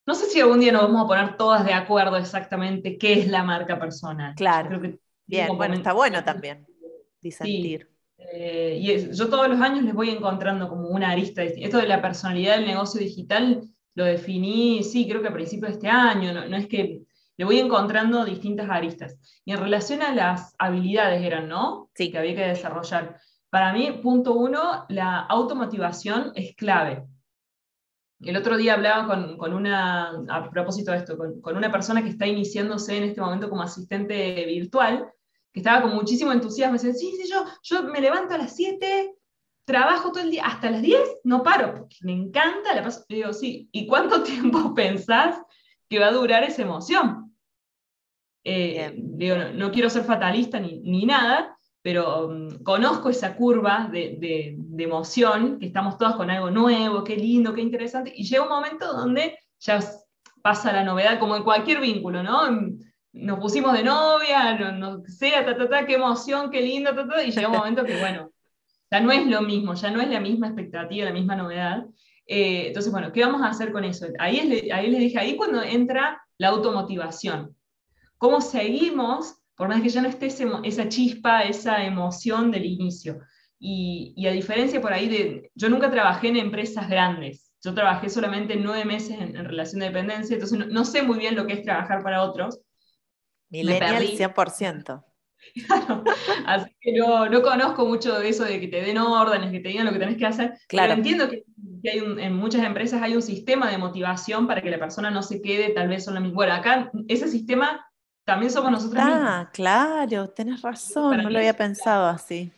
No 0.05 0.15
sé 0.15 0.27
si 0.27 0.41
algún 0.41 0.61
día 0.61 0.73
nos 0.73 0.83
vamos 0.83 1.05
a 1.05 1.09
poner 1.09 1.37
todas 1.37 1.65
de 1.65 1.73
acuerdo 1.73 2.17
exactamente 2.17 2.99
qué 2.99 3.21
es 3.21 3.29
la 3.29 3.45
marca 3.45 3.79
personal. 3.79 4.35
Claro. 4.35 4.81
Bien, 5.33 5.57
bueno, 5.57 5.75
está 5.75 5.95
bueno 5.95 6.23
también 6.23 6.67
disentir. 7.23 7.89
Eh, 8.19 8.79
y 8.79 9.15
yo 9.15 9.31
todos 9.31 9.49
los 9.49 9.61
años 9.61 9.83
les 9.83 9.95
voy 9.95 10.11
encontrando 10.11 10.69
como 10.69 10.89
una 10.89 11.11
arista. 11.11 11.43
Esto 11.43 11.79
de 11.79 11.89
la 11.89 12.03
personalidad 12.03 12.57
del 12.57 12.67
negocio 12.67 13.01
digital 13.01 13.63
lo 13.95 14.05
definí, 14.05 14.83
sí, 14.83 15.09
creo 15.09 15.23
que 15.23 15.29
a 15.29 15.33
principios 15.33 15.71
de 15.71 15.77
este 15.79 15.89
año. 15.89 16.35
No, 16.35 16.47
no 16.47 16.57
es 16.57 16.67
que 16.67 17.01
le 17.39 17.45
voy 17.47 17.59
encontrando 17.59 18.27
distintas 18.27 18.69
aristas. 18.69 19.19
Y 19.47 19.53
en 19.53 19.59
relación 19.59 20.03
a 20.03 20.15
las 20.15 20.55
habilidades 20.59 21.23
eran, 21.23 21.49
¿no? 21.49 21.91
Sí. 21.95 22.11
Que 22.11 22.19
había 22.19 22.35
que 22.35 22.49
desarrollar. 22.49 23.17
Para 23.49 23.73
mí, 23.73 23.91
punto 24.03 24.35
uno, 24.35 24.85
la 24.91 25.21
automotivación 25.21 26.33
es 26.35 26.55
clave. 26.57 27.07
El 28.21 28.37
otro 28.37 28.57
día 28.57 28.75
hablaba 28.75 29.07
con, 29.37 29.53
una, 29.53 30.11
a 30.29 30.51
propósito 30.51 30.93
de 30.93 30.99
esto, 30.99 31.17
con, 31.17 31.57
una 31.57 31.73
persona 31.73 32.03
que 32.03 32.11
está 32.11 32.27
iniciándose 32.27 32.97
en 32.97 33.05
este 33.05 33.21
momento 33.21 33.51
como 33.51 33.63
asistente 33.63 34.45
virtual, 34.47 35.09
que 35.53 35.61
estaba 35.61 35.83
con 35.83 35.95
muchísimo 35.95 36.33
entusiasmo, 36.33 36.77
y 36.77 36.79
decía, 36.79 36.95
sí, 36.95 37.15
sí, 37.17 37.31
yo, 37.31 37.45
yo 37.63 37.83
me 37.85 38.01
levanto 38.01 38.35
a 38.35 38.39
las 38.39 38.57
7, 38.57 39.15
trabajo 39.65 40.11
todo 40.11 40.23
el 40.23 40.31
día, 40.31 40.47
hasta 40.47 40.71
las 40.71 40.83
10 40.83 41.01
no 41.25 41.43
paro, 41.43 41.75
porque 41.75 41.97
me 42.03 42.13
encanta, 42.13 42.75
la 42.75 42.83
paso, 42.83 43.05
digo, 43.09 43.33
sí, 43.33 43.69
¿y 43.73 43.87
cuánto 43.87 44.23
tiempo 44.25 44.75
pensás 44.75 45.41
que 45.89 45.99
va 45.99 46.07
a 46.07 46.13
durar 46.13 46.43
esa 46.45 46.63
emoción? 46.63 47.37
Eh, 48.45 48.95
digo, 48.97 49.37
no, 49.55 49.71
quiero 49.71 49.89
ser 49.89 50.05
fatalista 50.05 50.59
ni, 50.59 50.81
ni 50.81 51.07
nada, 51.07 51.57
pero 51.83 52.29
mm, 52.29 52.63
conozco 52.63 53.11
esa 53.11 53.37
curva 53.37 53.89
de, 53.93 54.57
emoción, 54.79 55.59
que 55.59 55.67
estamos 55.67 55.99
todos 55.99 56.17
con 56.17 56.31
algo 56.31 56.51
nuevo, 56.51 57.05
qué 57.05 57.17
lindo, 57.17 57.53
qué 57.53 57.61
interesante, 57.61 58.13
y 58.15 58.25
llega 58.25 58.45
un 58.45 58.49
momento 58.49 58.93
donde 58.93 59.39
ya 59.61 59.81
pasa 60.43 60.73
la 60.73 60.85
novedad, 60.85 61.19
como 61.21 61.37
en 61.37 61.45
cualquier 61.45 61.81
vínculo, 61.81 62.23
¿no? 62.23 62.49
Nos 63.13 63.39
pusimos 63.39 63.73
de 63.75 63.85
novia, 63.85 64.59
no, 64.59 64.73
no 64.73 65.05
sea, 65.07 65.45
ta, 65.45 65.57
ta, 65.57 65.69
ta, 65.69 65.87
qué 65.87 65.95
emoción, 65.95 66.51
qué 66.51 66.61
lindo, 66.61 66.95
ta, 66.95 67.07
ta, 67.07 67.23
y 67.23 67.31
llega 67.31 67.49
un 67.49 67.57
momento 67.57 67.85
que, 67.85 67.99
bueno, 67.99 68.31
ya 68.91 69.01
no 69.01 69.13
es 69.13 69.27
lo 69.27 69.43
mismo, 69.43 69.75
ya 69.75 69.91
no 69.91 70.01
es 70.01 70.09
la 70.09 70.21
misma 70.21 70.49
expectativa, 70.49 71.05
la 71.05 71.13
misma 71.13 71.37
novedad. 71.37 71.85
Eh, 72.27 72.69
entonces, 72.69 72.91
bueno, 72.91 73.13
¿qué 73.13 73.25
vamos 73.25 73.43
a 73.43 73.49
hacer 73.49 73.73
con 73.73 73.85
eso? 73.85 74.07
Ahí, 74.19 74.71
ahí 74.73 74.91
les 74.91 75.01
dije, 75.01 75.19
ahí 75.19 75.37
cuando 75.37 75.63
entra 75.63 76.23
la 76.39 76.49
automotivación. 76.49 77.55
¿Cómo 78.17 78.41
seguimos 78.41 79.43
por 79.57 79.69
más 79.69 79.81
que 79.81 79.89
ya 79.89 80.03
no 80.03 80.09
esté 80.09 80.27
esa 80.27 80.89
chispa, 80.89 81.43
esa 81.43 81.85
emoción 81.85 82.51
del 82.51 82.65
inicio. 82.65 83.21
Y, 83.61 84.27
a 84.27 84.33
diferencia 84.33 84.81
por 84.81 84.93
ahí 84.93 85.09
de, 85.09 85.53
yo 85.55 85.69
nunca 85.69 85.89
trabajé 85.89 86.29
en 86.29 86.37
empresas 86.37 86.89
grandes, 86.89 87.53
yo 87.63 87.73
trabajé 87.73 88.09
solamente 88.09 88.57
nueve 88.57 88.85
meses 88.85 89.21
en, 89.21 89.37
relación 89.37 89.79
de 89.79 89.87
dependencia, 89.87 90.35
entonces 90.35 90.67
no, 90.67 90.85
sé 90.85 91.03
muy 91.03 91.19
bien 91.19 91.37
lo 91.37 91.47
que 91.47 91.53
es 91.53 91.63
trabajar 91.63 92.03
para 92.03 92.25
otros. 92.25 92.59
Millennial 93.53 94.03
100%. 94.03 95.05
Claro, 95.67 96.05
así 96.47 96.71
que 96.81 96.93
no, 96.93 97.29
no, 97.29 97.43
conozco 97.43 97.85
mucho 97.85 98.19
de 98.19 98.29
eso 98.29 98.45
de 98.45 98.61
que 98.61 98.69
te 98.69 98.81
den 98.81 98.97
órdenes, 98.99 99.51
que 99.51 99.61
te 99.61 99.69
digan 99.69 99.87
lo 99.87 99.93
que 99.93 99.99
tenés 99.99 100.17
que 100.17 100.27
hacer. 100.27 100.55
Claro. 100.69 100.89
Pero 100.89 100.99
entiendo 100.99 101.29
que, 101.29 101.45
hay 101.91 101.99
en 101.99 102.35
muchas 102.35 102.65
empresas 102.65 103.03
hay 103.03 103.15
un 103.17 103.23
sistema 103.23 103.71
de 103.71 103.77
motivación 103.77 104.47
para 104.47 104.63
que 104.63 104.71
la 104.71 104.79
persona 104.79 105.11
no 105.11 105.23
se 105.23 105.43
quede 105.43 105.71
tal 105.71 105.89
vez 105.89 106.05
solamente. 106.05 106.35
Bueno, 106.35 106.55
acá 106.55 106.91
ese 107.09 107.29
sistema 107.29 107.85
también 108.25 108.53
somos 108.53 108.71
nosotros. 108.71 109.03
Ah, 109.05 109.51
claro, 109.53 110.29
tenés 110.31 110.63
razón, 110.63 111.19
no 111.23 111.29
lo 111.29 111.39
había 111.39 111.57
pensado 111.57 112.07
así. 112.07 112.53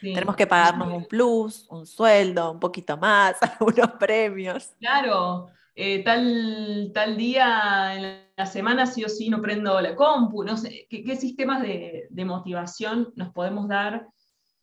Tenemos 0.00 0.34
que 0.34 0.46
pagarnos 0.46 0.92
un 0.92 1.04
plus, 1.04 1.66
un 1.70 1.86
sueldo, 1.86 2.52
un 2.52 2.60
poquito 2.60 2.96
más, 2.96 3.36
algunos 3.60 3.92
premios. 3.98 4.70
Claro, 4.80 5.50
eh, 5.80 6.02
tal, 6.02 6.90
tal 6.92 7.16
día 7.16 7.94
en 7.94 8.28
la 8.36 8.46
semana 8.46 8.84
sí 8.84 9.04
o 9.04 9.08
sí 9.08 9.30
no 9.30 9.40
prendo 9.40 9.80
la 9.80 9.94
compu, 9.94 10.42
no 10.42 10.56
sé, 10.56 10.88
¿qué, 10.90 11.14
sistemas 11.14 11.62
de, 11.62 12.08
motivación 12.24 13.12
nos 13.14 13.32
podemos 13.32 13.68
dar? 13.68 14.08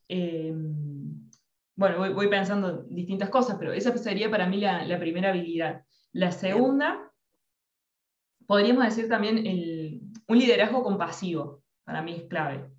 Em, 0.10 1.32
bueno, 1.78 2.14
voy, 2.14 2.28
pensando 2.28 2.84
distintas 2.90 3.30
cosas, 3.30 3.56
pero 3.58 3.72
esa 3.72 3.98
sería 3.98 4.30
para 4.30 4.46
mí 4.46 4.58
la, 4.58 4.86
la 4.86 5.00
primera 5.00 5.30
habilidad. 5.30 5.84
La 6.12 6.34
segunda, 6.34 7.10
podríamos 8.46 8.84
decir 8.84 9.08
también 9.08 9.38
el, 9.48 10.02
un 10.28 10.38
liderazgo 10.38 10.84
compasivo, 10.84 11.64
para 11.86 12.02
mí 12.02 12.12
es 12.12 12.24
clave. 12.24 12.70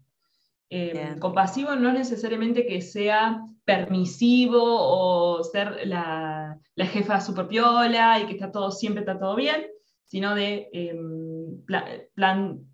Eh, 0.68 1.16
compasivo 1.20 1.74
no 1.74 1.88
es 1.88 1.94
necesariamente 1.94 2.66
que 2.66 2.82
sea 2.82 3.46
permisivo 3.66 4.62
o 4.62 5.42
ser 5.42 5.86
la, 5.86 6.58
jefa 6.76 7.20
super 7.20 7.48
piola 7.48 8.20
y 8.20 8.26
que 8.26 8.34
está 8.34 8.52
todo, 8.52 8.70
siempre 8.70 9.00
está 9.00 9.18
todo 9.18 9.34
bien, 9.34 9.66
sino 10.04 10.36
de 10.36 10.68
em, 10.72 11.64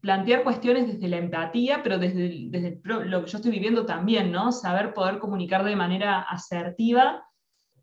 plantear 0.00 0.44
cuestiones 0.44 0.86
desde 0.86 1.08
la 1.08 1.16
empatía, 1.16 1.82
pero 1.82 1.98
desde, 1.98 2.46
desde, 2.50 2.80
lo 2.84 3.24
que 3.24 3.30
yo 3.30 3.38
estoy 3.38 3.50
viviendo 3.50 3.86
también, 3.86 4.30
¿no? 4.30 4.52
Saber 4.52 4.92
poder 4.92 5.18
comunicar 5.18 5.64
de 5.64 5.74
manera 5.74 6.20
asertiva 6.20 7.24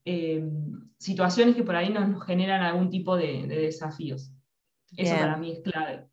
em, 0.05 0.87
situaciones 0.99 1.55
que 1.55 1.63
por 1.63 1.75
ahí 1.75 1.89
nos, 1.89 2.23
generan 2.25 2.61
algún 2.61 2.91
tipo 2.91 3.17
de, 3.17 3.47
desafíos. 3.47 4.31
Eso 4.95 5.15
para 5.15 5.35
mí 5.35 5.51
es 5.51 5.61
clave. 5.61 6.05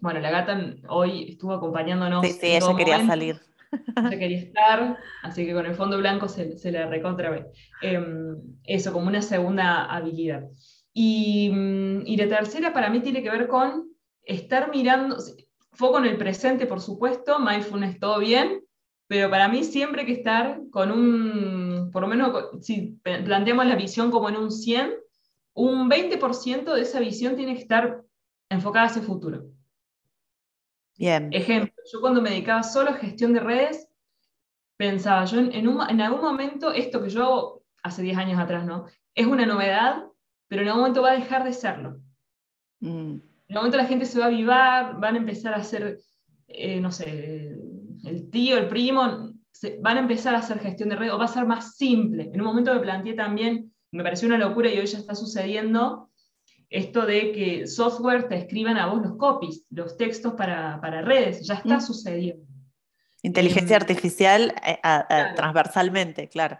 Bueno, 0.00 0.18
la 0.18 0.30
gata 0.30 0.74
hoy 0.88 1.30
estuvo 1.30 1.52
acompañándonos. 1.52 2.26
Sí, 2.26 2.32
sí, 2.32 2.46
ella 2.46 2.76
quería 2.76 3.06
salir. 3.06 3.47
Ella 3.96 4.18
quería 4.18 4.38
estar, 4.38 4.98
así 5.22 5.46
que 5.46 5.52
con 5.52 5.66
el 5.66 5.74
fondo 5.74 5.98
blanco 5.98 6.28
se, 6.28 6.56
se 6.56 6.70
le 6.70 6.86
recontra 6.86 7.30
ve. 7.30 7.46
Em, 7.82 8.36
eso, 8.64 8.92
como 8.92 9.06
una 9.06 9.22
segunda 9.22 9.84
habilidad. 9.84 10.44
Y, 10.92 11.50
mm, 11.50 12.06
y, 12.06 12.16
la 12.16 12.28
tercera 12.28 12.72
para 12.72 12.90
mí 12.90 13.00
tiene 13.00 13.22
que 13.22 13.30
ver 13.30 13.48
con 13.48 13.88
estar 14.22 14.70
mirando, 14.70 15.16
foco 15.72 15.98
en 15.98 16.06
el 16.06 16.16
presente, 16.16 16.66
por 16.66 16.80
supuesto, 16.80 17.38
mindfulness 17.38 17.98
todo 17.98 18.18
bien, 18.18 18.62
pero 19.06 19.30
para 19.30 19.48
mí 19.48 19.64
siempre 19.64 20.02
hay 20.02 20.06
que 20.06 20.12
estar 20.12 20.60
con 20.70 20.90
un, 20.90 21.90
por 21.92 22.02
lo 22.02 22.08
menos 22.08 22.48
si 22.60 22.98
planteamos 23.02 23.66
la 23.66 23.76
visión 23.76 24.10
como 24.10 24.28
en 24.28 24.36
un 24.36 24.50
100, 24.50 24.92
un 25.54 25.88
20% 25.88 26.74
de 26.74 26.82
esa 26.82 27.00
visión 27.00 27.36
tiene 27.36 27.54
que 27.54 27.62
estar 27.62 28.02
enfocada 28.50 28.86
hacia 28.86 29.00
el 29.00 29.06
futuro. 29.06 29.44
Bien. 30.98 31.30
Ejemplo, 31.32 31.72
yo 31.92 32.00
cuando 32.00 32.20
me 32.20 32.30
dedicaba 32.30 32.64
solo 32.64 32.90
a 32.90 32.94
gestión 32.94 33.32
de 33.32 33.40
redes, 33.40 33.88
pensaba, 34.76 35.24
yo 35.24 35.38
en, 35.38 35.52
en, 35.54 36.00
algún 36.00 36.20
momento, 36.20 36.72
esto 36.72 37.00
que 37.02 37.08
yo 37.08 37.22
hago 37.22 37.62
hace 37.82 38.02
10 38.02 38.18
años 38.18 38.40
atrás, 38.40 38.66
¿no? 38.66 38.86
Es 39.14 39.26
una 39.26 39.46
novedad, 39.46 40.04
pero 40.48 40.62
en 40.62 40.68
algún 40.68 40.82
momento 40.82 41.02
va 41.02 41.12
a 41.12 41.18
dejar 41.18 41.44
de 41.44 41.52
serlo. 41.52 42.00
Mm. 42.80 43.14
En 43.48 43.56
algún 43.56 43.56
momento 43.56 43.76
la 43.76 43.86
gente 43.86 44.06
se 44.06 44.18
va 44.18 44.26
a 44.26 44.28
avivar, 44.28 45.00
van 45.00 45.14
a 45.14 45.18
empezar 45.18 45.54
a 45.54 45.58
hacer, 45.58 45.98
eh, 46.48 46.80
no 46.80 46.90
sé, 46.90 47.56
el 48.04 48.28
tío, 48.30 48.58
el 48.58 48.68
primo, 48.68 49.32
van 49.80 49.96
a 49.96 50.00
empezar 50.00 50.34
a 50.34 50.38
hacer 50.38 50.58
gestión 50.58 50.88
de 50.88 50.96
redes, 50.96 51.12
o 51.12 51.18
va 51.18 51.26
a 51.26 51.28
ser 51.28 51.46
más 51.46 51.76
simple. 51.76 52.30
En 52.32 52.40
un 52.40 52.46
momento 52.46 52.74
me 52.74 52.80
planteé 52.80 53.14
también, 53.14 53.72
me 53.92 54.02
pareció 54.02 54.26
una 54.26 54.38
locura 54.38 54.68
y 54.68 54.78
hoy 54.78 54.86
ya 54.86 54.98
está 54.98 55.14
sucediendo, 55.14 56.07
esto 56.70 57.06
de 57.06 57.32
que 57.32 57.66
software 57.66 58.28
te 58.28 58.36
escriban 58.36 58.76
a 58.76 58.86
vos 58.86 59.02
los 59.02 59.16
copies, 59.16 59.64
los 59.70 59.96
textos 59.96 60.34
para, 60.34 61.02
redes, 61.02 61.46
ya 61.46 61.54
está 61.54 61.80
sucediendo. 61.80 62.44
Inteligencia 63.22 63.76
em, 63.76 63.82
artificial 63.82 64.54
eh, 64.64 64.78
transversalmente, 65.34 66.28
claro. 66.28 66.58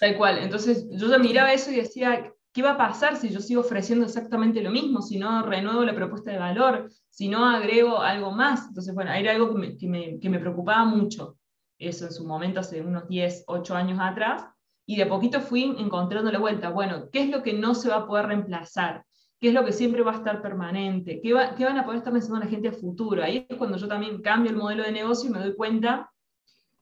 Tal 0.00 0.16
cual. 0.16 0.38
Entonces 0.38 0.86
yo 0.90 1.08
ya 1.08 1.18
miraba 1.18 1.52
eso 1.52 1.70
y 1.70 1.76
decía, 1.76 2.32
¿qué 2.52 2.62
va 2.62 2.72
a 2.72 2.78
pasar 2.78 3.16
si 3.16 3.30
yo 3.30 3.40
sigo 3.40 3.60
ofreciendo 3.60 4.04
exactamente 4.04 4.60
lo 4.60 4.70
mismo? 4.70 5.02
Si 5.02 5.18
no 5.18 5.42
renuevo 5.42 5.84
la 5.84 5.94
propuesta 5.94 6.30
de 6.30 6.38
valor, 6.38 6.90
si 7.08 7.28
no 7.28 7.44
agrego 7.48 8.00
algo 8.00 8.32
más. 8.32 8.66
Entonces, 8.68 8.94
bueno, 8.94 9.12
era 9.12 9.32
algo 9.32 9.54
que 9.54 9.58
me, 9.58 9.76
que 9.76 9.86
me, 9.86 10.20
que 10.20 10.28
me 10.28 10.40
preocupaba 10.40 10.84
mucho. 10.84 11.36
Eso 11.78 12.06
en 12.06 12.12
su 12.12 12.26
momento, 12.26 12.60
hace 12.60 12.80
unos 12.80 13.08
10, 13.08 13.44
8 13.46 13.74
años 13.74 13.98
atrás. 14.00 14.44
Y 14.84 14.96
de 14.96 15.04
a 15.04 15.08
poquito 15.08 15.40
fui 15.40 15.76
encontrando 15.78 16.32
la 16.32 16.38
vuelta. 16.38 16.70
Bueno, 16.70 17.08
¿qué 17.12 17.22
es 17.22 17.28
lo 17.28 17.42
que 17.42 17.52
no 17.52 17.74
se 17.74 17.88
va 17.88 17.96
a 17.96 18.06
poder 18.06 18.26
reemplazar? 18.26 19.04
¿Qué 19.40 19.48
es 19.48 19.54
lo 19.54 19.64
que 19.64 19.72
siempre 19.72 20.02
va 20.02 20.12
a 20.12 20.16
estar 20.16 20.42
permanente? 20.42 21.20
¿Qué, 21.20 21.32
va, 21.32 21.54
qué 21.54 21.64
van 21.64 21.78
a 21.78 21.84
poder 21.84 21.98
estar 21.98 22.12
pensando 22.12 22.40
la 22.40 22.50
gente 22.50 22.68
a 22.68 22.72
futuro? 22.72 23.22
Ahí 23.22 23.46
es 23.48 23.56
cuando 23.56 23.76
yo 23.76 23.86
también 23.86 24.20
cambio 24.20 24.50
el 24.50 24.56
modelo 24.56 24.82
de 24.82 24.92
negocio 24.92 25.30
y 25.30 25.32
me 25.32 25.38
doy 25.38 25.54
cuenta 25.54 26.10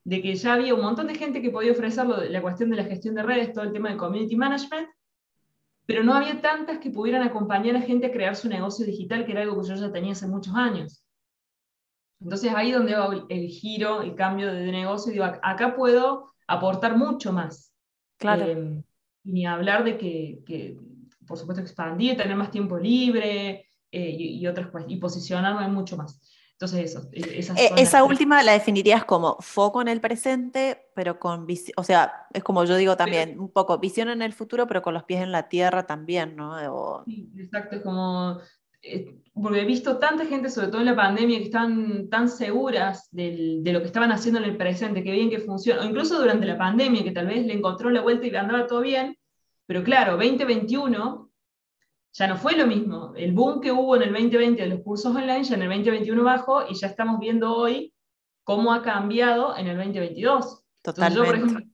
de 0.04 0.22
que 0.22 0.34
ya 0.34 0.54
había 0.54 0.74
un 0.74 0.82
montón 0.82 1.08
de 1.08 1.16
gente 1.16 1.42
que 1.42 1.50
podía 1.50 1.72
ofrecer 1.72 2.06
la 2.06 2.40
cuestión 2.40 2.70
de 2.70 2.76
la 2.76 2.84
gestión 2.84 3.14
de 3.14 3.24
redes, 3.24 3.52
todo 3.52 3.64
el 3.64 3.72
tema 3.72 3.90
de 3.90 3.96
community 3.96 4.36
management, 4.36 4.88
pero 5.84 6.02
no 6.02 6.14
había 6.14 6.40
tantas 6.40 6.78
que 6.78 6.90
pudieran 6.90 7.22
acompañar 7.22 7.76
a 7.76 7.80
gente 7.80 8.06
a 8.06 8.12
crear 8.12 8.36
su 8.36 8.48
negocio 8.48 8.86
digital, 8.86 9.26
que 9.26 9.32
era 9.32 9.42
algo 9.42 9.60
que 9.60 9.68
yo 9.68 9.74
ya 9.74 9.92
tenía 9.92 10.12
hace 10.12 10.26
muchos 10.26 10.54
años. 10.54 11.04
Entonces 12.20 12.52
ahí 12.54 12.72
donde 12.72 12.94
hago 12.94 13.26
el 13.28 13.48
giro, 13.48 14.02
el 14.02 14.14
cambio 14.14 14.52
de 14.52 14.70
negocio, 14.72 15.12
digo, 15.12 15.24
acá 15.24 15.76
puedo 15.76 16.32
aportar 16.46 16.96
mucho 16.96 17.32
más. 17.32 17.72
Claro. 18.18 18.46
Eh, 18.46 18.82
ni 19.24 19.44
hablar 19.44 19.84
de 19.84 19.98
que, 19.98 20.78
por 21.26 21.38
supuesto, 21.38 21.62
expandir, 21.62 22.16
tener 22.16 22.36
más 22.36 22.50
tiempo 22.50 22.78
libre 22.78 23.68
eh, 23.90 24.10
y, 24.10 24.38
y, 24.38 24.46
otras 24.46 24.68
y 24.88 24.96
posicionarme 24.96 25.68
mucho 25.68 25.96
más. 25.96 26.20
Entonces, 26.58 26.90
eso, 26.90 27.06
e, 27.12 27.20
eh, 27.20 27.70
esa 27.76 28.02
última 28.02 28.42
la 28.42 28.52
definirías 28.52 29.04
como 29.04 29.36
foco 29.40 29.82
en 29.82 29.88
el 29.88 30.00
presente, 30.00 30.88
pero 30.94 31.18
con 31.18 31.44
visión, 31.44 31.74
o 31.76 31.84
sea, 31.84 32.26
es 32.32 32.42
como 32.42 32.64
yo 32.64 32.76
digo 32.76 32.96
también, 32.96 33.38
un 33.38 33.52
poco 33.52 33.78
visión 33.78 34.08
en 34.08 34.22
el 34.22 34.32
futuro, 34.32 34.66
pero 34.66 34.80
con 34.80 34.94
los 34.94 35.04
pies 35.04 35.20
en 35.20 35.32
la 35.32 35.50
tierra 35.50 35.86
también, 35.86 36.34
¿no? 36.34 37.04
Sí, 37.04 37.30
exacto, 37.36 37.76
es 37.76 37.82
como, 37.82 38.40
eh, 38.80 39.18
porque 39.34 39.60
he 39.60 39.64
visto 39.66 39.98
tanta 39.98 40.24
gente, 40.24 40.48
sobre 40.48 40.68
todo 40.68 40.80
en 40.80 40.86
la 40.86 40.96
pandemia, 40.96 41.36
que 41.36 41.44
están 41.44 42.08
tan 42.08 42.26
seguras 42.30 43.06
de 43.10 43.60
lo 43.62 43.80
que 43.80 43.86
estaban 43.86 44.10
haciendo 44.10 44.40
en 44.40 44.46
el 44.46 44.56
presente, 44.56 45.04
que 45.04 45.12
bien 45.12 45.28
que 45.28 45.40
funciona, 45.40 45.82
o 45.82 45.84
incluso 45.84 46.18
durante 46.18 46.46
la 46.46 46.56
pandemia, 46.56 47.04
que 47.04 47.12
tal 47.12 47.26
vez 47.26 47.44
le 47.44 47.52
encontró 47.52 47.90
la 47.90 48.00
vuelta 48.00 48.26
y 48.26 48.30
le 48.30 48.38
andaba 48.38 48.66
todo 48.66 48.80
bien, 48.80 49.14
pero 49.66 49.82
claro, 49.82 50.12
2021 50.12 51.30
ya 52.12 52.26
no 52.26 52.36
fue 52.36 52.56
lo 52.56 52.66
mismo. 52.66 53.12
El 53.14 53.32
boom 53.32 53.60
que 53.60 53.72
hubo 53.72 53.96
en 53.96 54.02
el 54.02 54.12
2020 54.12 54.62
de 54.62 54.68
los 54.68 54.80
cursos 54.80 55.14
online, 55.14 55.44
ya 55.44 55.54
en 55.54 55.62
el 55.62 55.68
2021 55.68 56.24
bajó 56.24 56.66
y 56.68 56.74
ya 56.74 56.86
estamos 56.86 57.20
viendo 57.20 57.54
hoy 57.54 57.92
cómo 58.44 58.72
ha 58.72 58.82
cambiado 58.82 59.56
en 59.56 59.66
el 59.66 59.76
2022. 59.76 60.64
Totalmente. 60.82 61.18
yo, 61.18 61.24
por 61.24 61.34
ejemplo, 61.34 61.66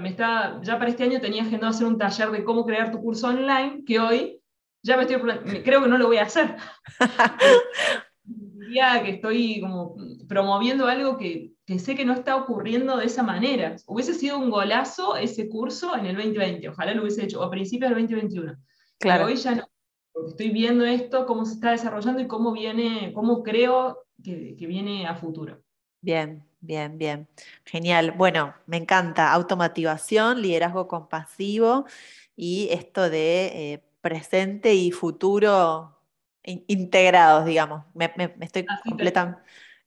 me 0.00 0.08
está, 0.08 0.60
ya 0.62 0.78
para 0.78 0.90
este 0.90 1.02
año 1.02 1.20
tenía 1.20 1.42
agendado 1.42 1.70
hacer 1.70 1.86
un 1.86 1.98
taller 1.98 2.30
de 2.30 2.44
cómo 2.44 2.64
crear 2.64 2.92
tu 2.92 3.00
curso 3.02 3.28
online, 3.28 3.82
que 3.84 3.98
hoy 3.98 4.40
ya 4.82 4.96
me 4.96 5.02
estoy, 5.02 5.18
creo 5.62 5.82
que 5.82 5.88
no 5.88 5.98
lo 5.98 6.06
voy 6.06 6.18
a 6.18 6.22
hacer. 6.22 6.56
Diría 8.24 9.02
que 9.02 9.10
estoy 9.10 9.60
como 9.60 9.96
promoviendo 10.28 10.86
algo 10.86 11.18
que, 11.18 11.52
que, 11.70 11.78
sé 11.78 11.94
que 11.94 12.04
no 12.04 12.14
está 12.14 12.34
ocurriendo 12.34 12.96
de 12.96 13.06
esa 13.06 13.22
manera. 13.22 13.76
Hubiese 13.86 14.14
sido 14.14 14.38
un 14.38 14.50
golazo 14.50 15.14
ese 15.16 15.48
curso 15.48 15.96
en 15.96 16.06
el 16.06 16.16
2020, 16.16 16.68
ojalá 16.68 16.94
lo 16.94 17.02
hubiese 17.02 17.22
hecho, 17.22 17.40
o 17.40 17.44
a 17.44 17.50
principios 17.50 17.90
del 17.90 18.00
2021. 18.00 18.56
Claro. 18.98 19.24
Pero 19.24 19.26
hoy 19.26 19.36
ya 19.36 19.54
no 19.54 19.68
porque 20.12 20.30
estoy 20.30 20.50
viendo 20.50 20.84
esto, 20.84 21.26
cómo 21.26 21.44
se 21.44 21.54
está 21.54 21.70
desarrollando 21.70 22.20
y 22.20 22.26
cómo 22.26 22.50
viene, 22.50 23.12
cómo 23.14 23.44
creo 23.44 24.04
que, 24.20 24.56
viene 24.58 25.06
a 25.06 25.14
futuro. 25.14 25.62
Bien, 26.00 26.42
bien, 26.60 26.98
bien. 26.98 27.28
Genial. 27.64 28.14
Bueno, 28.16 28.52
me 28.66 28.76
encanta. 28.76 29.32
Automatización, 29.32 30.42
liderazgo 30.42 30.88
compasivo 30.88 31.86
y 32.34 32.68
esto 32.72 33.08
de 33.08 33.46
eh, 33.74 33.84
presente 34.00 34.74
y 34.74 34.90
futuro 34.90 35.96
integrados, 36.42 37.44
digamos. 37.44 37.84
Me, 37.94 38.12
estoy 38.40 38.66
completamente 38.88 39.40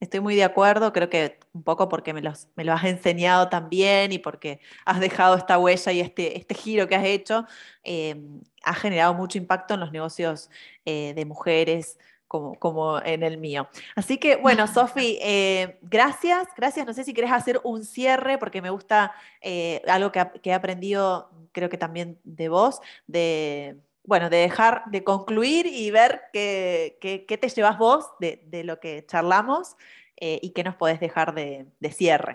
Estoy 0.04 0.20
muy 0.20 0.36
de 0.36 0.43
acuerdo, 0.43 0.91
creo 0.91 1.10
que 1.10 1.39
un 1.54 1.64
poco 1.64 1.88
porque 1.88 2.14
me, 2.14 2.22
los, 2.22 2.49
me 2.58 2.66
lo 2.66 2.74
has 2.74 2.84
enseñado 2.84 3.47
también 3.47 4.12
y 4.12 4.20
porque 4.20 4.60
has 4.84 4.99
dejado 4.99 5.36
esta 5.38 5.58
huella 5.58 5.93
y 5.93 6.01
este, 6.01 6.38
este 6.38 6.56
giro 6.56 6.89
que 6.89 6.95
has 6.95 7.06
hecho, 7.06 7.45
eh, 7.86 8.22
ha 8.64 8.74
generado 8.74 9.14
mucho 9.14 9.38
impacto 9.38 9.76
en 9.76 9.80
los 9.80 9.93
negocios 9.93 10.49
eh, 10.84 11.14
de 11.16 11.24
mujeres, 11.24 11.97
como, 12.28 12.60
como, 12.60 13.01
en 13.01 13.24
el 13.24 13.38
mío. 13.38 13.70
Así 13.95 14.18
que, 14.18 14.36
bueno, 14.36 14.68
Sofi, 14.74 15.20
eh, 15.22 15.80
gracias, 15.84 16.49
gracias. 16.58 16.86
No 16.86 16.93
sé 16.93 17.06
si 17.06 17.14
querés 17.14 17.32
hacer 17.32 17.62
un 17.64 17.86
cierre, 17.86 18.38
porque 18.38 18.62
me 18.62 18.72
gusta 18.72 19.14
algo 19.88 20.12
que, 20.12 20.28
que, 20.41 20.49
he 20.49 20.54
aprendido, 20.54 21.32
creo 21.54 21.70
que 21.70 21.78
también 21.78 22.20
de 22.26 22.49
vos, 22.49 22.82
de, 23.08 23.78
bueno, 24.04 24.30
de 24.30 24.38
dejar, 24.38 24.84
de 24.88 25.04
concluir 25.04 25.66
y 25.66 25.89
ver 25.91 26.22
qué, 26.34 26.97
te 26.99 27.49
llevas 27.49 27.78
vos 27.78 28.06
de, 28.20 28.64
lo 28.64 28.80
que 28.80 29.06
charlamos 29.06 29.76
eh, 30.18 30.39
y 30.41 30.51
qué 30.51 30.64
nos 30.64 30.76
podés 30.76 30.99
dejar 30.99 31.34
de, 31.34 31.72
cierre. 31.91 32.34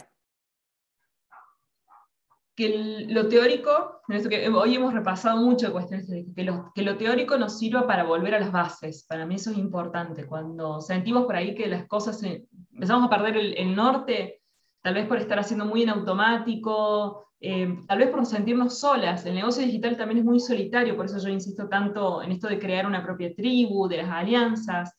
Que 2.56 3.06
lo 3.08 3.28
teórico, 3.28 4.00
que 4.08 4.48
hoy 4.48 4.74
hemos 4.74 4.92
repasado 4.92 5.36
mucho 5.36 5.70
cuestiones, 5.70 6.08
que 6.34 6.42
lo, 6.42 6.72
que 6.74 6.82
lo 6.82 6.96
teórico 6.96 7.36
nos 7.36 7.58
sirva 7.58 7.86
para 7.86 8.02
volver 8.02 8.34
a 8.34 8.40
las 8.40 8.50
bases. 8.50 9.04
Para 9.08 9.26
mí 9.26 9.36
eso 9.36 9.50
es 9.52 9.58
importante. 9.58 10.26
Cuando 10.26 10.80
sentimos 10.80 11.24
por 11.24 11.36
ahí 11.36 11.54
que 11.54 11.68
las 11.68 11.86
cosas, 11.86 12.20
empezamos 12.22 13.06
a 13.06 13.10
perder 13.10 13.36
el 13.36 13.76
norte, 13.76 14.42
tal 14.82 14.94
vez 14.94 15.06
por 15.06 15.18
estar 15.18 15.38
haciendo 15.38 15.66
muy 15.66 15.82
en 15.82 15.90
automático, 15.90 17.27
eh, 17.40 17.78
tal 17.86 17.98
vez 17.98 18.08
por 18.08 18.26
sentirnos 18.26 18.80
solas. 18.80 19.24
El 19.24 19.34
negocio 19.34 19.64
digital 19.64 19.96
también 19.96 20.18
es 20.18 20.24
muy 20.24 20.40
solitario, 20.40 20.96
por 20.96 21.06
eso 21.06 21.18
yo 21.18 21.28
insisto 21.28 21.68
tanto 21.68 22.22
en 22.22 22.32
esto 22.32 22.48
de 22.48 22.58
crear 22.58 22.86
una 22.86 23.02
propia 23.04 23.34
tribu, 23.34 23.88
de 23.88 23.98
las 23.98 24.10
alianzas. 24.10 24.94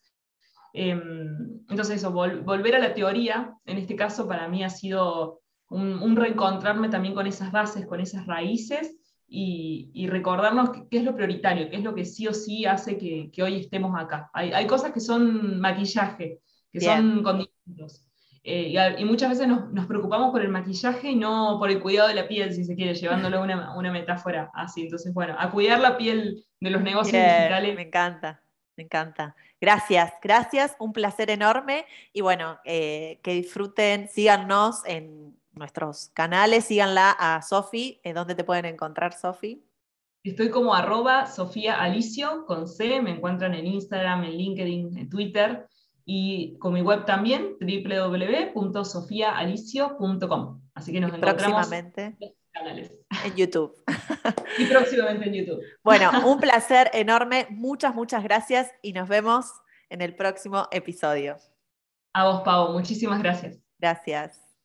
Em, 0.73 1.61
entonces 1.67 1.97
eso, 1.97 2.11
volver 2.11 2.75
a 2.75 2.79
la 2.79 2.93
teoría, 2.93 3.53
en 3.65 3.77
este 3.77 3.95
caso 3.95 4.27
para 4.27 4.47
mí 4.47 4.63
ha 4.63 4.69
sido 4.69 5.41
un, 5.69 6.15
reencontrarme 6.15 6.89
también 6.89 7.13
con 7.13 7.27
esas 7.27 7.51
bases, 7.51 7.85
con 7.85 7.99
esas 7.99 8.25
raíces 8.25 8.95
y, 9.27 10.07
recordarnos 10.07 10.71
qué, 10.89 10.97
es 10.97 11.03
lo 11.03 11.15
prioritario, 11.15 11.69
qué 11.69 11.77
es 11.77 11.83
lo 11.83 11.93
que 11.93 12.05
sí 12.05 12.27
o 12.27 12.33
sí 12.33 12.65
hace 12.65 12.97
que, 12.97 13.43
hoy 13.43 13.57
estemos 13.57 13.99
acá. 13.99 14.29
Hay, 14.33 14.65
cosas 14.65 14.91
que 14.91 14.99
son 14.99 15.59
maquillaje, 15.59 16.39
que 16.71 16.81
son 16.81 17.21
condimentos. 17.23 18.08
Eh, 18.43 18.73
y, 18.97 19.05
muchas 19.05 19.29
veces 19.29 19.47
nos, 19.47 19.85
preocupamos 19.85 20.31
por 20.31 20.41
el 20.41 20.49
maquillaje 20.49 21.11
y 21.11 21.15
no 21.15 21.57
por 21.59 21.69
el 21.69 21.81
cuidado 21.81 22.07
de 22.07 22.15
la 22.15 22.27
piel, 22.27 22.53
si 22.53 22.63
se 22.63 22.75
quiere, 22.75 22.93
llevándolo 22.93 23.39
a 23.39 23.41
una, 23.41 23.75
una, 23.75 23.91
metáfora 23.91 24.49
así. 24.53 24.83
Entonces, 24.83 25.13
bueno, 25.13 25.35
a 25.37 25.51
cuidar 25.51 25.79
la 25.79 25.97
piel 25.97 26.45
de 26.59 26.69
los 26.69 26.81
negocios 26.81 27.21
digitales. 27.21 27.75
Me 27.75 27.83
encanta, 27.83 28.41
me 28.77 28.83
encanta. 28.83 29.35
Gracias, 29.59 30.13
gracias, 30.21 30.75
un 30.79 30.93
placer 30.93 31.29
enorme. 31.29 31.85
Y 32.13 32.21
bueno, 32.21 32.59
eh, 32.63 33.19
que 33.23 33.33
disfruten, 33.33 34.07
síganos 34.07 34.85
en 34.85 35.37
nuestros 35.51 36.09
canales, 36.13 36.65
síganla 36.65 37.11
a 37.11 37.41
Sofi. 37.41 37.99
¿Dónde 38.13 38.35
te 38.35 38.45
pueden 38.45 38.65
encontrar, 38.65 39.13
Sofi? 39.13 39.65
Estoy 40.23 40.49
como 40.49 40.73
arroba 40.73 41.27
Sofía 41.27 41.81
Alicio 41.81 42.45
con 42.45 42.67
C, 42.67 43.01
me 43.01 43.11
encuentran 43.11 43.53
en 43.53 43.65
Instagram, 43.65 44.25
en 44.25 44.37
LinkedIn, 44.37 44.97
en 44.97 45.09
Twitter 45.09 45.67
y 46.11 46.57
con 46.57 46.73
mi 46.73 46.81
web 46.81 47.05
también, 47.05 47.55
www.sofiaalicio.com. 47.61 50.61
Así 50.73 50.91
que 50.91 50.99
nos 50.99 51.13
encontramos 51.13 51.43
próximamente 51.43 52.17
en 53.25 53.35
YouTube. 53.35 53.75
y 54.57 54.65
próximamente 54.65 55.27
en 55.27 55.33
YouTube. 55.35 55.61
Bueno, 55.83 56.09
un 56.25 56.39
placer 56.39 56.89
enorme. 56.93 57.45
Muchas, 57.51 57.93
muchas 57.93 58.23
gracias 58.23 58.71
y 58.81 58.93
nos 58.93 59.07
vemos 59.07 59.51
en 59.89 60.01
el 60.01 60.15
próximo 60.15 60.67
episodio. 60.71 61.37
A 62.15 62.25
vos, 62.25 62.41
Pau. 62.41 62.73
Muchísimas 62.73 63.21
gracias. 63.21 63.59
Gracias. 63.77 64.48